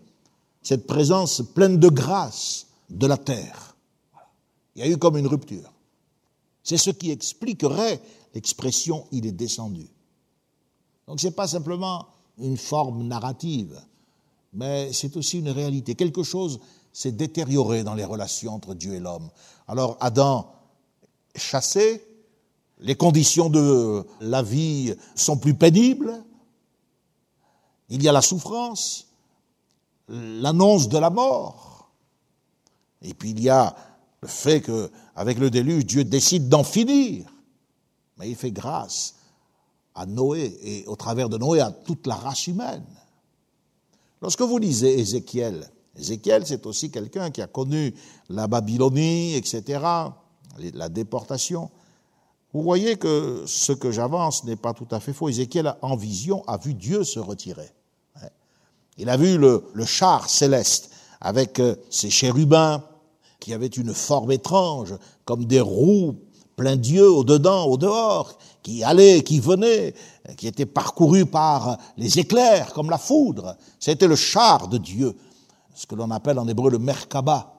cette 0.63 0.87
présence 0.87 1.41
pleine 1.55 1.79
de 1.79 1.89
grâce 1.89 2.67
de 2.91 3.07
la 3.07 3.17
terre. 3.17 3.75
Il 4.77 4.85
y 4.85 4.85
a 4.85 4.89
eu 4.89 4.99
comme 4.99 5.17
une 5.17 5.27
rupture. 5.27 5.70
C'est 6.63 6.77
ce 6.77 6.91
qui 6.91 7.11
expliquerait 7.11 8.01
l'expression 8.35 9.07
il 9.13 9.27
est 9.27 9.33
descendu. 9.33 9.89
Donc 11.07 11.21
ce 11.21 11.27
n'est 11.27 11.33
pas 11.33 11.49
simplement 11.49 12.07
une 12.39 12.57
forme 12.57 13.03
narrative, 13.03 13.81
mais 14.53 14.93
c'est 14.93 15.17
aussi 15.17 15.39
une 15.39 15.51
réalité. 15.51 15.95
Quelque 15.95 16.23
chose 16.23 16.61
s'est 16.93 17.13
détérioré 17.13 17.83
dans 17.83 17.95
les 17.95 18.05
relations 18.05 18.55
entre 18.55 18.75
Dieu 18.75 18.95
et 18.95 19.01
l'homme. 19.01 19.29
Alors 19.69 19.97
Adam 20.01 20.53
chassé, 21.35 22.05
les 22.81 22.95
conditions 22.95 23.51
de 23.51 24.05
la 24.21 24.43
vie 24.43 24.95
sont 25.15 25.37
plus 25.37 25.55
pénibles, 25.55 26.23
il 27.89 28.03
y 28.03 28.09
a 28.09 28.13
la 28.13 28.23
souffrance, 28.23 29.09
l'annonce 30.09 30.89
de 30.89 30.99
la 30.99 31.11
mort, 31.11 31.91
et 33.03 33.15
puis 33.15 33.31
il 33.31 33.41
y 33.41 33.49
a 33.49 33.75
le 34.23 34.29
fait 34.29 34.61
qu'avec 34.61 35.39
le 35.39 35.51
déluge, 35.51 35.87
Dieu 35.87 36.05
décide 36.05 36.49
d'en 36.49 36.65
finir. 36.65 37.27
Mais 38.19 38.29
il 38.29 38.37
fait 38.37 38.53
grâce 38.53 39.15
à 39.95 40.07
Noé 40.07 40.59
et 40.63 40.87
au 40.87 40.97
travers 40.97 41.29
de 41.29 41.39
Noé 41.39 41.61
à 41.61 41.71
toute 41.71 42.07
la 42.07 42.15
race 42.15 42.47
humaine. 42.47 42.85
Lorsque 44.21 44.43
vous 44.43 44.59
lisez 44.59 44.99
Ézéchiel, 44.99 45.71
Ézéchiel 45.97 46.47
c'est 46.47 46.67
aussi 46.67 46.91
quelqu'un 46.91 47.31
qui 47.31 47.41
a 47.41 47.47
connu 47.47 47.95
la 48.29 48.47
Babylonie, 48.47 49.35
etc., 49.35 49.81
la 50.59 50.89
déportation. 50.89 51.71
Vous 52.53 52.63
voyez 52.63 52.97
que 52.97 53.45
ce 53.47 53.73
que 53.73 53.91
j'avance 53.91 54.45
n'est 54.45 54.57
pas 54.57 54.75
tout 54.75 54.89
à 54.91 55.01
fait 55.01 55.15
faux. 55.15 55.29
Ézéchiel, 55.29 55.75
en 55.81 55.97
vision, 55.97 56.45
a 56.47 56.59
vu 56.59 56.75
Dieu 56.75 57.05
se 57.05 57.19
retirer. 57.19 57.71
Il 58.99 59.09
a 59.09 59.17
vu 59.17 59.39
le, 59.39 59.65
le 59.73 59.85
char 59.87 60.29
céleste 60.29 60.91
avec 61.23 61.59
euh, 61.59 61.77
ses 61.89 62.11
chérubins, 62.11 62.85
qui 63.41 63.53
avaient 63.53 63.67
une 63.67 63.95
forme 63.95 64.33
étrange, 64.33 64.95
comme 65.25 65.47
des 65.47 65.61
roues 65.61 66.17
plein 66.61 66.77
d'yeux 66.77 67.11
au-dedans, 67.11 67.65
au-dehors, 67.65 68.37
qui 68.63 68.85
allaient, 68.85 69.23
qui 69.23 69.41
venaient, 69.41 69.95
qui 70.37 70.47
étaient 70.47 70.67
parcourus 70.67 71.25
par 71.25 71.79
les 71.97 72.19
éclairs, 72.19 72.75
comme 72.75 72.91
la 72.91 72.99
foudre. 72.99 73.57
C'était 73.79 74.07
le 74.07 74.15
char 74.15 74.69
de 74.69 74.77
Dieu, 74.77 75.17
ce 75.75 75.87
que 75.87 75.95
l'on 75.95 76.11
appelle 76.11 76.39
en 76.39 76.47
hébreu 76.47 76.71
le 76.71 76.79
Merkaba. 76.79 77.55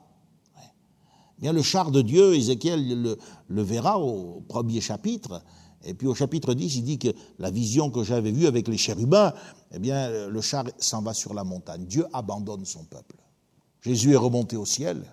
Bien, 1.40 1.52
le 1.52 1.64
char 1.64 1.90
de 1.90 2.04
Dieu, 2.04 2.36
Ézéchiel 2.36 3.02
le, 3.02 3.18
le 3.48 3.62
verra 3.64 3.98
au 3.98 4.44
premier 4.48 4.80
chapitre, 4.82 5.42
et 5.84 5.96
puis 5.96 6.06
au 6.06 6.14
chapitre 6.14 6.54
10, 6.54 6.76
il 6.76 6.84
dit 6.84 7.00
que 7.00 7.10
la 7.40 7.50
vision 7.50 7.90
que 7.90 8.04
j'avais 8.04 8.32
vue 8.32 8.46
avec 8.46 8.68
les 8.68 8.78
chérubins, 8.78 9.34
eh 9.74 9.80
bien, 9.80 10.28
le 10.28 10.42
char 10.42 10.66
s'en 10.78 11.02
va 11.02 11.16
sur 11.16 11.34
la 11.34 11.44
montagne. 11.44 11.86
Dieu 11.86 12.06
abandonne 12.14 12.66
son 12.66 12.84
peuple. 12.84 13.16
Jésus 13.82 14.14
est 14.14 14.18
remonté 14.18 14.58
au 14.58 14.66
ciel, 14.66 15.04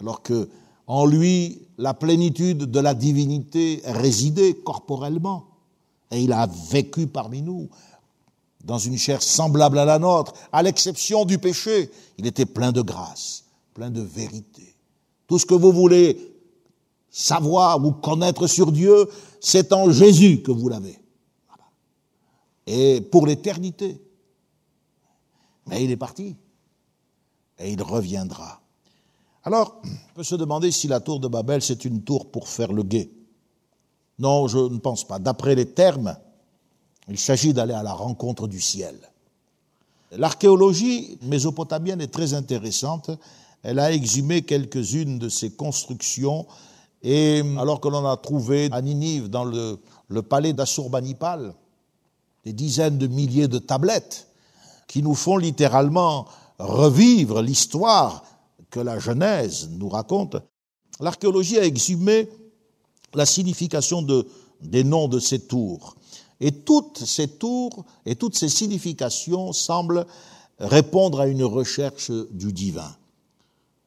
alors 0.00 0.22
que 0.22 0.48
en 0.86 1.06
lui 1.06 1.62
la 1.78 1.94
plénitude 1.94 2.64
de 2.64 2.80
la 2.80 2.94
divinité 2.94 3.80
résidait 3.84 4.54
corporellement, 4.54 5.46
et 6.10 6.22
il 6.22 6.32
a 6.32 6.46
vécu 6.70 7.06
parmi 7.06 7.42
nous 7.42 7.68
dans 8.64 8.78
une 8.78 8.98
chair 8.98 9.22
semblable 9.22 9.78
à 9.78 9.84
la 9.84 9.98
nôtre, 9.98 10.34
à 10.52 10.62
l'exception 10.62 11.24
du 11.24 11.38
péché. 11.38 11.90
Il 12.18 12.26
était 12.26 12.46
plein 12.46 12.72
de 12.72 12.82
grâce, 12.82 13.44
plein 13.74 13.90
de 13.90 14.02
vérité. 14.02 14.74
Tout 15.26 15.38
ce 15.38 15.46
que 15.46 15.54
vous 15.54 15.72
voulez 15.72 16.18
savoir 17.10 17.84
ou 17.84 17.92
connaître 17.92 18.46
sur 18.46 18.72
Dieu, 18.72 19.08
c'est 19.40 19.72
en 19.72 19.90
Jésus 19.90 20.42
que 20.42 20.50
vous 20.50 20.68
l'avez. 20.68 20.98
Et 22.66 23.00
pour 23.00 23.26
l'éternité. 23.26 24.00
Mais 25.66 25.84
il 25.84 25.90
est 25.90 25.96
parti. 25.96 26.36
Et 27.58 27.72
il 27.72 27.82
reviendra. 27.82 28.59
Alors, 29.44 29.80
on 29.84 30.14
peut 30.16 30.22
se 30.22 30.34
demander 30.34 30.70
si 30.70 30.86
la 30.86 31.00
tour 31.00 31.18
de 31.18 31.28
Babel, 31.28 31.62
c'est 31.62 31.84
une 31.84 32.02
tour 32.02 32.30
pour 32.30 32.48
faire 32.48 32.72
le 32.72 32.82
guet. 32.82 33.10
Non, 34.18 34.48
je 34.48 34.58
ne 34.58 34.78
pense 34.78 35.06
pas. 35.06 35.18
D'après 35.18 35.54
les 35.54 35.66
termes, 35.66 36.16
il 37.08 37.18
s'agit 37.18 37.54
d'aller 37.54 37.72
à 37.72 37.82
la 37.82 37.94
rencontre 37.94 38.46
du 38.46 38.60
ciel. 38.60 38.96
L'archéologie 40.12 41.18
mésopotamienne 41.22 42.00
est 42.02 42.12
très 42.12 42.34
intéressante. 42.34 43.10
Elle 43.62 43.78
a 43.78 43.92
exhumé 43.92 44.42
quelques-unes 44.42 45.18
de 45.18 45.28
ces 45.28 45.52
constructions 45.52 46.46
et 47.02 47.42
alors 47.58 47.80
que 47.80 47.88
l'on 47.88 48.06
a 48.06 48.16
trouvé 48.18 48.68
à 48.72 48.82
Ninive, 48.82 49.28
dans 49.28 49.44
le, 49.44 49.78
le 50.08 50.22
palais 50.22 50.52
d'Assurbanipal, 50.52 51.54
des 52.44 52.52
dizaines 52.52 52.98
de 52.98 53.06
milliers 53.06 53.48
de 53.48 53.58
tablettes 53.58 54.28
qui 54.86 55.02
nous 55.02 55.14
font 55.14 55.38
littéralement 55.38 56.26
revivre 56.58 57.40
l'histoire 57.40 58.24
que 58.70 58.80
la 58.80 58.98
Genèse 58.98 59.70
nous 59.78 59.88
raconte, 59.88 60.36
l'archéologie 61.00 61.58
a 61.58 61.64
exhumé 61.64 62.28
la 63.14 63.26
signification 63.26 64.02
de, 64.02 64.26
des 64.62 64.84
noms 64.84 65.08
de 65.08 65.18
ces 65.18 65.40
tours. 65.40 65.96
Et 66.40 66.52
toutes 66.52 66.98
ces 66.98 67.28
tours 67.28 67.84
et 68.06 68.16
toutes 68.16 68.36
ces 68.36 68.48
significations 68.48 69.52
semblent 69.52 70.06
répondre 70.58 71.20
à 71.20 71.26
une 71.26 71.44
recherche 71.44 72.10
du 72.30 72.52
divin. 72.52 72.96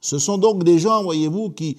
Ce 0.01 0.19
sont 0.19 0.37
donc 0.37 0.63
des 0.63 0.79
gens, 0.79 1.03
voyez-vous, 1.03 1.51
qui, 1.51 1.77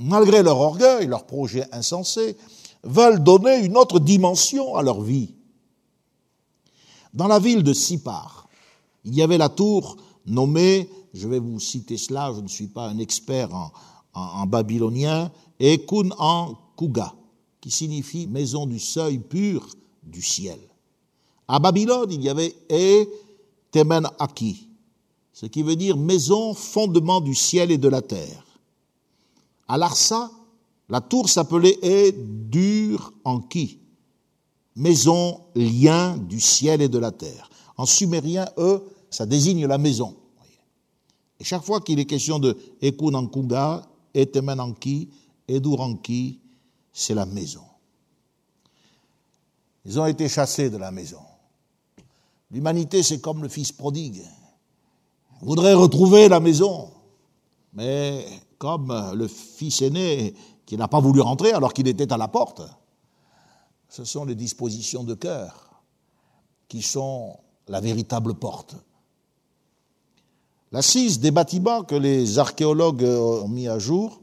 malgré 0.00 0.42
leur 0.42 0.58
orgueil, 0.58 1.06
leur 1.06 1.24
projet 1.24 1.66
insensé, 1.72 2.36
veulent 2.82 3.22
donner 3.22 3.58
une 3.58 3.76
autre 3.76 4.00
dimension 4.00 4.74
à 4.74 4.82
leur 4.82 5.02
vie. 5.02 5.34
Dans 7.12 7.26
la 7.26 7.38
ville 7.38 7.62
de 7.62 7.72
Sipar, 7.72 8.48
il 9.04 9.14
y 9.14 9.22
avait 9.22 9.38
la 9.38 9.48
tour 9.48 9.96
nommée, 10.26 10.88
je 11.14 11.28
vais 11.28 11.38
vous 11.38 11.60
citer 11.60 11.96
cela, 11.96 12.32
je 12.34 12.40
ne 12.40 12.48
suis 12.48 12.66
pas 12.66 12.88
un 12.88 12.98
expert 12.98 13.50
en, 14.14 14.46
babylonien, 14.46 15.30
Ekun 15.60 16.10
en 16.18 16.54
Kuga, 16.76 17.14
qui 17.60 17.70
signifie 17.70 18.26
maison 18.26 18.66
du 18.66 18.78
seuil 18.78 19.18
pur 19.18 19.66
du 20.02 20.22
ciel. 20.22 20.58
À 21.46 21.58
Babylone, 21.58 22.10
il 22.10 22.22
y 22.22 22.28
avait 22.28 22.54
E 22.70 23.06
Temen 23.70 24.08
Aki, 24.18 24.68
ce 25.32 25.46
qui 25.46 25.62
veut 25.62 25.76
dire 25.76 25.96
maison 25.96 26.54
fondement 26.54 27.20
du 27.20 27.34
ciel 27.34 27.70
et 27.70 27.78
de 27.78 27.88
la 27.88 28.02
terre. 28.02 28.44
À 29.66 29.76
Larsa, 29.76 30.30
la 30.88 31.00
tour 31.00 31.28
s'appelait 31.28 31.78
E 31.84 32.12
Dur 32.12 33.12
Anki, 33.24 33.78
maison 34.76 35.40
lien 35.54 36.16
du 36.16 36.40
ciel 36.40 36.80
et 36.80 36.88
de 36.88 36.98
la 36.98 37.12
terre. 37.12 37.50
En 37.76 37.86
sumérien, 37.86 38.46
E, 38.58 38.80
ça 39.10 39.26
désigne 39.26 39.66
la 39.66 39.78
maison. 39.78 40.16
Et 41.40 41.44
chaque 41.44 41.64
fois 41.64 41.80
qu'il 41.80 41.98
est 42.00 42.04
question 42.04 42.38
de 42.38 42.56
Ekun 42.80 43.14
Ankuga, 43.14 43.86
Etemen 44.14 44.60
Anki, 44.60 45.08
Edur 45.48 45.80
Anki, 45.80 46.40
c'est 46.92 47.14
la 47.14 47.26
maison. 47.26 47.62
Ils 49.84 49.98
ont 49.98 50.06
été 50.06 50.28
chassés 50.28 50.68
de 50.68 50.76
la 50.76 50.90
maison. 50.90 51.20
L'humanité, 52.50 53.02
c'est 53.02 53.20
comme 53.20 53.42
le 53.42 53.48
fils 53.48 53.72
prodigue. 53.72 54.22
Il 55.40 55.46
voudrait 55.46 55.74
retrouver 55.74 56.28
la 56.28 56.40
maison. 56.40 56.90
Mais 57.72 58.26
comme 58.58 59.12
le 59.14 59.28
fils 59.28 59.82
aîné 59.82 60.34
qui 60.66 60.76
n'a 60.76 60.88
pas 60.88 61.00
voulu 61.00 61.20
rentrer 61.20 61.52
alors 61.52 61.72
qu'il 61.72 61.86
était 61.86 62.12
à 62.12 62.16
la 62.16 62.28
porte, 62.28 62.62
ce 63.88 64.04
sont 64.04 64.24
les 64.24 64.34
dispositions 64.34 65.04
de 65.04 65.14
cœur 65.14 65.82
qui 66.66 66.82
sont 66.82 67.38
la 67.68 67.80
véritable 67.80 68.34
porte. 68.34 68.76
L'assise 70.70 71.20
des 71.20 71.30
bâtiments 71.30 71.82
que 71.82 71.94
les 71.94 72.38
archéologues 72.38 73.04
ont 73.04 73.48
mis 73.48 73.68
à 73.68 73.78
jour 73.78 74.20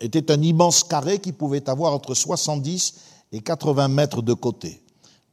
était 0.00 0.30
un 0.30 0.40
immense 0.40 0.82
carré 0.82 1.18
qui 1.18 1.32
pouvait 1.32 1.68
avoir 1.68 1.92
entre 1.92 2.14
70 2.14 2.94
et 3.32 3.40
80 3.40 3.88
mètres 3.88 4.22
de 4.22 4.32
côté. 4.32 4.82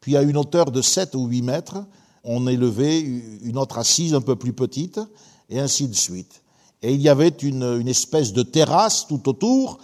Puis 0.02 0.18
à 0.18 0.22
une 0.22 0.38
hauteur 0.38 0.72
de 0.72 0.82
7 0.82 1.16
ou 1.16 1.28
8 1.28 1.42
mètres, 1.42 1.86
on 2.24 2.48
élevait 2.48 3.00
une 3.00 3.58
autre 3.58 3.78
assise 3.78 4.14
un 4.14 4.22
peu 4.22 4.36
plus 4.36 4.54
petite, 4.54 5.00
et 5.50 5.60
ainsi 5.60 5.88
de 5.88 5.96
suite. 5.96 6.42
Et 6.82 6.94
il 6.94 7.02
y 7.02 7.10
avait 7.10 7.30
une, 7.30 7.88
espèce 7.88 8.34
de 8.34 8.44
terrasse 8.44 9.08
tout 9.08 9.30
autour, 9.30 9.80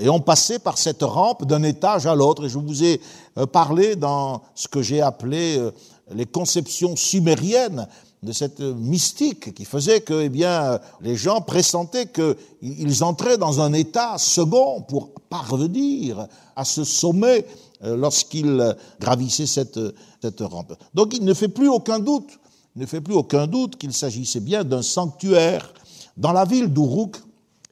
et 0.00 0.08
on 0.08 0.20
passait 0.20 0.58
par 0.58 0.78
cette 0.78 1.02
rampe 1.02 1.44
d'un 1.44 1.62
étage 1.62 2.06
à 2.06 2.14
l'autre. 2.14 2.44
Et 2.44 2.48
je 2.48 2.58
vous 2.58 2.84
ai 2.84 3.00
euh, 3.38 3.46
parlé 3.46 3.96
dans 3.96 4.42
ce 4.54 4.68
que 4.68 4.82
j'ai 4.82 5.00
appelé 5.00 5.58
euh, 5.58 5.70
les 6.14 6.26
conceptions 6.26 6.96
sumériennes 6.96 7.86
de 8.22 8.32
cette 8.32 8.60
mystique 8.60 9.52
qui 9.52 9.64
faisait 9.64 10.00
que 10.00 10.22
eh 10.22 10.28
bien, 10.28 10.78
les 11.00 11.16
gens 11.16 11.40
pressentaient 11.40 12.06
qu'ils 12.06 13.04
entraient 13.04 13.36
dans 13.36 13.60
un 13.60 13.72
état 13.72 14.16
second 14.16 14.82
pour 14.82 15.10
parvenir 15.28 16.28
à 16.54 16.64
ce 16.64 16.84
sommet 16.84 17.44
euh, 17.82 17.96
lorsqu'ils 17.96 18.76
gravissaient 19.00 19.46
cette, 19.46 19.80
cette 20.22 20.40
rampe. 20.40 20.74
Donc 20.94 21.14
il 21.14 21.24
ne 21.24 21.34
fait 21.34 21.48
plus 21.48 21.68
aucun 21.68 21.98
doute, 21.98 22.38
il 22.76 22.82
ne 22.82 22.86
fait 22.86 23.00
plus 23.00 23.14
aucun 23.14 23.46
doute 23.46 23.76
qu'il 23.76 23.92
s'agissait 23.92 24.40
bien 24.40 24.64
d'un 24.64 24.82
sanctuaire. 24.82 25.74
Dans 26.16 26.32
la 26.32 26.44
ville 26.44 26.72
d'Uruk, 26.72 27.16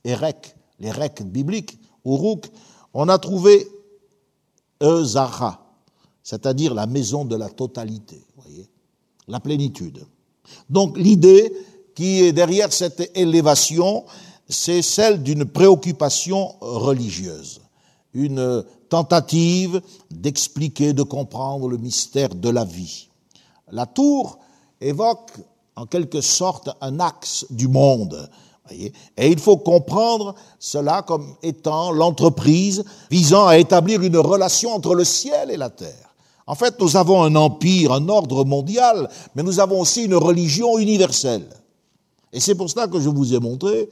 Erek, 0.04 0.54
les 0.80 0.90
Rek 0.90 1.22
bibliques, 1.22 1.79
Uruk, 2.04 2.46
on 2.94 3.08
a 3.08 3.18
trouvé 3.18 3.68
Ezara, 4.80 5.64
c'est-à-dire 6.22 6.74
la 6.74 6.86
maison 6.86 7.24
de 7.24 7.36
la 7.36 7.48
totalité, 7.48 8.22
la 9.28 9.40
plénitude. 9.40 10.04
Donc 10.68 10.96
l'idée 10.98 11.52
qui 11.94 12.22
est 12.22 12.32
derrière 12.32 12.72
cette 12.72 13.16
élévation, 13.16 14.04
c'est 14.48 14.82
celle 14.82 15.22
d'une 15.22 15.44
préoccupation 15.44 16.54
religieuse, 16.60 17.60
une 18.14 18.64
tentative 18.88 19.80
d'expliquer, 20.10 20.92
de 20.92 21.02
comprendre 21.02 21.68
le 21.68 21.78
mystère 21.78 22.34
de 22.34 22.48
la 22.48 22.64
vie. 22.64 23.08
La 23.70 23.86
tour 23.86 24.38
évoque 24.80 25.32
en 25.76 25.86
quelque 25.86 26.20
sorte 26.20 26.70
un 26.80 26.98
axe 27.00 27.46
du 27.50 27.68
monde. 27.68 28.28
Et 28.70 28.92
il 29.28 29.38
faut 29.38 29.56
comprendre 29.56 30.34
cela 30.58 31.02
comme 31.02 31.34
étant 31.42 31.90
l'entreprise 31.92 32.84
visant 33.10 33.46
à 33.46 33.58
établir 33.58 34.02
une 34.02 34.16
relation 34.16 34.72
entre 34.74 34.94
le 34.94 35.04
ciel 35.04 35.50
et 35.50 35.56
la 35.56 35.70
terre. 35.70 36.14
En 36.46 36.54
fait, 36.54 36.80
nous 36.80 36.96
avons 36.96 37.22
un 37.22 37.36
empire, 37.36 37.92
un 37.92 38.08
ordre 38.08 38.44
mondial, 38.44 39.08
mais 39.34 39.42
nous 39.42 39.60
avons 39.60 39.80
aussi 39.80 40.04
une 40.04 40.16
religion 40.16 40.78
universelle. 40.78 41.46
Et 42.32 42.40
c'est 42.40 42.54
pour 42.54 42.68
cela 42.68 42.86
que 42.88 43.00
je 43.00 43.08
vous 43.08 43.34
ai 43.34 43.38
montré 43.38 43.88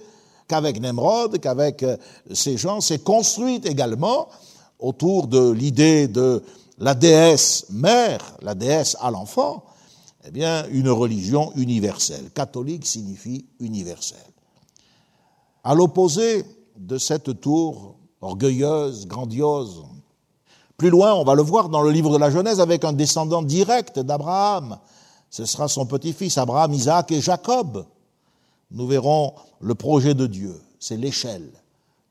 qu'avec 0.49 0.81
Nemrod, 0.81 1.39
qu'avec 1.39 1.83
euh, 1.83 1.97
ces 2.33 2.57
gens, 2.57 2.81
c'est 2.81 3.05
construite 3.05 3.66
également 3.66 4.29
autour 4.79 5.26
de 5.26 5.51
l'idée 5.51 6.09
de 6.09 6.43
la 6.79 6.95
déesse 6.95 7.66
mère, 7.70 8.20
la 8.43 8.55
déesse 8.55 8.97
à 9.01 9.11
l'enfant, 9.11 9.64
eh 10.26 10.31
bien, 10.31 10.66
une 10.70 10.91
religion 10.91 11.53
universelle. 11.57 12.31
Catholique 12.35 12.87
signifie 12.87 13.47
universel. 13.61 14.18
À 15.68 15.74
l'opposé 15.74 16.46
de 16.78 16.96
cette 16.96 17.42
tour 17.42 17.96
orgueilleuse, 18.22 19.06
grandiose, 19.06 19.84
plus 20.78 20.88
loin, 20.88 21.12
on 21.12 21.24
va 21.24 21.34
le 21.34 21.42
voir 21.42 21.68
dans 21.68 21.82
le 21.82 21.90
livre 21.90 22.10
de 22.10 22.16
la 22.16 22.30
Genèse 22.30 22.58
avec 22.58 22.86
un 22.86 22.94
descendant 22.94 23.42
direct 23.42 23.98
d'Abraham. 23.98 24.78
Ce 25.28 25.44
sera 25.44 25.68
son 25.68 25.84
petit-fils, 25.84 26.38
Abraham, 26.38 26.72
Isaac 26.72 27.12
et 27.12 27.20
Jacob. 27.20 27.84
Nous 28.70 28.86
verrons 28.86 29.34
le 29.60 29.74
projet 29.74 30.14
de 30.14 30.26
Dieu. 30.26 30.58
C'est 30.80 30.96
l'échelle, 30.96 31.52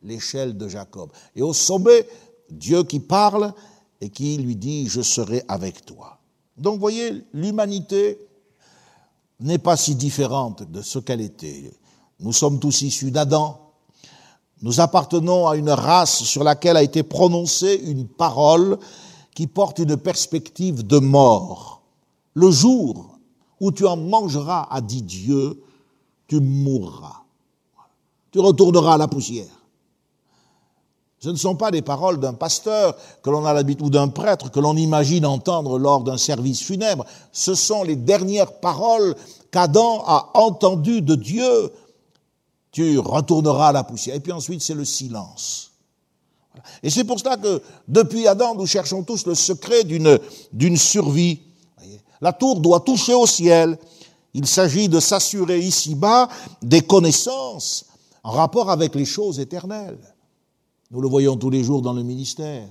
l'échelle 0.04 0.56
de 0.56 0.68
Jacob. 0.68 1.10
Et 1.36 1.42
au 1.42 1.54
sommet, 1.54 2.08
Dieu 2.52 2.84
qui 2.84 3.00
parle 3.00 3.56
et 4.02 4.12
qui 4.12 4.38
lui 4.38 4.56
dit, 4.56 4.88
je 4.88 5.02
serai 5.02 5.44
avec 5.48 5.84
toi. 5.84 6.20
Donc, 6.58 6.80
voyez, 6.80 7.26
l'humanité 7.34 8.20
n'est 9.40 9.58
pas 9.58 9.78
si 9.78 9.96
différente 9.96 10.62
de 10.72 10.84
ce 10.84 11.00
qu'elle 11.00 11.22
était. 11.22 11.74
Nous 12.20 12.34
sommes 12.34 12.60
tous 12.60 12.82
issus 12.82 13.12
d'Adam, 13.12 13.60
nous 14.64 14.80
appartenons 14.80 15.48
à 15.48 15.56
une 15.56 15.70
race 15.70 16.24
sur 16.24 16.44
laquelle 16.44 16.78
a 16.78 16.84
été 16.84 17.04
prononcée 17.04 17.80
une 17.86 18.08
parole 18.08 18.80
qui 19.36 19.46
porte 19.46 19.78
une 19.78 19.98
perspective 19.98 20.86
de 20.86 20.98
mort. 20.98 21.82
Le 22.34 22.50
jour 22.50 23.20
où 23.60 23.72
tu 23.72 23.86
en 23.86 23.98
mangeras, 23.98 24.68
a 24.72 24.82
dit 24.82 25.04
Dieu, 25.04 25.62
tu 26.28 26.40
mourras. 26.40 27.22
Tu 28.32 28.40
retourneras 28.40 28.96
à 28.96 28.98
la 28.98 29.08
poussière. 29.08 29.46
Ce 31.20 31.30
ne 31.30 31.36
sont 31.36 31.56
pas 31.56 31.72
des 31.72 31.82
paroles 31.82 32.20
d'un 32.20 32.34
pasteur 32.34 32.96
que 33.24 33.30
l'on 33.30 33.46
a 33.46 33.54
l'habitude 33.54 33.90
d'un 33.90 34.08
prêtre 34.08 34.52
que 34.52 34.60
l'on 34.60 34.76
imagine 34.76 35.26
entendre 35.26 35.80
lors 35.80 36.04
d'un 36.04 36.18
service 36.18 36.62
funèbre. 36.62 37.06
Ce 37.32 37.56
sont 37.56 37.84
les 37.84 37.96
dernières 37.96 38.60
paroles 38.60 39.16
qu'Adam 39.52 40.04
a 40.06 40.30
entendues 40.36 41.02
de 41.02 41.16
Dieu 41.16 41.72
tu 42.72 43.00
retourneras 43.00 43.70
à 43.70 43.72
la 43.72 43.84
poussière. 43.84 44.16
Et 44.16 44.20
puis 44.20 44.32
ensuite, 44.32 44.62
c'est 44.62 44.74
le 44.74 44.86
silence. 44.86 45.72
Et 46.84 46.90
c'est 46.90 47.04
pour 47.04 47.20
cela 47.20 47.38
que 47.38 47.62
depuis 47.88 48.28
Adam, 48.28 48.56
nous 48.56 48.66
cherchons 48.66 49.04
tous 49.04 49.26
le 49.26 49.36
secret 49.36 49.84
d'une, 49.84 50.78
survie. 50.78 51.40
La 52.22 52.34
tour 52.34 52.60
doit 52.60 52.80
toucher 52.80 53.14
au 53.14 53.28
ciel. 53.28 53.78
Il 54.34 54.46
s'agit 54.48 54.90
de 54.90 55.00
s'assurer 55.00 55.60
ici-bas 55.60 56.28
des 56.62 56.82
connaissances 56.82 57.86
en 58.24 58.32
rapport 58.32 58.70
avec 58.70 58.96
les 58.96 59.06
choses 59.06 59.40
éternelles. 59.40 60.00
Nous 60.92 61.02
le 61.02 61.08
voyons 61.08 61.38
tous 61.38 61.50
les 61.50 61.64
jours 61.64 61.82
dans 61.82 61.94
le 61.94 62.04
ministère. 62.04 62.68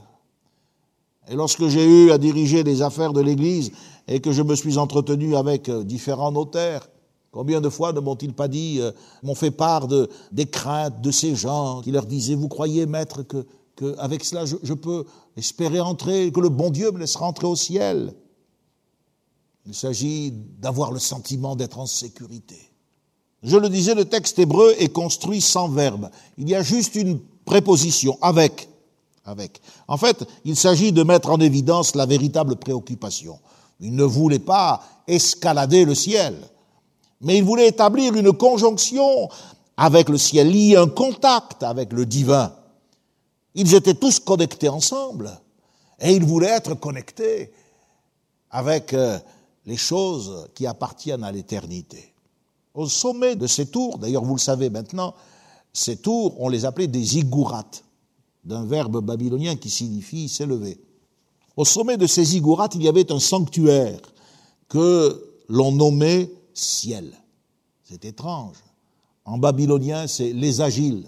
Et 1.29 1.35
lorsque 1.35 1.67
j'ai 1.67 1.85
eu 1.85 2.13
à 2.13 2.19
diriger 2.19 2.63
les 2.63 2.83
affaires 2.83 3.13
de 3.13 3.21
l'Église 3.21 3.73
et 4.07 4.21
que 4.21 4.33
je 4.33 4.43
me 4.43 4.55
suis 4.55 4.79
entretenu 4.79 5.37
avec 5.37 5.69
euh, 5.69 5.83
différents 5.83 6.31
notaires, 6.31 6.89
Combien 7.37 7.61
de 7.61 7.69
fois 7.69 7.93
ne 7.93 8.01
m'ont-ils 8.01 8.33
pas 8.33 8.49
dit, 8.49 8.79
euh, 8.81 8.93
m'ont 9.23 9.35
fait 9.35 9.51
part 9.51 9.89
de, 9.89 10.09
des 10.33 10.47
craintes 10.47 11.03
de 11.03 11.11
ces 11.11 11.37
gens 11.37 11.83
qui 11.83 11.91
leur 11.91 12.07
disaient, 12.07 12.35
vous 12.35 12.49
croyez, 12.49 12.87
maître, 12.87 13.25
que, 13.25 13.45
avec 13.99 14.25
cela 14.25 14.47
je, 14.47 14.73
peux 14.73 15.05
espérer 15.37 15.79
entrer, 15.79 16.33
que 16.33 16.41
le 16.41 16.49
bon 16.49 16.71
Dieu 16.71 16.91
me 16.93 16.99
laissera 16.99 17.27
entrer 17.27 17.47
au 17.47 17.55
ciel? 17.55 18.15
Il 19.67 19.75
s'agit 19.75 20.33
d'avoir 20.33 20.93
le 20.93 20.99
sentiment 20.99 21.57
d'être 21.57 21.79
en 21.79 21.85
sécurité. 21.85 22.57
Je 23.43 23.59
le 23.59 23.69
disais, 23.69 23.95
le 23.95 24.07
texte 24.07 24.39
hébreu 24.39 24.73
est 24.79 24.89
construit 24.89 25.43
sans 25.43 25.69
verbe. 25.69 26.09
Il 26.39 26.49
y 26.49 26.55
a 26.55 26.63
juste 26.63 26.95
une 26.95 27.21
préposition, 27.45 28.17
avec. 28.23 28.67
Avec. 29.27 29.61
En 29.89 29.99
fait, 29.99 30.27
il 30.47 30.57
s'agit 30.57 30.91
de 30.91 31.03
mettre 31.03 31.29
en 31.29 31.39
évidence 31.41 31.97
la 31.97 32.07
véritable 32.07 32.57
préoccupation. 32.57 33.39
Il 33.79 33.95
ne 33.95 34.05
voulait 34.05 34.39
pas 34.39 34.83
escalader 35.07 35.85
le 35.85 35.95
ciel 35.95 36.35
mais 37.21 37.39
il 37.39 37.45
voulait 37.45 37.69
établir 37.69 38.15
une 38.15 38.33
conjonction 38.33 39.29
avec 39.77 40.09
le 40.09 40.19
ciel, 40.19 40.51
lier 40.51 40.77
un 40.77 40.89
contact 40.89 41.63
avec 41.63 41.93
le 41.93 42.07
divin. 42.07 42.55
Ils 43.55 43.75
étaient 43.75 43.95
tous 43.95 44.21
connectés 44.21 44.69
ensemble. 44.69 45.31
Et 46.01 46.13
il 46.13 46.25
voulait 46.25 46.49
être 46.49 46.75
connecté 46.75 47.53
avec 48.51 48.93
euh, 48.93 49.19
les 49.65 49.77
choses 49.77 50.49
qui 50.55 50.67
appartiennent 50.67 51.25
à 51.25 51.33
l'éternité. 51.33 52.13
Au 52.75 52.87
sommet 52.87 53.37
de 53.37 53.47
ces 53.47 53.67
tours, 53.67 53.99
d'ailleurs 53.99 54.25
vous 54.25 54.35
le 54.35 54.41
savez 54.41 54.69
maintenant, 54.69 55.15
ces 55.73 55.97
tours, 55.97 56.35
on 56.39 56.49
les 56.49 56.65
appelait 56.65 56.87
des 56.87 57.03
ziggourats, 57.03 57.71
d'un 58.45 58.65
verbe 58.65 59.05
babylonien 59.05 59.57
qui 59.57 59.71
signifie 59.71 60.29
s'élever. 60.29 60.79
Au 61.57 61.65
sommet 61.65 61.97
de 61.97 62.07
ces 62.07 62.25
ziggourats, 62.25 62.69
il 62.75 62.83
y 62.83 62.89
avait 62.89 63.11
un 63.11 63.19
sanctuaire 63.19 64.01
que 64.69 65.23
l'on 65.49 65.73
nommait 65.73 66.31
ciel. 66.59 67.13
C'est 67.85 68.05
étrange. 68.05 68.57
En 69.25 69.39
babylonien, 69.39 70.07
c'est 70.07 70.33
les 70.33 70.61
agiles. 70.61 71.05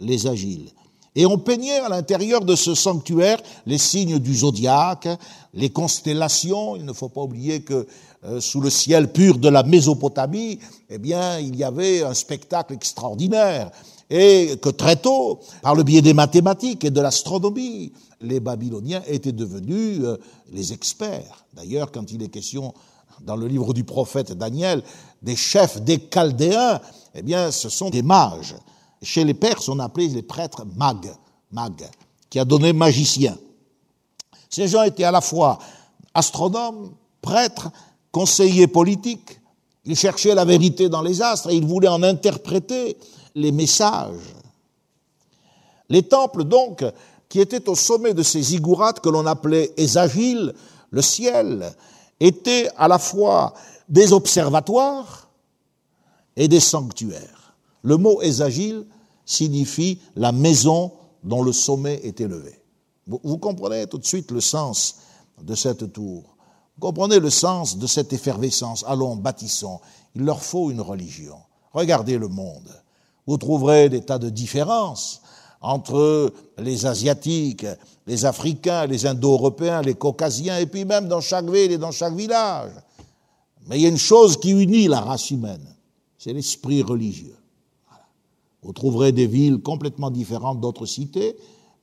Les 0.00 0.26
agiles. 0.26 0.70
Et 1.14 1.26
on 1.26 1.38
peignait 1.38 1.78
à 1.78 1.88
l'intérieur 1.88 2.42
de 2.44 2.56
ce 2.56 2.74
sanctuaire 2.74 3.38
les 3.66 3.78
signes 3.78 4.18
du 4.18 4.34
zodiaque, 4.34 5.08
les 5.52 5.68
constellations. 5.68 6.74
Il 6.76 6.84
ne 6.84 6.92
faut 6.92 7.10
pas 7.10 7.20
oublier 7.20 7.60
que 7.60 7.86
euh, 8.24 8.40
sous 8.40 8.60
le 8.60 8.70
ciel 8.70 9.12
pur 9.12 9.38
de 9.38 9.48
la 9.48 9.62
Mésopotamie, 9.62 10.58
eh 10.88 10.98
bien, 10.98 11.38
il 11.38 11.54
y 11.56 11.64
avait 11.64 12.02
un 12.02 12.14
spectacle 12.14 12.72
extraordinaire. 12.72 13.70
Et 14.08 14.56
que 14.60 14.70
très 14.70 14.96
tôt, 14.96 15.40
par 15.62 15.74
le 15.74 15.82
biais 15.82 16.02
des 16.02 16.14
mathématiques 16.14 16.84
et 16.84 16.90
de 16.90 17.00
l'astronomie, 17.00 17.92
les 18.20 18.40
Babyloniens 18.40 19.02
étaient 19.06 19.32
devenus 19.32 20.00
euh, 20.02 20.16
les 20.52 20.72
experts. 20.72 21.44
D'ailleurs, 21.54 21.92
quand 21.92 22.10
il 22.12 22.22
est 22.22 22.28
question 22.28 22.72
dans 23.20 23.36
le 23.36 23.46
livre 23.46 23.72
du 23.72 23.84
prophète 23.84 24.32
Daniel 24.32 24.82
des 25.22 25.36
chefs 25.36 25.80
des 25.80 25.98
Chaldéens, 25.98 26.80
eh 27.14 27.22
bien, 27.22 27.50
ce 27.50 27.68
sont 27.68 27.90
des 27.90 28.02
mages. 28.02 28.56
Chez 29.02 29.24
les 29.24 29.34
Perses, 29.34 29.68
on 29.68 29.78
appelait 29.78 30.08
les 30.08 30.22
prêtres 30.22 30.64
mag, 30.76 31.12
mag, 31.50 31.88
qui 32.30 32.38
a 32.38 32.44
donné 32.44 32.72
magicien. 32.72 33.36
Ces 34.48 34.68
gens 34.68 34.82
étaient 34.82 35.04
à 35.04 35.10
la 35.10 35.20
fois 35.20 35.58
astronomes, 36.14 36.92
prêtres, 37.20 37.70
conseillers 38.10 38.66
politiques. 38.66 39.40
Ils 39.84 39.96
cherchaient 39.96 40.34
la 40.34 40.44
vérité 40.44 40.88
dans 40.88 41.02
les 41.02 41.22
astres 41.22 41.50
et 41.50 41.56
ils 41.56 41.66
voulaient 41.66 41.88
en 41.88 42.02
interpréter 42.02 42.96
les 43.34 43.52
messages. 43.52 44.34
Les 45.88 46.02
temples, 46.02 46.44
donc, 46.44 46.84
qui 47.28 47.40
étaient 47.40 47.68
au 47.68 47.74
sommet 47.74 48.14
de 48.14 48.22
ces 48.22 48.42
ziggourats 48.42 48.92
que 48.92 49.08
l'on 49.08 49.26
appelait 49.26 49.72
Ésagiles, 49.76 50.54
le 50.90 51.02
ciel, 51.02 51.74
étaient 52.22 52.68
à 52.76 52.88
la 52.88 52.98
fois 52.98 53.54
des 53.88 54.12
observatoires 54.12 55.28
et 56.36 56.48
des 56.48 56.60
sanctuaires. 56.60 57.54
Le 57.82 57.96
mot 57.96 58.22
Ésagile 58.22 58.86
signifie 59.24 60.00
la 60.14 60.32
maison 60.32 60.92
dont 61.24 61.42
le 61.42 61.52
sommet 61.52 62.00
est 62.04 62.20
élevé. 62.20 62.58
Vous, 63.06 63.38
comprenez 63.38 63.86
tout 63.86 63.98
de 63.98 64.06
suite 64.06 64.30
le 64.30 64.40
sens 64.40 64.98
de 65.42 65.54
cette 65.54 65.92
tour. 65.92 66.36
Vous 66.76 66.80
comprenez 66.80 67.18
le 67.18 67.30
sens 67.30 67.76
de 67.76 67.86
cette 67.86 68.12
effervescence. 68.12 68.84
Allons, 68.86 69.16
bâtissons. 69.16 69.80
Il 70.14 70.22
leur 70.22 70.42
faut 70.42 70.70
une 70.70 70.80
religion. 70.80 71.38
Regardez 71.72 72.18
le 72.18 72.28
monde. 72.28 72.70
Vous 73.26 73.36
trouverez 73.36 73.88
des 73.88 74.02
tas 74.02 74.18
de 74.18 74.30
différences 74.30 75.21
entre 75.62 76.32
les 76.58 76.86
Asiatiques, 76.86 77.66
les 78.06 78.24
Africains, 78.24 78.86
les 78.86 79.06
Indo-Européens, 79.06 79.82
les 79.82 79.94
Caucasiens, 79.94 80.58
et 80.58 80.66
puis 80.66 80.84
même 80.84 81.08
dans 81.08 81.20
chaque 81.20 81.48
ville 81.48 81.72
et 81.72 81.78
dans 81.78 81.92
chaque 81.92 82.14
village. 82.14 82.72
Mais 83.66 83.78
il 83.78 83.82
y 83.82 83.86
a 83.86 83.90
une 83.90 83.96
chose 83.96 84.38
qui 84.38 84.50
unit 84.50 84.88
la 84.88 85.00
race 85.00 85.30
humaine, 85.30 85.64
c'est 86.18 86.32
l'esprit 86.32 86.82
religieux. 86.82 87.36
Vous 88.62 88.72
trouverez 88.72 89.12
des 89.12 89.26
villes 89.26 89.58
complètement 89.58 90.10
différentes 90.10 90.60
d'autres 90.60 90.86
cités, 90.86 91.36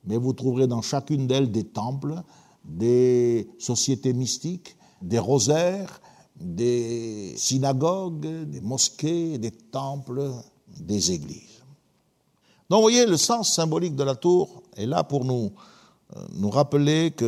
mais 0.04 0.16
vous 0.16 0.32
trouverez 0.32 0.66
dans 0.66 0.82
chacune 0.82 1.26
d'elles 1.26 1.50
des 1.50 1.64
temples, 1.64 2.22
des 2.64 3.48
sociétés 3.58 4.12
mystiques, 4.12 4.76
des 5.02 5.18
rosaires, 5.18 6.00
des 6.38 7.34
synagogues, 7.36 8.26
des 8.46 8.60
mosquées, 8.60 9.38
des 9.38 9.50
temples, 9.50 10.32
des 10.78 11.12
églises. 11.12 11.49
Donc 12.70 12.78
vous 12.78 12.82
voyez, 12.82 13.04
le 13.04 13.18
sens 13.18 13.52
symbolique 13.52 13.96
de 13.96 14.04
la 14.04 14.14
tour 14.14 14.62
est 14.76 14.86
là 14.86 15.04
pour 15.04 15.26
nous, 15.26 15.52
euh, 16.16 16.20
nous 16.34 16.50
rappeler 16.50 17.10
que, 17.10 17.24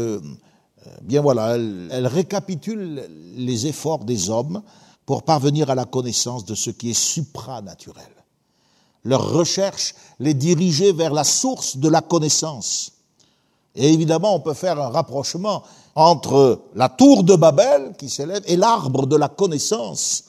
euh, 0.86 0.90
bien 1.02 1.20
voilà, 1.20 1.56
elle 1.56 2.06
récapitule 2.06 3.06
les 3.36 3.66
efforts 3.66 4.04
des 4.04 4.30
hommes 4.30 4.62
pour 5.04 5.24
parvenir 5.24 5.68
à 5.68 5.74
la 5.74 5.84
connaissance 5.84 6.46
de 6.46 6.54
ce 6.54 6.70
qui 6.70 6.90
est 6.90 6.98
supranaturel 6.98 8.08
leur 9.04 9.32
recherche 9.32 9.94
les 10.20 10.34
diriger 10.34 10.92
vers 10.92 11.12
la 11.12 11.24
source 11.24 11.76
de 11.76 11.88
la 11.88 12.00
connaissance. 12.00 12.92
Et 13.74 13.92
évidemment, 13.92 14.34
on 14.34 14.40
peut 14.40 14.54
faire 14.54 14.80
un 14.80 14.90
rapprochement 14.90 15.62
entre 15.94 16.62
la 16.74 16.88
tour 16.88 17.24
de 17.24 17.34
Babel 17.34 17.94
qui 17.98 18.08
s'élève 18.08 18.42
et 18.46 18.56
l'arbre 18.56 19.06
de 19.06 19.16
la 19.16 19.28
connaissance 19.28 20.24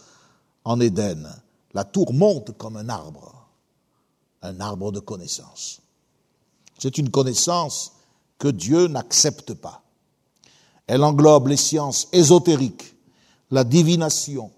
en 0.64 0.80
Éden. 0.80 1.30
La 1.74 1.84
tour 1.84 2.14
monte 2.14 2.57
comme 2.57 2.78
un 2.78 2.89
arbre, 2.89 3.43
un 4.44 4.60
arbre 4.60 4.91
de 4.91 5.00
connaissance. 5.00 5.82
C'est 6.78 6.98
une 6.98 7.10
connaissance 7.10 7.94
que 8.38 8.48
Dieu 8.50 8.88
n'accepte 8.88 9.54
pas. 9.54 9.82
Elle 10.86 11.04
englobe 11.04 11.48
les 11.48 11.58
sciences 11.58 12.08
ésotériques, 12.12 12.96
la 13.50 13.64
divination, 13.64 14.52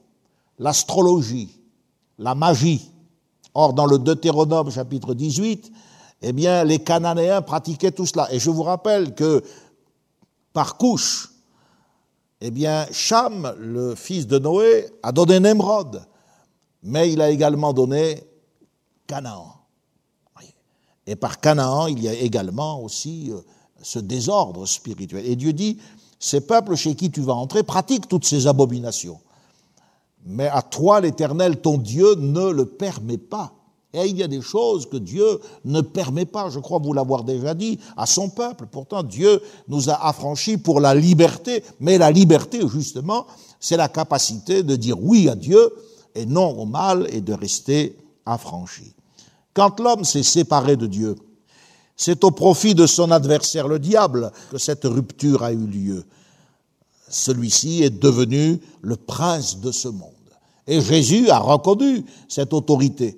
l'astrologie, 0.60 1.62
la 2.18 2.36
magie, 2.36 2.92
Or, 3.58 3.74
dans 3.74 3.86
le 3.86 3.98
Deutéronome 3.98 4.70
chapitre 4.70 5.14
18, 5.14 5.72
eh 6.24 6.34
bien, 6.34 6.66
les 6.66 6.80
Cananéens 6.80 7.42
pratiquaient 7.42 7.94
tout 7.94 8.06
cela. 8.06 8.28
Et 8.34 8.38
je 8.38 8.50
vous 8.50 8.64
rappelle 8.64 9.16
que, 9.16 9.42
par 10.52 10.76
couche, 10.76 11.32
eh 12.42 12.52
bien, 12.52 12.86
Cham, 12.92 13.56
le 13.58 13.96
fils 13.96 14.28
de 14.28 14.40
Noé, 14.40 14.90
a 15.02 15.14
donné 15.14 15.40
Nemrod, 15.40 16.06
mais 16.84 17.10
il 17.14 17.22
a 17.22 17.30
également 17.30 17.72
donné 17.72 18.22
Canaan. 19.08 19.56
Et 21.08 21.16
par 21.16 21.40
Canaan, 21.40 21.88
il 21.88 22.02
y 22.02 22.08
a 22.08 22.14
également 22.14 22.82
aussi 22.82 23.32
euh, 23.32 23.40
ce 23.82 24.00
désordre 24.00 24.66
spirituel. 24.66 25.26
Et 25.26 25.36
Dieu 25.36 25.54
dit, 25.54 25.78
ces 26.20 26.42
peuples 26.42 26.76
chez 26.76 26.96
qui 26.96 27.12
tu 27.12 27.22
vas 27.22 27.34
entrer 27.34 27.64
pratiquent 27.64 28.08
toutes 28.08 28.26
ces 28.26 28.48
abominations. 28.48 29.20
Mais 30.26 30.48
à 30.48 30.64
toi, 30.64 31.02
l'Éternel, 31.02 31.62
ton 31.62 31.78
Dieu, 31.78 32.16
ne 32.16 32.50
le 32.50 32.66
permet 32.66 33.20
pas. 33.20 33.54
Et 33.94 34.08
il 34.08 34.18
y 34.18 34.24
a 34.24 34.28
des 34.28 34.42
choses 34.42 34.90
que 34.90 34.98
Dieu 34.98 35.40
ne 35.64 35.82
permet 35.82 36.26
pas, 36.26 36.50
je 36.50 36.60
crois 36.60 36.80
vous 36.80 36.92
l'avoir 36.92 37.24
déjà 37.24 37.54
dit, 37.54 37.80
à 37.96 38.06
son 38.06 38.30
peuple. 38.30 38.66
Pourtant, 38.70 39.04
Dieu 39.04 39.42
nous 39.68 39.90
a 39.90 40.08
affranchis 40.08 40.58
pour 40.58 40.82
la 40.82 40.96
liberté, 40.96 41.64
mais 41.80 41.98
la 41.98 42.12
liberté, 42.12 42.68
justement, 42.68 43.26
c'est 43.60 43.78
la 43.78 43.88
capacité 43.88 44.64
de 44.64 44.76
dire 44.76 45.02
oui 45.02 45.30
à 45.30 45.36
Dieu 45.36 45.72
et 46.14 46.26
non 46.26 46.60
au 46.60 46.66
mal 46.66 47.08
et 47.12 47.22
de 47.22 47.34
rester 47.34 47.96
affranchi. 48.26 48.95
Quand 49.56 49.80
l'homme 49.80 50.04
s'est 50.04 50.22
séparé 50.22 50.76
de 50.76 50.86
Dieu, 50.86 51.16
c'est 51.96 52.24
au 52.26 52.32
profit 52.32 52.76
de 52.76 52.86
son 52.86 53.10
adversaire, 53.10 53.68
le 53.68 53.80
diable, 53.80 54.32
que 54.52 54.58
cette 54.58 54.84
rupture 54.84 55.44
a 55.44 55.54
eu 55.54 55.66
lieu. 55.66 56.06
Celui-ci 57.10 57.82
est 57.82 57.90
devenu 58.02 58.60
le 58.82 58.98
prince 58.98 59.60
de 59.60 59.72
ce 59.72 59.88
monde. 59.88 60.12
Et 60.68 60.82
Jésus 60.82 61.30
a 61.30 61.40
reconnu 61.40 62.04
cette 62.28 62.54
autorité. 62.54 63.18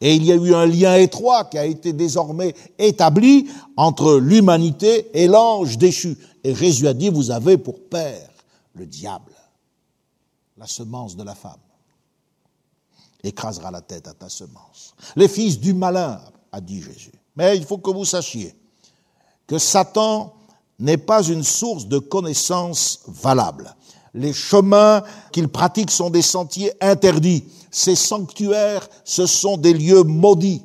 Et 0.00 0.16
il 0.16 0.24
y 0.24 0.32
a 0.32 0.34
eu 0.34 0.52
un 0.52 0.66
lien 0.66 0.96
étroit 0.96 1.44
qui 1.44 1.58
a 1.58 1.64
été 1.64 1.92
désormais 1.92 2.54
établi 2.76 3.48
entre 3.76 4.16
l'humanité 4.16 5.10
et 5.14 5.28
l'ange 5.28 5.78
déchu. 5.78 6.18
Et 6.42 6.56
Jésus 6.56 6.88
a 6.88 6.94
dit, 6.94 7.08
vous 7.08 7.30
avez 7.30 7.56
pour 7.56 7.78
père 7.78 8.28
le 8.74 8.84
diable, 8.84 9.32
la 10.56 10.66
semence 10.66 11.14
de 11.14 11.22
la 11.22 11.36
femme, 11.36 11.60
écrasera 13.22 13.70
la 13.70 13.80
tête 13.80 14.08
à 14.08 14.14
ta 14.14 14.28
semence. 14.28 14.94
Les 15.16 15.28
fils 15.28 15.58
du 15.58 15.74
malin, 15.74 16.20
a 16.52 16.60
dit 16.60 16.82
Jésus. 16.82 17.12
Mais 17.34 17.56
il 17.56 17.64
faut 17.64 17.78
que 17.78 17.90
vous 17.90 18.04
sachiez 18.04 18.54
que 19.46 19.58
Satan 19.58 20.34
n'est 20.78 20.98
pas 20.98 21.22
une 21.24 21.42
source 21.42 21.86
de 21.86 21.98
connaissances 21.98 23.00
valables. 23.06 23.74
Les 24.14 24.32
chemins 24.32 25.02
qu'il 25.32 25.48
pratique 25.48 25.90
sont 25.90 26.10
des 26.10 26.22
sentiers 26.22 26.72
interdits. 26.82 27.44
Ces 27.70 27.96
sanctuaires, 27.96 28.86
ce 29.04 29.26
sont 29.26 29.56
des 29.56 29.72
lieux 29.72 30.02
maudits. 30.02 30.62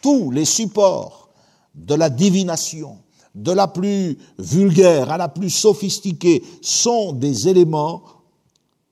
Tous 0.00 0.30
les 0.30 0.46
supports 0.46 1.28
de 1.74 1.94
la 1.94 2.08
divination, 2.08 2.98
de 3.34 3.52
la 3.52 3.68
plus 3.68 4.18
vulgaire 4.38 5.10
à 5.10 5.18
la 5.18 5.28
plus 5.28 5.50
sophistiquée, 5.50 6.42
sont 6.62 7.12
des 7.12 7.48
éléments 7.48 8.02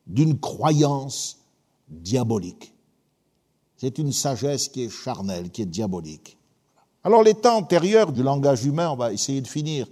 d'une 0.06 0.38
croyance 0.38 1.38
diabolique. 1.88 2.75
C'est 3.76 3.98
une 3.98 4.12
sagesse 4.12 4.68
qui 4.68 4.84
est 4.84 4.90
charnelle, 4.90 5.50
qui 5.50 5.62
est 5.62 5.66
diabolique. 5.66 6.36
Alors 7.04 7.22
les 7.22 7.34
temps 7.34 7.58
antérieurs 7.58 8.12
du 8.12 8.22
langage 8.22 8.64
humain, 8.64 8.90
on 8.90 8.96
va 8.96 9.12
essayer 9.12 9.40
de 9.40 9.46
finir. 9.46 9.86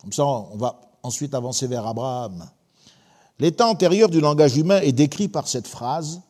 Comme 0.00 0.12
ça, 0.12 0.24
on 0.24 0.56
va 0.56 0.80
ensuite 1.02 1.34
avancer 1.34 1.66
vers 1.66 1.86
Abraham. 1.86 2.48
L'état 3.38 3.66
antérieur 3.66 4.08
du 4.08 4.20
langage 4.20 4.56
humain 4.56 4.80
est 4.80 4.92
décrit 4.92 5.28
par 5.28 5.48
cette 5.48 5.66
phrase. 5.66 6.20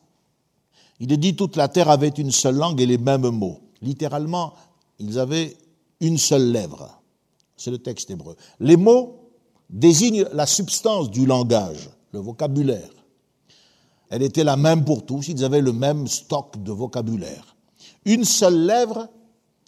Il 0.99 1.11
est 1.11 1.17
dit 1.17 1.35
toute 1.35 1.55
la 1.55 1.67
terre 1.67 1.89
avait 1.89 2.09
une 2.09 2.31
seule 2.31 2.55
langue 2.55 2.81
et 2.81 2.85
les 2.85 2.97
mêmes 2.97 3.29
mots. 3.29 3.59
Littéralement, 3.81 4.53
ils 4.99 5.17
avaient 5.17 5.57
une 5.99 6.17
seule 6.17 6.51
lèvre. 6.51 7.01
C'est 7.57 7.71
le 7.71 7.77
texte 7.77 8.09
hébreu. 8.09 8.35
Les 8.59 8.77
mots 8.77 9.31
désignent 9.69 10.25
la 10.33 10.45
substance 10.45 11.09
du 11.09 11.25
langage, 11.25 11.89
le 12.13 12.19
vocabulaire. 12.19 12.89
Elle 14.09 14.23
était 14.23 14.43
la 14.43 14.57
même 14.57 14.83
pour 14.83 15.05
tous, 15.05 15.27
ils 15.27 15.43
avaient 15.43 15.61
le 15.61 15.73
même 15.73 16.07
stock 16.07 16.61
de 16.61 16.71
vocabulaire. 16.71 17.55
Une 18.05 18.25
seule 18.25 18.65
lèvre 18.65 19.07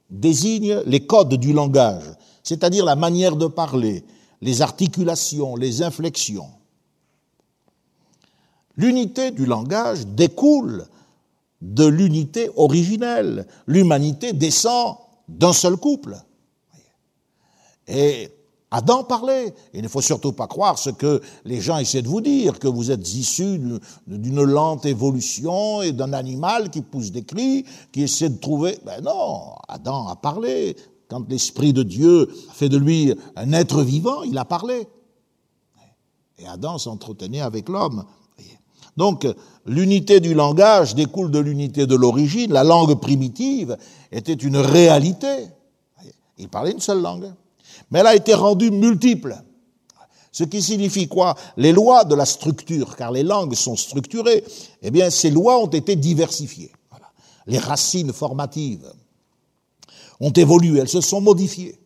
désigne 0.09 0.81
les 0.85 1.05
codes 1.05 1.35
du 1.35 1.53
langage, 1.53 2.03
c'est-à-dire 2.43 2.85
la 2.85 2.95
manière 2.95 3.35
de 3.35 3.47
parler, 3.47 4.03
les 4.41 4.61
articulations, 4.61 5.55
les 5.55 5.83
inflexions. 5.83 6.49
L'unité 8.77 9.31
du 9.31 9.45
langage 9.45 10.07
découle 10.07 10.87
de 11.61 11.85
l'unité 11.85 12.49
originelle. 12.55 13.45
L'humanité 13.67 14.33
descend 14.33 14.97
d'un 15.27 15.53
seul 15.53 15.77
couple. 15.77 16.17
Adam 18.73 19.03
parlait. 19.03 19.53
Il 19.73 19.83
ne 19.83 19.89
faut 19.89 20.01
surtout 20.01 20.31
pas 20.31 20.47
croire 20.47 20.79
ce 20.79 20.89
que 20.89 21.21
les 21.43 21.59
gens 21.59 21.77
essaient 21.77 22.01
de 22.01 22.07
vous 22.07 22.21
dire, 22.21 22.57
que 22.57 22.69
vous 22.69 22.89
êtes 22.89 23.13
issus 23.13 23.59
d'une 24.07 24.43
lente 24.43 24.85
évolution 24.85 25.81
et 25.81 25.91
d'un 25.91 26.13
animal 26.13 26.69
qui 26.69 26.81
pousse 26.81 27.11
des 27.11 27.23
cris, 27.23 27.65
qui 27.91 28.03
essaie 28.03 28.29
de 28.29 28.39
trouver. 28.39 28.79
Ben 28.85 29.01
non, 29.01 29.55
Adam 29.67 30.07
a 30.07 30.15
parlé. 30.15 30.77
Quand 31.09 31.29
l'Esprit 31.29 31.73
de 31.73 31.83
Dieu 31.83 32.29
fait 32.53 32.69
de 32.69 32.77
lui 32.77 33.13
un 33.35 33.51
être 33.51 33.83
vivant, 33.83 34.23
il 34.23 34.37
a 34.37 34.45
parlé. 34.45 34.87
Et 36.39 36.47
Adam 36.47 36.77
s'entretenait 36.77 37.41
avec 37.41 37.67
l'homme. 37.67 38.05
Donc, 38.95 39.27
l'unité 39.65 40.21
du 40.21 40.33
langage 40.33 40.95
découle 40.95 41.31
de 41.31 41.39
l'unité 41.39 41.87
de 41.87 41.95
l'origine. 41.95 42.53
La 42.53 42.63
langue 42.63 42.99
primitive 42.99 43.77
était 44.11 44.33
une 44.33 44.57
réalité. 44.57 45.47
Il 46.37 46.47
parlait 46.47 46.71
une 46.71 46.79
seule 46.79 47.01
langue 47.01 47.33
mais 47.89 47.99
elle 47.99 48.07
a 48.07 48.15
été 48.15 48.33
rendue 48.33 48.71
multiple. 48.71 49.35
Ce 50.31 50.43
qui 50.45 50.61
signifie 50.61 51.07
quoi? 51.07 51.35
Les 51.57 51.73
lois 51.73 52.05
de 52.05 52.15
la 52.15 52.25
structure, 52.25 52.95
car 52.95 53.11
les 53.11 53.23
langues 53.23 53.55
sont 53.55 53.75
structurées, 53.75 54.43
eh 54.81 54.91
bien, 54.91 55.09
ces 55.09 55.29
lois 55.29 55.59
ont 55.59 55.67
été 55.67 55.95
diversifiées. 55.95 56.71
Les 57.47 57.57
racines 57.57 58.13
formatives 58.13 58.87
ont 60.19 60.31
évolué, 60.31 60.79
elles 60.79 60.87
se 60.87 61.01
sont 61.01 61.19
modifiées. 61.19 61.77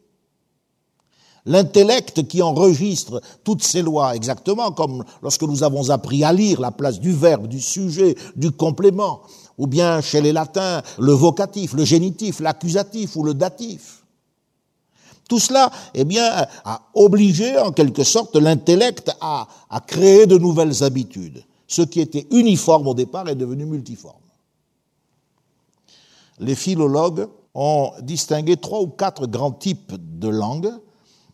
L'intellect 1.45 2.27
qui 2.27 2.41
enregistre 2.41 3.21
toutes 3.43 3.63
ces 3.63 3.81
lois 3.81 4.15
exactement, 4.15 4.71
comme 4.71 5.03
lorsque 5.21 5.43
nous 5.43 5.63
avons 5.63 5.91
appris 5.91 6.23
à 6.23 6.33
lire 6.33 6.59
la 6.59 6.71
place 6.71 6.99
du 6.99 7.13
verbe, 7.13 7.47
du 7.47 7.61
sujet, 7.61 8.15
du 8.35 8.51
complément, 8.51 9.21
ou 9.57 9.67
bien 9.67 10.01
chez 10.01 10.21
les 10.21 10.33
latins, 10.33 10.81
le 10.97 11.13
vocatif, 11.13 11.73
le 11.73 11.85
génitif, 11.85 12.39
l'accusatif 12.39 13.15
ou 13.15 13.23
le 13.23 13.33
datif. 13.33 14.04
Tout 15.27 15.39
cela, 15.39 15.71
eh 15.93 16.05
a 16.19 16.81
obligé 16.93 17.57
en 17.57 17.71
quelque 17.71 18.03
sorte 18.03 18.35
l'intellect 18.35 19.11
à, 19.21 19.47
à 19.69 19.79
créer 19.79 20.27
de 20.27 20.37
nouvelles 20.37 20.83
habitudes. 20.83 21.43
Ce 21.67 21.81
qui 21.81 21.99
était 21.99 22.27
uniforme 22.31 22.87
au 22.87 22.93
départ 22.93 23.27
est 23.27 23.35
devenu 23.35 23.65
multiforme. 23.65 24.21
Les 26.39 26.55
philologues 26.55 27.27
ont 27.55 27.91
distingué 28.01 28.57
trois 28.57 28.81
ou 28.81 28.87
quatre 28.87 29.25
grands 29.25 29.51
types 29.51 29.93
de 29.95 30.27
langues. 30.27 30.71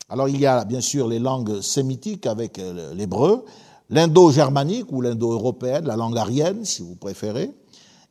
Alors 0.07 0.29
il 0.29 0.39
y 0.39 0.45
a 0.45 0.63
bien 0.63 0.81
sûr 0.81 1.07
les 1.07 1.19
langues 1.19 1.61
sémitiques 1.61 2.27
avec 2.27 2.59
euh, 2.59 2.93
l'hébreu, 2.93 3.43
l'indo-germanique 3.89 4.91
ou 4.91 5.01
l'indo-européenne, 5.01 5.85
la 5.85 5.95
langue 5.95 6.17
arienne 6.17 6.63
si 6.63 6.81
vous 6.81 6.95
préférez, 6.95 7.51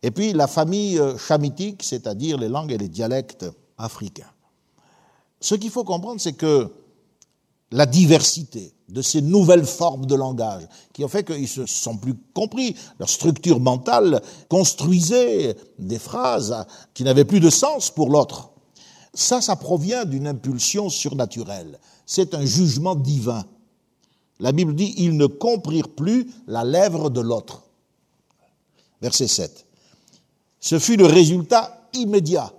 et 0.02 0.10
puis 0.10 0.32
la 0.32 0.46
famille 0.46 0.98
euh, 0.98 1.16
chamitique, 1.16 1.82
c'est-à-dire 1.82 2.38
les 2.38 2.48
langues 2.48 2.72
et 2.72 2.78
les 2.78 2.88
dialectes 2.88 3.46
africains. 3.78 4.30
Ce 5.40 5.54
qu'il 5.54 5.70
faut 5.70 5.84
comprendre, 5.84 6.20
c'est 6.20 6.34
que 6.34 6.70
la 7.72 7.86
diversité 7.86 8.74
de 8.88 9.02
ces 9.02 9.22
nouvelles 9.22 9.64
formes 9.64 10.06
de 10.06 10.14
langage, 10.14 10.66
qui 10.92 11.04
ont 11.04 11.08
fait 11.08 11.24
qu'ils 11.24 11.48
se 11.48 11.66
sont 11.66 11.96
plus 11.96 12.14
compris, 12.34 12.76
leur 12.98 13.08
structure 13.08 13.60
mentale 13.60 14.20
construisait 14.48 15.56
des 15.78 15.98
phrases 15.98 16.66
qui 16.94 17.04
n'avaient 17.04 17.24
plus 17.24 17.40
de 17.40 17.50
sens 17.50 17.90
pour 17.90 18.10
l'autre. 18.10 18.50
Ça, 19.14 19.40
ça 19.40 19.56
provient 19.56 20.04
d'une 20.04 20.26
impulsion 20.26 20.88
surnaturelle. 20.88 21.78
C'est 22.06 22.34
un 22.34 22.44
jugement 22.44 22.96
divin. 22.96 23.44
La 24.40 24.52
Bible 24.52 24.74
dit, 24.74 24.94
ils 24.96 25.16
ne 25.16 25.26
comprirent 25.26 25.94
plus 25.94 26.30
la 26.46 26.64
lèvre 26.64 27.10
de 27.10 27.20
l'autre. 27.20 27.64
Verset 29.00 29.28
7. 29.28 29.66
Ce 30.60 30.78
fut 30.78 30.96
le 30.96 31.06
résultat 31.06 31.88
immédiat 31.94 32.52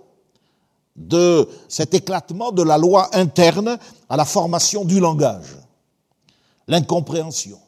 de 0.96 1.48
cet 1.68 1.94
éclatement 1.94 2.52
de 2.52 2.62
la 2.62 2.78
loi 2.78 3.08
interne 3.16 3.78
à 4.08 4.16
la 4.16 4.24
formation 4.24 4.84
du 4.84 5.00
langage. 5.00 5.56
L'incompréhension 6.68 7.58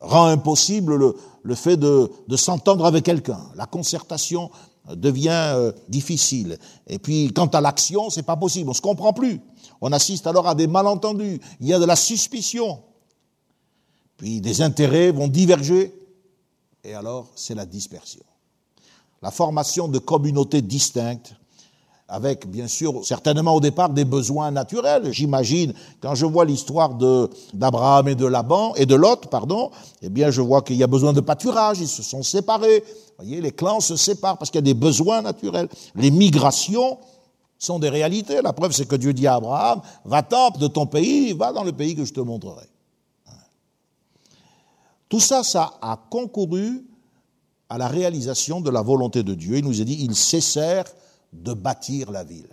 rend 0.00 0.26
impossible 0.26 1.14
le, 1.42 1.54
fait 1.54 1.76
de, 1.76 2.10
s'entendre 2.36 2.86
avec 2.86 3.04
quelqu'un. 3.04 3.40
La 3.56 3.66
concertation 3.66 4.50
devient 4.88 5.52
euh, 5.54 5.72
difficile. 5.88 6.58
Et 6.86 6.98
puis, 6.98 7.32
quant 7.32 7.46
à 7.46 7.60
l'action, 7.60 8.10
c'est 8.10 8.22
pas 8.22 8.36
possible. 8.36 8.70
On 8.70 8.74
se 8.74 8.82
comprend 8.82 9.12
plus. 9.12 9.40
On 9.80 9.92
assiste 9.92 10.26
alors 10.26 10.46
à 10.46 10.54
des 10.54 10.66
malentendus. 10.66 11.40
Il 11.60 11.66
y 11.66 11.72
a 11.72 11.78
de 11.78 11.86
la 11.86 11.96
suspicion. 11.96 12.82
Puis 14.16 14.40
des 14.40 14.62
intérêts 14.62 15.10
vont 15.10 15.28
diverger. 15.28 15.92
Et 16.84 16.94
alors, 16.94 17.30
c'est 17.34 17.54
la 17.54 17.66
dispersion. 17.66 18.22
La 19.22 19.30
formation 19.30 19.88
de 19.88 19.98
communautés 19.98 20.60
distinctes 20.60 21.34
avec 22.08 22.46
bien 22.46 22.68
sûr 22.68 23.04
certainement 23.04 23.54
au 23.54 23.60
départ 23.60 23.88
des 23.88 24.04
besoins 24.04 24.50
naturels. 24.50 25.10
J'imagine 25.12 25.72
quand 26.00 26.14
je 26.14 26.26
vois 26.26 26.44
l'histoire 26.44 26.94
d'Abraham 27.54 28.08
et 28.08 28.14
de 28.14 28.26
Laban 28.26 28.74
et 28.74 28.84
de 28.84 28.94
Lot, 28.94 29.28
pardon, 29.28 29.70
eh 30.02 30.10
bien 30.10 30.30
je 30.30 30.42
vois 30.42 30.62
qu'il 30.62 30.76
y 30.76 30.82
a 30.82 30.86
besoin 30.86 31.12
de 31.12 31.20
pâturage, 31.20 31.80
ils 31.80 31.88
se 31.88 32.02
sont 32.02 32.22
séparés. 32.22 32.80
Vous 32.86 33.24
voyez, 33.24 33.40
les 33.40 33.52
clans 33.52 33.80
se 33.80 33.96
séparent 33.96 34.36
parce 34.36 34.50
qu'il 34.50 34.58
y 34.58 34.64
a 34.64 34.72
des 34.72 34.74
besoins 34.74 35.22
naturels. 35.22 35.68
Les 35.94 36.10
migrations 36.10 36.98
sont 37.58 37.78
des 37.78 37.88
réalités. 37.88 38.42
La 38.42 38.52
preuve 38.52 38.72
c'est 38.72 38.86
que 38.86 38.96
Dieu 38.96 39.14
dit 39.14 39.26
à 39.26 39.36
Abraham 39.36 39.80
"Va-t'en 40.04 40.50
de 40.50 40.66
ton 40.66 40.86
pays, 40.86 41.32
va 41.32 41.52
dans 41.52 41.64
le 41.64 41.72
pays 41.72 41.94
que 41.94 42.04
je 42.04 42.12
te 42.12 42.20
montrerai." 42.20 42.66
Tout 45.08 45.20
ça 45.20 45.42
ça 45.42 45.78
a 45.80 45.98
concouru 46.10 46.84
à 47.70 47.78
la 47.78 47.88
réalisation 47.88 48.60
de 48.60 48.68
la 48.68 48.82
volonté 48.82 49.22
de 49.22 49.32
Dieu. 49.32 49.56
Il 49.56 49.64
nous 49.64 49.80
a 49.80 49.84
dit 49.84 49.96
"Ils 50.00 50.14
cessèrent 50.14 50.92
de 51.34 51.52
bâtir 51.52 52.10
la 52.10 52.24
ville. 52.24 52.48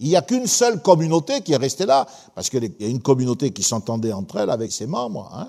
Il 0.00 0.08
n'y 0.08 0.16
a 0.16 0.22
qu'une 0.22 0.46
seule 0.46 0.80
communauté 0.80 1.40
qui 1.40 1.52
est 1.52 1.56
restée 1.56 1.84
là, 1.84 2.06
parce 2.34 2.48
qu'il 2.48 2.72
y 2.78 2.84
a 2.84 2.88
une 2.88 3.02
communauté 3.02 3.50
qui 3.50 3.64
s'entendait 3.64 4.12
entre 4.12 4.36
elles 4.38 4.50
avec 4.50 4.70
ses 4.70 4.86
membres, 4.86 5.28
hein, 5.34 5.48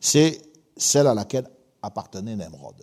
c'est 0.00 0.40
celle 0.76 1.06
à 1.06 1.14
laquelle 1.14 1.48
appartenait 1.82 2.34
Nemrod. 2.34 2.76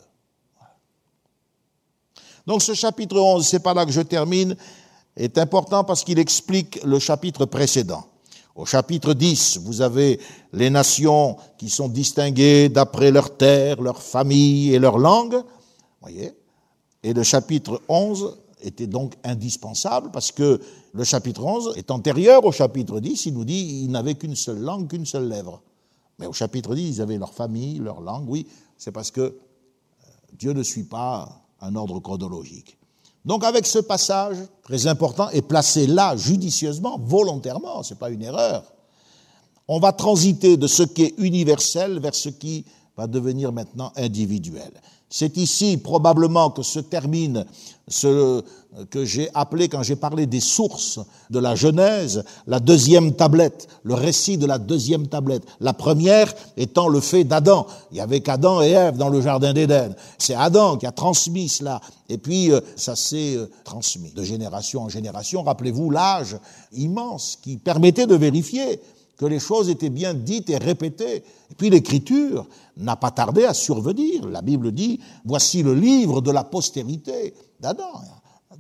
Donc 2.45 2.61
ce 2.61 2.73
chapitre 2.73 3.19
11, 3.19 3.45
c'est 3.45 3.59
pas 3.59 3.73
là 3.73 3.85
que 3.85 3.91
je 3.91 4.01
termine, 4.01 4.55
est 5.15 5.37
important 5.37 5.83
parce 5.83 6.03
qu'il 6.03 6.19
explique 6.19 6.83
le 6.83 6.99
chapitre 6.99 7.45
précédent. 7.45 8.05
Au 8.55 8.65
chapitre 8.65 9.13
10, 9.13 9.59
vous 9.63 9.81
avez 9.81 10.19
les 10.53 10.69
nations 10.69 11.37
qui 11.57 11.69
sont 11.69 11.87
distinguées 11.87 12.69
d'après 12.69 13.09
leur 13.09 13.37
terre, 13.37 13.81
leur 13.81 14.01
famille 14.01 14.73
et 14.73 14.79
leur 14.79 14.97
langue. 14.97 15.41
Et 17.03 17.13
le 17.13 17.23
chapitre 17.23 17.81
11 17.87 18.37
était 18.61 18.87
donc 18.87 19.15
indispensable 19.23 20.11
parce 20.11 20.31
que 20.31 20.59
le 20.93 21.03
chapitre 21.03 21.43
11 21.43 21.73
est 21.77 21.91
antérieur 21.91 22.45
au 22.45 22.51
chapitre 22.51 22.99
10. 22.99 23.25
Il 23.25 23.33
nous 23.33 23.45
dit 23.45 23.67
qu'ils 23.67 23.91
n'avaient 23.91 24.15
qu'une 24.15 24.35
seule 24.35 24.59
langue, 24.59 24.87
qu'une 24.87 25.05
seule 25.05 25.27
lèvre. 25.27 25.61
Mais 26.19 26.27
au 26.27 26.33
chapitre 26.33 26.75
10, 26.75 26.97
ils 26.97 27.01
avaient 27.01 27.17
leur 27.17 27.33
famille, 27.33 27.79
leur 27.79 28.01
langue. 28.01 28.29
Oui, 28.29 28.47
c'est 28.77 28.91
parce 28.91 29.11
que 29.11 29.21
euh, 29.21 29.33
Dieu 30.37 30.53
ne 30.53 30.63
suit 30.63 30.83
pas 30.83 31.43
un 31.61 31.75
ordre 31.75 31.99
chronologique. 31.99 32.77
Donc 33.25 33.43
avec 33.43 33.67
ce 33.67 33.79
passage 33.79 34.37
très 34.63 34.87
important 34.87 35.29
et 35.29 35.41
placé 35.41 35.87
là 35.87 36.15
judicieusement, 36.17 36.99
volontairement, 36.99 37.83
ce 37.83 37.93
n'est 37.93 37.99
pas 37.99 38.09
une 38.09 38.23
erreur, 38.23 38.63
on 39.67 39.79
va 39.79 39.93
transiter 39.93 40.57
de 40.57 40.67
ce 40.67 40.83
qui 40.83 41.03
est 41.03 41.13
universel 41.17 41.99
vers 41.99 42.15
ce 42.15 42.29
qui 42.29 42.65
va 42.97 43.07
devenir 43.07 43.51
maintenant 43.51 43.93
individuel. 43.95 44.71
C'est 45.13 45.35
ici 45.35 45.75
probablement 45.75 46.49
que 46.51 46.63
se 46.63 46.79
termine 46.79 47.45
ce 47.89 48.41
que 48.89 49.03
j'ai 49.03 49.29
appelé, 49.33 49.67
quand 49.67 49.83
j'ai 49.83 49.97
parlé 49.97 50.25
des 50.25 50.39
sources 50.39 51.01
de 51.29 51.39
la 51.39 51.55
Genèse, 51.55 52.23
la 52.47 52.61
deuxième 52.61 53.13
tablette, 53.13 53.67
le 53.83 53.93
récit 53.93 54.37
de 54.37 54.45
la 54.45 54.57
deuxième 54.57 55.07
tablette. 55.07 55.43
La 55.59 55.73
première 55.73 56.33
étant 56.55 56.87
le 56.87 57.01
fait 57.01 57.25
d'Adam. 57.25 57.67
Il 57.91 57.97
y 57.97 57.99
avait 57.99 58.21
qu'Adam 58.21 58.61
et 58.61 58.69
Ève 58.69 58.95
dans 58.95 59.09
le 59.09 59.19
Jardin 59.19 59.51
d'Éden. 59.51 59.93
C'est 60.17 60.35
Adam 60.35 60.77
qui 60.77 60.85
a 60.85 60.93
transmis 60.93 61.49
cela. 61.49 61.81
Et 62.07 62.17
puis, 62.17 62.49
euh, 62.49 62.61
ça 62.77 62.95
s'est 62.95 63.35
euh, 63.35 63.49
transmis 63.65 64.13
de 64.13 64.23
génération 64.23 64.83
en 64.83 64.89
génération. 64.89 65.43
Rappelez-vous 65.43 65.89
l'âge 65.91 66.37
immense 66.71 67.37
qui 67.41 67.57
permettait 67.57 68.07
de 68.07 68.15
vérifier 68.15 68.79
que 69.21 69.27
les 69.27 69.39
choses 69.39 69.69
étaient 69.69 69.91
bien 69.91 70.15
dites 70.15 70.49
et 70.49 70.57
répétées. 70.57 71.17
Et 71.51 71.55
puis 71.55 71.69
l'écriture 71.69 72.47
n'a 72.75 72.95
pas 72.95 73.11
tardé 73.11 73.45
à 73.45 73.53
survenir. 73.53 74.27
La 74.27 74.41
Bible 74.41 74.71
dit, 74.71 74.99
voici 75.25 75.61
le 75.61 75.75
livre 75.75 76.21
de 76.21 76.31
la 76.31 76.43
postérité 76.43 77.35
d'Adam. 77.59 78.01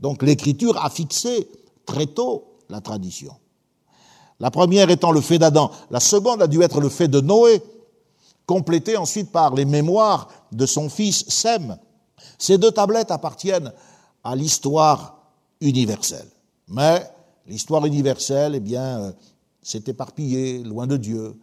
Donc 0.03 0.21
l'écriture 0.21 0.77
a 0.77 0.91
fixé 0.91 1.49
très 1.83 2.05
tôt 2.05 2.59
la 2.69 2.79
tradition. 2.79 3.33
La 4.39 4.51
première 4.51 4.91
étant 4.91 5.11
le 5.11 5.21
fait 5.21 5.39
d'Adam. 5.39 5.71
La 5.89 5.99
seconde 5.99 6.43
a 6.43 6.47
dû 6.47 6.61
être 6.61 6.79
le 6.79 6.89
fait 6.89 7.07
de 7.07 7.21
Noé, 7.21 7.63
complété 8.45 8.97
ensuite 8.97 9.31
par 9.31 9.55
les 9.55 9.65
mémoires 9.65 10.27
de 10.51 10.67
son 10.67 10.89
fils 10.89 11.25
Sem. 11.27 11.75
Ces 12.37 12.59
deux 12.59 12.71
tablettes 12.71 13.09
appartiennent 13.09 13.73
à 14.23 14.35
l'histoire 14.35 15.23
universelle. 15.59 16.29
Mais 16.67 17.01
l'histoire 17.47 17.83
universelle, 17.87 18.53
eh 18.53 18.59
bien, 18.59 18.99
euh, 18.99 19.11
s'est 19.61 19.83
éparpillée 19.87 20.63
loin 20.63 20.87
de 20.87 20.97
Dieu. 20.97 21.35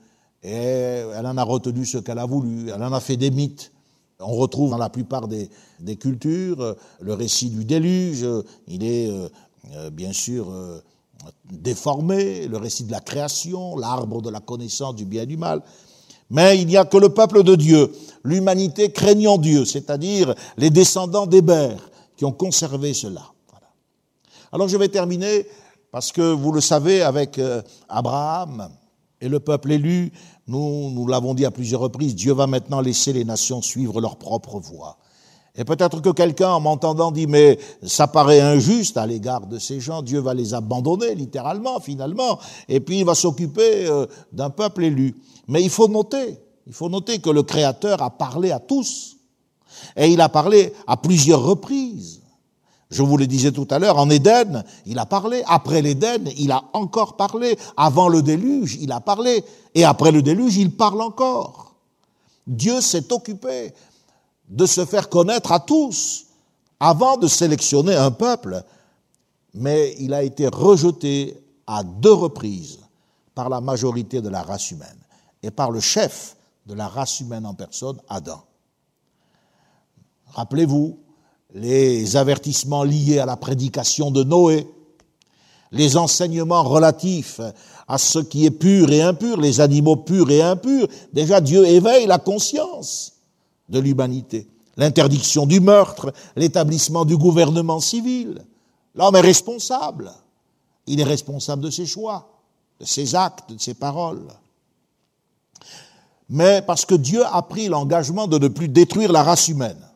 Et 0.43 0.53
elle 0.53 1.27
en 1.27 1.37
a 1.37 1.43
retenu 1.43 1.85
ce 1.85 1.99
qu'elle 1.99 2.19
a 2.19 2.27
voulu. 2.27 2.71
Elle 2.71 2.83
en 2.83 2.93
a 2.93 3.01
fait 3.01 3.17
des 3.17 3.31
mythes. 3.31 3.73
On 4.21 4.35
retrouve 4.35 4.71
dans 4.71 4.79
la 4.79 4.91
plupart 4.91 5.29
des, 5.29 5.49
cultures 5.97 6.61
euh, 6.61 6.75
le 7.01 7.15
récit 7.15 7.51
du 7.51 7.65
déluge. 7.65 8.27
Il 8.67 8.85
est 8.85 9.11
euh, 9.11 9.91
bien 9.91 10.13
sûr 10.13 10.53
déformé, 11.51 12.47
le 12.47 12.57
récit 12.57 12.85
de 12.85 12.93
la 12.93 13.01
création, 13.01 13.77
l'arbre 13.77 14.23
de 14.23 14.31
la 14.31 14.41
connaissance 14.41 14.95
du 14.95 15.05
bien 15.05 15.23
et 15.23 15.27
du 15.27 15.37
mal. 15.37 15.63
Mais 16.31 16.59
il 16.59 16.67
n'y 16.67 16.77
a 16.77 16.85
que 16.85 16.99
le 16.99 17.09
peuple 17.09 17.43
de 17.43 17.55
Dieu, 17.55 17.91
l'humanité 18.23 18.93
craignant 18.93 19.39
Dieu, 19.39 19.65
c'est-à-dire 19.65 20.35
les 20.57 20.71
descendants 20.71 21.27
d'Hébert, 21.27 21.91
qui 22.17 22.25
ont 22.25 22.33
conservé 22.33 22.93
cela. 22.93 23.23
Alors 24.53 24.69
je 24.69 24.77
vais 24.77 24.89
terminer, 24.89 25.47
parce 25.91 26.13
que 26.13 26.33
vous 26.33 26.53
le 26.53 26.61
savez, 26.61 27.03
avec 27.03 27.39
euh, 27.39 27.63
Abraham 27.89 28.69
et 29.21 29.29
le 29.29 29.41
peuple 29.41 29.73
élu, 29.73 30.13
nous, 30.47 30.91
nous 30.91 31.07
l'avons 31.07 31.35
dit 31.35 31.45
à 31.45 31.51
plusieurs 31.51 31.81
reprises, 31.81 32.15
Dieu 32.15 32.33
va 32.33 32.47
maintenant 32.47 32.81
laisser 32.81 33.13
les 33.13 33.25
nations 33.25 33.63
suivre 33.63 34.01
leur 34.01 34.17
propre 34.17 34.59
voie. 34.59 34.99
Et 35.57 35.65
peut-être 35.65 36.01
que 36.01 36.11
quelqu'un, 36.11 36.51
en 36.51 36.61
m'entendant, 36.61 37.11
dit, 37.11 37.27
mais 37.27 37.59
ça 37.83 38.07
paraît 38.07 38.41
injuste 38.41 38.97
à 38.97 39.07
l'égard 39.07 39.47
de 39.47 39.59
ces 39.59 39.81
gens, 39.81 40.03
Dieu 40.03 40.21
va 40.21 40.33
les 40.33 40.55
abandonner, 40.55 41.17
littéralement, 41.17 41.81
finalement, 41.81 42.39
et 42.69 42.79
puis 42.79 43.01
il 43.01 43.05
va 43.05 43.17
s'occuper 43.17 43.87
euh, 43.87 44.07
d'un 44.33 44.51
peuple 44.51 44.85
élu. 44.85 45.17
Mais 45.49 45.63
il 45.63 45.71
faut 45.71 45.89
noter, 45.89 46.39
il 46.67 46.73
faut 46.73 46.89
noter 46.89 47.19
que 47.19 47.31
le 47.31 47.43
Créateur 47.43 48.03
a 48.03 48.11
parlé 48.11 48.53
à 48.53 48.61
tous, 48.61 49.17
et 49.97 50.09
il 50.09 50.21
a 50.21 50.29
parlé 50.29 50.73
à 50.87 50.97
plusieurs 50.97 51.43
reprises. 51.43 52.23
Je 52.91 53.03
vous 53.03 53.19
le 53.19 53.27
disais 53.27 53.53
tout 53.53 53.69
à 53.71 53.79
l'heure, 53.79 53.99
en 53.99 54.09
Éden, 54.09 54.65
il 54.87 54.99
a 54.99 55.05
parlé. 55.05 55.43
Après 55.47 55.83
l'Éden, 55.83 56.25
il 56.39 56.51
a 56.53 56.65
encore 56.73 57.17
parlé. 57.17 57.59
Avant 57.77 58.09
le 58.09 58.23
déluge, 58.23 58.79
il 58.81 58.93
a 58.93 59.01
parlé. 59.01 59.45
Et 59.75 59.85
après 59.85 60.11
le 60.11 60.23
déluge, 60.23 60.57
il 60.57 60.75
parle 60.75 61.03
encore. 61.03 61.75
Dieu 62.47 62.81
s'est 62.81 63.13
occupé 63.13 63.75
de 64.49 64.65
se 64.65 64.87
faire 64.87 65.11
connaître 65.11 65.53
à 65.53 65.61
tous 65.61 66.25
avant 66.81 67.19
de 67.19 67.27
sélectionner 67.27 67.95
un 67.95 68.11
peuple, 68.11 68.65
mais 69.53 69.95
il 69.99 70.15
a 70.15 70.23
été 70.23 70.49
rejeté 70.49 71.37
à 71.67 71.83
deux 71.83 72.13
reprises 72.13 72.79
par 73.35 73.51
la 73.51 73.61
majorité 73.61 74.23
de 74.23 74.31
la 74.31 74.43
race 74.43 74.71
humaine 74.71 74.99
et 75.43 75.51
par 75.51 75.71
le 75.71 75.81
chef 75.81 76.37
de 76.67 76.75
la 76.75 76.89
race 76.89 77.21
humaine 77.21 77.45
en 77.45 77.55
personne, 77.55 78.01
Adam. 78.09 78.43
Rappelez-vous 80.33 80.99
les 81.55 82.17
avertissements 82.17 82.85
liés 82.85 83.19
à 83.19 83.27
la 83.27 83.37
prédication 83.37 84.11
de 84.11 84.23
Noé, 84.23 84.67
les 85.73 85.97
enseignements 85.97 86.63
relatifs 86.63 87.41
à 87.87 87.99
ce 87.99 88.19
qui 88.19 88.47
est 88.47 88.51
pur 88.51 88.91
et 88.93 89.03
impur, 89.03 89.39
les 89.39 89.61
animaux 89.61 89.97
purs 89.97 90.31
et 90.31 90.43
impurs. 90.43 90.89
Déjà, 91.13 91.41
Dieu 91.41 91.67
éveille 91.67 92.07
la 92.07 92.19
conscience 92.19 93.13
de 93.69 93.79
l'humanité. 93.79 94.49
L'interdiction 94.77 95.47
du 95.47 95.61
meurtre, 95.61 96.13
l'établissement 96.37 97.05
du 97.05 97.17
gouvernement 97.17 97.81
civil. 97.81 98.45
L'homme 98.95 99.17
est 99.17 99.21
responsable. 99.21 100.13
Il 100.87 101.01
est 101.01 101.05
responsable 101.05 101.63
de 101.63 101.71
ses 101.71 101.87
choix, 101.87 102.31
de 102.81 102.85
ses 102.85 103.15
actes, 103.15 103.53
de 103.53 103.59
ses 103.59 103.75
paroles. 103.75 104.29
Mais 106.29 106.63
parce 106.63 106.85
que 106.85 106.95
Dieu 106.95 107.25
a 107.25 107.43
pris 107.43 107.69
l'engagement 107.69 108.27
de 108.27 108.39
ne 108.39 108.49
plus 108.49 108.69
détruire 108.69 109.13
la 109.13 109.23
race 109.23 109.49
humaine, 109.49 109.88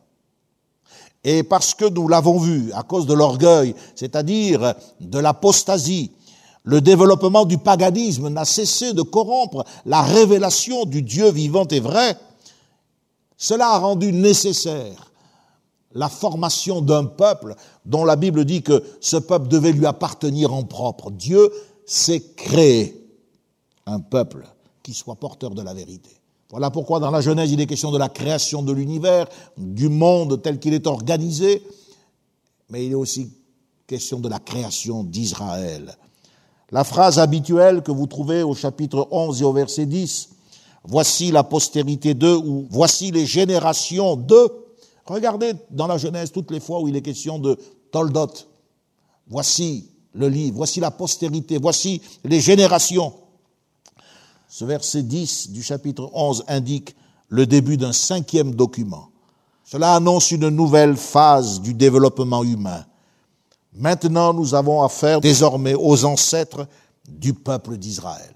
et 1.23 1.43
parce 1.43 1.73
que 1.73 1.85
nous 1.85 2.07
l'avons 2.07 2.37
vu, 2.37 2.71
à 2.73 2.83
cause 2.83 3.05
de 3.05 3.13
l'orgueil, 3.13 3.75
c'est-à-dire 3.95 4.73
de 4.99 5.19
l'apostasie, 5.19 6.11
le 6.63 6.81
développement 6.81 7.45
du 7.45 7.57
paganisme 7.57 8.29
n'a 8.29 8.45
cessé 8.45 8.93
de 8.93 9.01
corrompre 9.01 9.65
la 9.85 10.01
révélation 10.01 10.85
du 10.85 11.01
Dieu 11.01 11.29
vivant 11.29 11.67
et 11.67 11.79
vrai, 11.79 12.17
cela 13.37 13.69
a 13.69 13.79
rendu 13.79 14.13
nécessaire 14.13 15.11
la 15.93 16.09
formation 16.09 16.81
d'un 16.81 17.05
peuple 17.05 17.55
dont 17.85 18.05
la 18.05 18.15
Bible 18.15 18.45
dit 18.45 18.63
que 18.63 18.83
ce 18.99 19.17
peuple 19.17 19.47
devait 19.47 19.73
lui 19.73 19.85
appartenir 19.85 20.53
en 20.53 20.63
propre. 20.63 21.11
Dieu 21.11 21.51
s'est 21.85 22.33
créé 22.35 22.99
un 23.85 23.99
peuple 23.99 24.47
qui 24.81 24.93
soit 24.93 25.15
porteur 25.15 25.51
de 25.51 25.61
la 25.61 25.73
vérité. 25.73 26.22
Voilà 26.53 26.69
pourquoi 26.69 26.99
dans 26.99 27.09
la 27.09 27.19
Genèse, 27.19 27.51
il 27.51 27.59
est 27.61 27.65
question 27.65 27.89
de 27.89 27.97
la 27.97 28.09
création 28.09 28.61
de 28.61 28.71
l'univers, 28.71 29.27
du 29.57 29.89
monde 29.89 30.39
tel 30.43 30.59
qu'il 30.59 30.75
est 30.75 30.85
organisé, 30.85 31.63
mais 32.69 32.85
il 32.85 32.91
est 32.91 32.95
aussi 32.95 33.33
question 33.87 34.19
de 34.19 34.29
la 34.29 34.37
création 34.37 35.03
d'Israël. 35.03 35.97
La 36.69 36.83
phrase 36.83 37.17
habituelle 37.17 37.81
que 37.81 37.91
vous 37.91 38.05
trouvez 38.05 38.43
au 38.43 38.53
chapitre 38.53 39.07
11 39.09 39.41
et 39.41 39.45
au 39.45 39.51
verset 39.51 39.87
10, 39.87 40.29
voici 40.83 41.31
la 41.31 41.43
postérité 41.43 42.13
d'eux 42.13 42.37
ou 42.37 42.67
voici 42.69 43.09
les 43.09 43.25
générations 43.25 44.15
d'eux. 44.15 44.47
Regardez 45.07 45.53
dans 45.71 45.87
la 45.87 45.97
Genèse 45.97 46.31
toutes 46.31 46.51
les 46.51 46.59
fois 46.59 46.81
où 46.81 46.87
il 46.87 46.95
est 46.95 47.01
question 47.01 47.39
de 47.39 47.57
Toldot. 47.91 48.29
Voici 49.27 49.89
le 50.13 50.29
livre, 50.29 50.57
voici 50.57 50.79
la 50.79 50.91
postérité, 50.91 51.57
voici 51.57 51.99
les 52.23 52.39
générations. 52.39 53.11
Ce 54.55 54.65
verset 54.65 55.01
10 55.01 55.49
du 55.49 55.63
chapitre 55.63 56.11
11 56.13 56.43
indique 56.47 56.95
le 57.27 57.47
début 57.47 57.75
d'un 57.75 57.91
cinquième 57.91 58.53
document. 58.53 59.09
Cela 59.63 59.95
annonce 59.95 60.29
une 60.29 60.49
nouvelle 60.49 60.95
phase 60.95 61.59
du 61.59 61.73
développement 61.73 62.43
humain. 62.43 62.85
Maintenant, 63.73 64.31
nous 64.31 64.53
avons 64.53 64.83
affaire 64.83 65.21
désormais 65.21 65.73
aux 65.73 66.05
ancêtres 66.05 66.67
du 67.09 67.33
peuple 67.33 67.77
d'Israël 67.77 68.31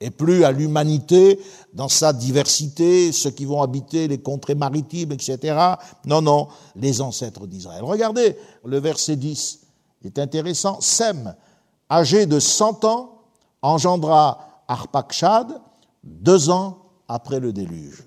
et 0.00 0.10
plus 0.10 0.42
à 0.42 0.50
l'humanité 0.50 1.38
dans 1.74 1.88
sa 1.88 2.12
diversité, 2.12 3.12
ceux 3.12 3.30
qui 3.30 3.44
vont 3.44 3.62
habiter 3.62 4.08
les 4.08 4.18
contrées 4.18 4.56
maritimes, 4.56 5.12
etc. 5.12 5.76
Non, 6.06 6.22
non, 6.22 6.48
les 6.74 7.00
ancêtres 7.00 7.46
d'Israël. 7.46 7.84
Regardez 7.84 8.36
le 8.64 8.80
verset 8.80 9.14
10, 9.14 9.60
est 10.04 10.18
intéressant. 10.18 10.80
Sem, 10.80 11.36
âgé 11.88 12.26
de 12.26 12.40
100 12.40 12.84
ans, 12.84 13.12
engendra 13.62 14.47
Arpakshad 14.68 15.60
deux 16.04 16.50
ans 16.50 16.78
après 17.08 17.40
le 17.40 17.52
déluge. 17.52 18.04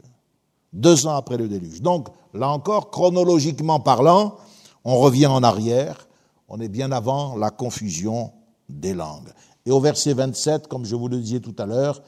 Deux 0.73 1.07
ans 1.07 1.15
après 1.15 1.37
le 1.37 1.47
déluge. 1.47 1.81
Donc, 1.81 2.07
là 2.33 2.49
encore, 2.49 2.91
chronologiquement 2.91 3.79
parlant, 3.79 4.37
on 4.83 4.97
revient 4.97 5.27
en 5.27 5.43
arrière, 5.43 6.07
on 6.47 6.59
est 6.59 6.69
bien 6.69 6.91
avant 6.91 7.35
la 7.35 7.49
confusion 7.49 8.31
des 8.69 8.93
langues. 8.93 9.31
Et 9.65 9.71
au 9.71 9.79
verset 9.79 10.13
27, 10.13 10.67
comme 10.67 10.85
je 10.85 10.95
vous 10.95 11.07
le 11.07 11.19
disais 11.19 11.39
tout 11.39 11.55
à 11.57 11.65
l'heure, 11.65 12.01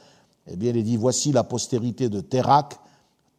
eh 0.47 0.55
bien, 0.55 0.71
il 0.71 0.77
est 0.77 0.83
dit, 0.83 0.97
voici 0.97 1.31
la 1.31 1.43
postérité 1.43 2.09
de 2.09 2.19
Térac. 2.19 2.77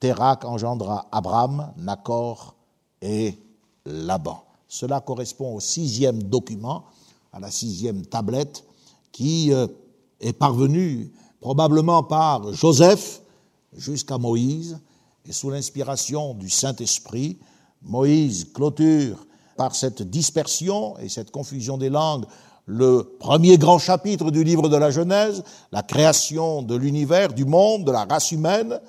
Térac 0.01 0.45
engendra 0.45 1.07
Abraham, 1.13 1.73
Nacor 1.79 2.55
et 3.03 3.39
Laban. 3.85 4.45
Cela 4.69 5.01
correspond 5.01 5.55
au 5.55 5.61
sixième 5.61 6.23
document, 6.23 6.85
à 7.33 7.41
la 7.41 7.51
sixième 7.51 8.07
tablette, 8.07 8.65
qui 9.13 9.53
euh, 9.53 9.67
est 10.21 10.33
parvenue 10.33 11.13
probablement 11.41 12.03
par 12.03 12.53
Joseph 12.53 13.23
jusqu'à 13.77 14.19
Moïse, 14.19 14.79
et 15.27 15.33
sous 15.33 15.51
l'inspiration 15.51 16.35
du 16.35 16.51
Saint-Esprit, 16.51 17.39
Moïse 17.83 18.53
clôture 18.53 19.27
par 19.57 19.75
cette 19.75 20.03
dispersion 20.03 20.99
et 20.99 21.09
cette 21.09 21.31
confusion 21.31 21.79
des 21.79 21.91
langues 21.91 22.25
le 22.67 23.17
premier 23.19 23.59
grand 23.59 23.79
chapitre 23.79 24.31
du 24.31 24.43
livre 24.43 24.69
de 24.69 24.77
la 24.77 24.91
Genèse, 24.91 25.45
la 25.71 25.83
création 25.83 26.63
de 26.63 26.75
l'univers, 26.75 27.33
du 27.33 27.45
monde, 27.45 27.85
de 27.85 27.93
la 27.93 28.05
race 28.05 28.33
humaine, 28.33 28.81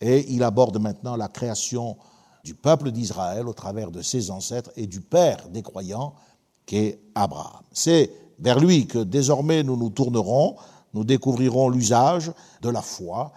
et 0.00 0.30
il 0.32 0.42
aborde 0.42 0.78
maintenant 0.78 1.16
la 1.16 1.28
création 1.28 1.96
du 2.44 2.54
peuple 2.54 2.90
d'Israël 2.90 3.48
au 3.48 3.54
travers 3.54 3.90
de 3.90 4.02
ses 4.02 4.30
ancêtres 4.30 4.70
et 4.76 4.86
du 4.86 5.00
père 5.00 5.48
des 5.48 5.62
croyants, 5.62 6.14
qu'est 6.66 7.00
Abraham. 7.14 7.62
C'est 7.72 8.10
vers 8.38 8.60
lui 8.60 8.86
que 8.86 8.98
désormais 8.98 9.62
nous 9.62 9.76
nous 9.76 9.90
tournerons, 9.90 10.56
nous 10.94 11.04
découvrirons 11.04 11.68
l'usage 11.68 12.32
de 12.62 12.68
la 12.68 12.82
foi, 12.82 13.32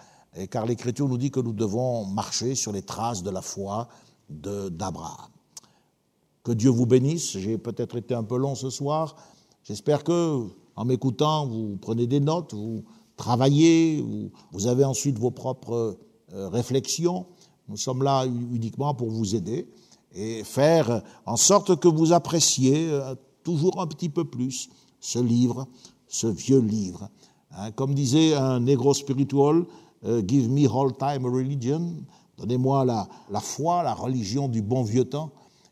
car 0.50 0.66
l'Écriture 0.66 1.08
nous 1.08 1.18
dit 1.18 1.30
que 1.30 1.40
nous 1.40 1.52
devons 1.52 2.06
marcher 2.06 2.54
sur 2.54 2.72
les 2.72 2.82
traces 2.82 3.22
de 3.22 3.30
la 3.30 3.42
foi 3.42 3.88
d'Abraham. 4.28 5.28
Que 6.42 6.52
Dieu 6.52 6.70
vous 6.70 6.86
bénisse, 6.86 7.36
j'ai 7.36 7.58
peut-être 7.58 7.96
été 7.96 8.14
un 8.14 8.22
peu 8.22 8.38
long 8.38 8.54
ce 8.54 8.70
soir, 8.70 9.16
J'espère 9.64 10.04
que, 10.04 10.46
en 10.76 10.84
m'écoutant, 10.84 11.46
vous 11.46 11.76
prenez 11.80 12.06
des 12.06 12.20
notes, 12.20 12.54
vous 12.54 12.84
travaillez, 13.16 14.04
vous, 14.52 14.66
avez 14.66 14.84
ensuite 14.84 15.18
vos 15.18 15.30
propres 15.30 15.98
euh, 16.32 16.48
réflexions. 16.48 17.26
Nous 17.68 17.76
sommes 17.76 18.02
là 18.02 18.26
uniquement 18.26 18.94
pour 18.94 19.10
vous 19.10 19.34
aider 19.34 19.68
et 20.12 20.42
faire 20.42 21.02
en 21.26 21.36
sorte 21.36 21.78
que 21.78 21.88
vous 21.88 22.12
appréciez 22.12 22.90
euh, 22.90 23.14
toujours 23.44 23.80
un 23.80 23.86
petit 23.86 24.08
peu 24.08 24.24
plus 24.24 24.70
ce 25.00 25.18
livre, 25.18 25.66
ce 26.08 26.26
vieux 26.26 26.60
livre. 26.60 27.08
Hein, 27.52 27.72
comme 27.72 27.94
disait 27.94 28.34
un 28.34 28.60
négro 28.60 28.94
spiritual, 28.94 29.64
euh, 30.04 30.22
Give 30.26 30.48
me 30.50 30.66
all 30.68 30.96
time 30.96 31.26
religion, 31.26 31.96
donnez-moi 32.38 32.84
la, 32.84 33.08
la, 33.30 33.40
foi, 33.40 33.82
la 33.82 33.94
religion 33.94 34.48
du 34.48 34.62
bon 34.62 34.82
vieux 34.82 35.04
temps. 35.04 35.30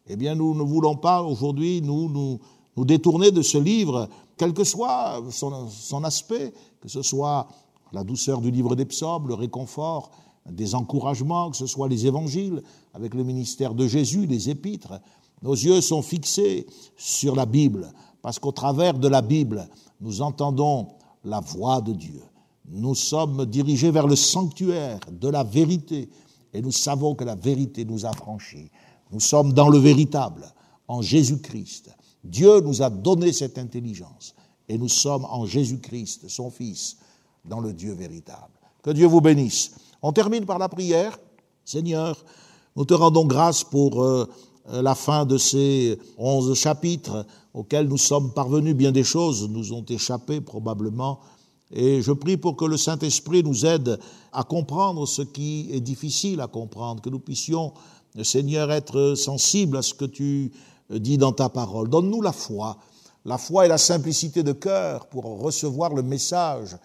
Eh 0.08 0.16
bien, 0.16 0.34
nous 0.34 0.54
ne 0.54 0.62
voulons 0.62 0.96
pas 0.96 1.22
aujourd'hui 1.22 1.82
nous, 1.82 2.08
nous, 2.08 2.40
nous, 2.76 2.84
détourner 2.84 3.30
de 3.30 3.42
ce 3.42 3.58
livre, 3.58 4.08
quel 4.36 4.54
que 4.54 4.64
soit 4.64 5.22
son, 5.30 5.68
son, 5.68 6.04
aspect, 6.04 6.52
que 6.80 6.88
ce 6.88 7.02
soit 7.02 7.48
la 7.92 8.04
douceur 8.04 8.40
du 8.40 8.50
livre 8.50 8.74
des 8.74 8.86
psaumes, 8.86 9.28
le 9.28 9.34
réconfort, 9.34 10.10
des 10.50 10.74
encouragements, 10.74 11.50
que 11.50 11.56
ce 11.56 11.66
soit 11.66 11.88
les 11.88 12.06
évangiles, 12.06 12.62
avec 12.94 13.14
le 13.14 13.22
ministère 13.22 13.74
de 13.74 13.86
Jésus, 13.86 14.26
les 14.26 14.48
épîtres. 14.50 15.00
Nos 15.42 15.52
yeux 15.52 15.80
sont 15.80 16.02
fixés 16.02 16.66
sur 16.96 17.36
la 17.36 17.46
Bible, 17.46 17.92
parce 18.22 18.38
qu'au 18.38 18.52
travers 18.52 18.94
de 18.94 19.08
la 19.08 19.22
Bible, 19.22 19.68
nous 20.00 20.22
entendons 20.22 20.88
la 21.24 21.40
voix 21.40 21.80
de 21.80 21.92
Dieu. 21.92 22.22
Nous 22.70 22.94
sommes 22.94 23.46
dirigés 23.46 23.90
vers 23.90 24.06
le 24.06 24.16
sanctuaire 24.16 25.00
de 25.10 25.28
la 25.28 25.42
vérité 25.42 26.08
et 26.52 26.60
nous 26.60 26.72
savons 26.72 27.14
que 27.14 27.24
la 27.24 27.34
vérité 27.34 27.84
nous 27.84 28.04
a 28.04 28.12
franchis. 28.12 28.70
Nous 29.10 29.20
sommes 29.20 29.52
dans 29.52 29.68
le 29.68 29.78
véritable, 29.78 30.52
en 30.86 31.02
Jésus-Christ. 31.02 31.90
Dieu 32.24 32.60
nous 32.60 32.82
a 32.82 32.90
donné 32.90 33.32
cette 33.32 33.58
intelligence 33.58 34.34
et 34.68 34.76
nous 34.76 34.88
sommes 34.88 35.24
en 35.24 35.46
Jésus-Christ, 35.46 36.28
son 36.28 36.50
Fils, 36.50 36.96
dans 37.44 37.60
le 37.60 37.72
Dieu 37.72 37.92
véritable. 37.92 38.52
Que 38.82 38.90
Dieu 38.90 39.06
vous 39.06 39.20
bénisse. 39.20 39.74
On 40.02 40.12
termine 40.12 40.44
par 40.44 40.58
la 40.58 40.68
prière. 40.68 41.18
Seigneur, 41.64 42.22
nous 42.76 42.84
te 42.84 42.94
rendons 42.94 43.26
grâce 43.26 43.64
pour 43.64 44.02
euh, 44.02 44.28
la 44.70 44.94
fin 44.94 45.24
de 45.24 45.38
ces 45.38 45.98
onze 46.16 46.54
chapitres 46.54 47.26
auxquels 47.54 47.88
nous 47.88 47.98
sommes 47.98 48.32
parvenus. 48.32 48.74
Bien 48.74 48.92
des 48.92 49.04
choses 49.04 49.48
nous 49.48 49.72
ont 49.72 49.84
échappé 49.88 50.40
probablement. 50.40 51.20
Et 51.70 52.00
je 52.00 52.12
prie 52.12 52.36
pour 52.36 52.56
que 52.56 52.64
le 52.64 52.76
Saint-Esprit 52.76 53.42
nous 53.42 53.66
aide 53.66 53.98
à 54.32 54.42
comprendre 54.42 55.06
ce 55.06 55.22
qui 55.22 55.68
est 55.70 55.80
difficile 55.80 56.40
à 56.40 56.46
comprendre, 56.46 57.02
que 57.02 57.10
nous 57.10 57.18
puissions, 57.18 57.72
Seigneur, 58.22 58.72
être 58.72 59.14
sensibles 59.14 59.76
à 59.76 59.82
ce 59.82 59.92
que 59.92 60.06
tu 60.06 60.52
dis 60.90 61.18
dans 61.18 61.32
ta 61.32 61.50
parole. 61.50 61.90
Donne-nous 61.90 62.22
la 62.22 62.32
foi, 62.32 62.78
la 63.26 63.36
foi 63.36 63.66
et 63.66 63.68
la 63.68 63.76
simplicité 63.76 64.42
de 64.42 64.52
cœur 64.52 65.06
pour 65.06 65.24
recevoir 65.40 65.92
le 65.94 66.02
message 66.02 66.76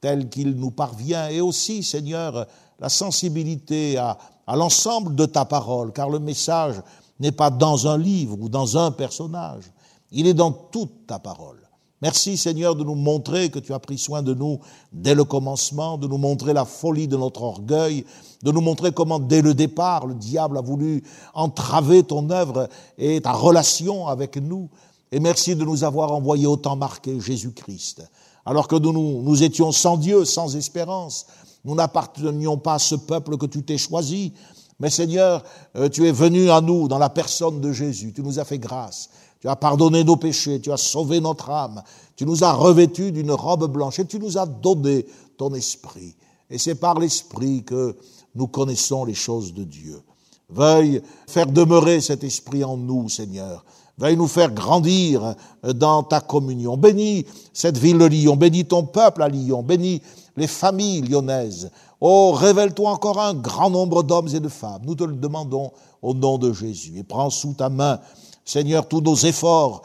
tel 0.00 0.30
qu'il 0.30 0.52
nous 0.52 0.70
parvient, 0.70 1.28
et 1.28 1.42
aussi, 1.42 1.82
Seigneur, 1.82 2.46
la 2.78 2.88
sensibilité 2.88 3.98
à, 3.98 4.16
à 4.46 4.56
l'ensemble 4.56 5.14
de 5.14 5.26
ta 5.26 5.44
parole, 5.44 5.92
car 5.92 6.08
le 6.08 6.18
message 6.18 6.76
n'est 7.20 7.32
pas 7.32 7.50
dans 7.50 7.86
un 7.86 7.98
livre 7.98 8.36
ou 8.40 8.48
dans 8.48 8.76
un 8.76 8.90
personnage, 8.90 9.64
il 10.10 10.26
est 10.26 10.34
dans 10.34 10.50
toute 10.50 11.06
ta 11.06 11.18
parole. 11.18 11.58
Merci 12.02 12.38
Seigneur 12.38 12.74
de 12.74 12.82
nous 12.82 12.94
montrer 12.94 13.50
que 13.50 13.58
tu 13.58 13.74
as 13.74 13.78
pris 13.78 13.98
soin 13.98 14.22
de 14.22 14.32
nous 14.32 14.58
dès 14.90 15.14
le 15.14 15.24
commencement, 15.24 15.98
de 15.98 16.08
nous 16.08 16.16
montrer 16.16 16.54
la 16.54 16.64
folie 16.64 17.08
de 17.08 17.16
notre 17.18 17.42
orgueil, 17.42 18.06
de 18.42 18.50
nous 18.50 18.62
montrer 18.62 18.90
comment 18.90 19.18
dès 19.18 19.42
le 19.42 19.52
départ 19.52 20.06
le 20.06 20.14
diable 20.14 20.56
a 20.56 20.62
voulu 20.62 21.04
entraver 21.34 22.02
ton 22.02 22.30
œuvre 22.30 22.70
et 22.96 23.20
ta 23.20 23.32
relation 23.32 24.06
avec 24.06 24.38
nous. 24.38 24.70
Et 25.12 25.20
merci 25.20 25.54
de 25.54 25.64
nous 25.64 25.84
avoir 25.84 26.12
envoyé 26.12 26.46
autant 26.46 26.74
marqué 26.74 27.20
Jésus-Christ. 27.20 28.02
Alors 28.46 28.66
que 28.66 28.76
nous, 28.76 29.20
nous 29.22 29.42
étions 29.42 29.70
sans 29.70 29.98
Dieu, 29.98 30.24
sans 30.24 30.56
espérance, 30.56 31.26
nous 31.66 31.74
n'appartenions 31.74 32.56
pas 32.56 32.74
à 32.74 32.78
ce 32.78 32.94
peuple 32.94 33.36
que 33.36 33.44
tu 33.44 33.62
t'es 33.62 33.76
choisi, 33.76 34.32
mais 34.80 34.90
Seigneur, 34.90 35.44
euh, 35.76 35.88
tu 35.88 36.08
es 36.08 36.12
venu 36.12 36.50
à 36.50 36.60
nous 36.60 36.88
dans 36.88 36.98
la 36.98 37.10
personne 37.10 37.60
de 37.60 37.72
Jésus, 37.72 38.12
tu 38.12 38.22
nous 38.22 38.38
as 38.38 38.44
fait 38.44 38.58
grâce. 38.58 39.10
Tu 39.40 39.48
as 39.48 39.56
pardonné 39.56 40.04
nos 40.04 40.16
péchés, 40.16 40.60
tu 40.60 40.70
as 40.70 40.76
sauvé 40.76 41.20
notre 41.20 41.48
âme, 41.48 41.82
tu 42.14 42.26
nous 42.26 42.44
as 42.44 42.52
revêtus 42.52 43.10
d'une 43.10 43.32
robe 43.32 43.70
blanche 43.72 43.98
et 43.98 44.04
tu 44.04 44.18
nous 44.18 44.36
as 44.36 44.44
donné 44.46 45.06
ton 45.38 45.54
esprit. 45.54 46.14
Et 46.50 46.58
c'est 46.58 46.74
par 46.74 46.98
l'esprit 46.98 47.64
que 47.64 47.96
nous 48.34 48.48
connaissons 48.48 49.04
les 49.04 49.14
choses 49.14 49.54
de 49.54 49.64
Dieu. 49.64 50.02
Veuille 50.50 51.00
faire 51.26 51.46
demeurer 51.46 52.00
cet 52.00 52.24
esprit 52.24 52.64
en 52.64 52.76
nous, 52.76 53.08
Seigneur. 53.08 53.64
Veuille 53.96 54.16
nous 54.16 54.28
faire 54.28 54.50
grandir 54.50 55.34
dans 55.62 56.02
ta 56.02 56.20
communion. 56.20 56.76
Bénis 56.76 57.24
cette 57.52 57.78
ville 57.78 57.98
de 57.98 58.06
Lyon, 58.06 58.36
bénis 58.36 58.64
ton 58.64 58.84
peuple 58.84 59.22
à 59.22 59.28
Lyon, 59.28 59.62
bénis 59.62 60.02
les 60.36 60.46
familles 60.46 61.02
lyonnaises. 61.02 61.70
Oh, 62.00 62.32
révèle-toi 62.32 62.90
encore 62.90 63.20
un 63.20 63.34
grand 63.34 63.68
nombre 63.68 64.02
d'hommes 64.02 64.28
et 64.34 64.40
de 64.40 64.48
femmes. 64.48 64.82
Nous 64.86 64.94
te 64.94 65.04
le 65.04 65.14
demandons 65.14 65.72
au 66.00 66.14
nom 66.14 66.38
de 66.38 66.52
Jésus. 66.52 66.98
Et 66.98 67.02
prends 67.02 67.30
sous 67.30 67.52
ta 67.52 67.68
main 67.68 68.00
Seigneur, 68.44 68.88
tous 68.88 69.00
nos 69.00 69.14
efforts, 69.14 69.82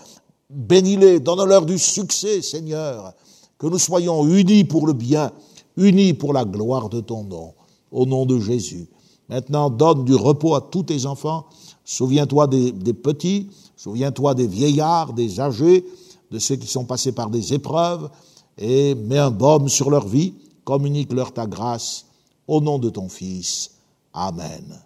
bénis-les, 0.49 1.19
donne-leur 1.19 1.65
du 1.65 1.77
succès, 1.77 2.41
Seigneur, 2.41 3.13
que 3.59 3.67
nous 3.67 3.77
soyons 3.77 4.25
unis 4.27 4.63
pour 4.63 4.87
le 4.87 4.93
bien, 4.93 5.31
unis 5.77 6.13
pour 6.13 6.33
la 6.33 6.45
gloire 6.45 6.89
de 6.89 6.99
ton 6.99 7.23
nom, 7.25 7.53
au 7.91 8.05
nom 8.05 8.25
de 8.25 8.39
Jésus. 8.39 8.87
Maintenant, 9.29 9.69
donne 9.69 10.05
du 10.05 10.15
repos 10.15 10.55
à 10.55 10.61
tous 10.61 10.83
tes 10.83 11.05
enfants. 11.05 11.45
Souviens-toi 11.83 12.47
des, 12.47 12.71
des, 12.71 12.93
petits, 12.93 13.49
souviens-toi 13.75 14.33
des 14.33 14.47
vieillards, 14.47 15.13
des 15.13 15.39
âgés, 15.39 15.85
de 16.31 16.39
ceux 16.39 16.55
qui 16.55 16.67
sont 16.67 16.85
passés 16.85 17.11
par 17.11 17.29
des 17.29 17.53
épreuves, 17.53 18.09
et 18.57 18.95
mets 18.95 19.19
un 19.19 19.31
baume 19.31 19.69
sur 19.69 19.89
leur 19.89 20.07
vie, 20.07 20.33
communique-leur 20.65 21.31
ta 21.31 21.45
grâce, 21.45 22.07
au 22.47 22.59
nom 22.59 22.77
de 22.77 22.89
ton 22.89 23.07
Fils. 23.07 23.71
Amen. 24.13 24.81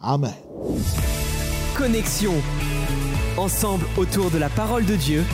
Amen. 0.00 0.34
Connexion. 1.76 2.32
Ensemble 3.36 3.84
autour 3.98 4.30
de 4.30 4.38
la 4.38 4.48
parole 4.48 4.86
de 4.86 4.96
Dieu, 4.96 5.24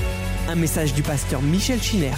un 0.49 0.57
message 0.57 0.93
du 0.95 1.03
pasteur 1.03 1.41
Michel 1.41 1.81
Chiner. 1.81 2.11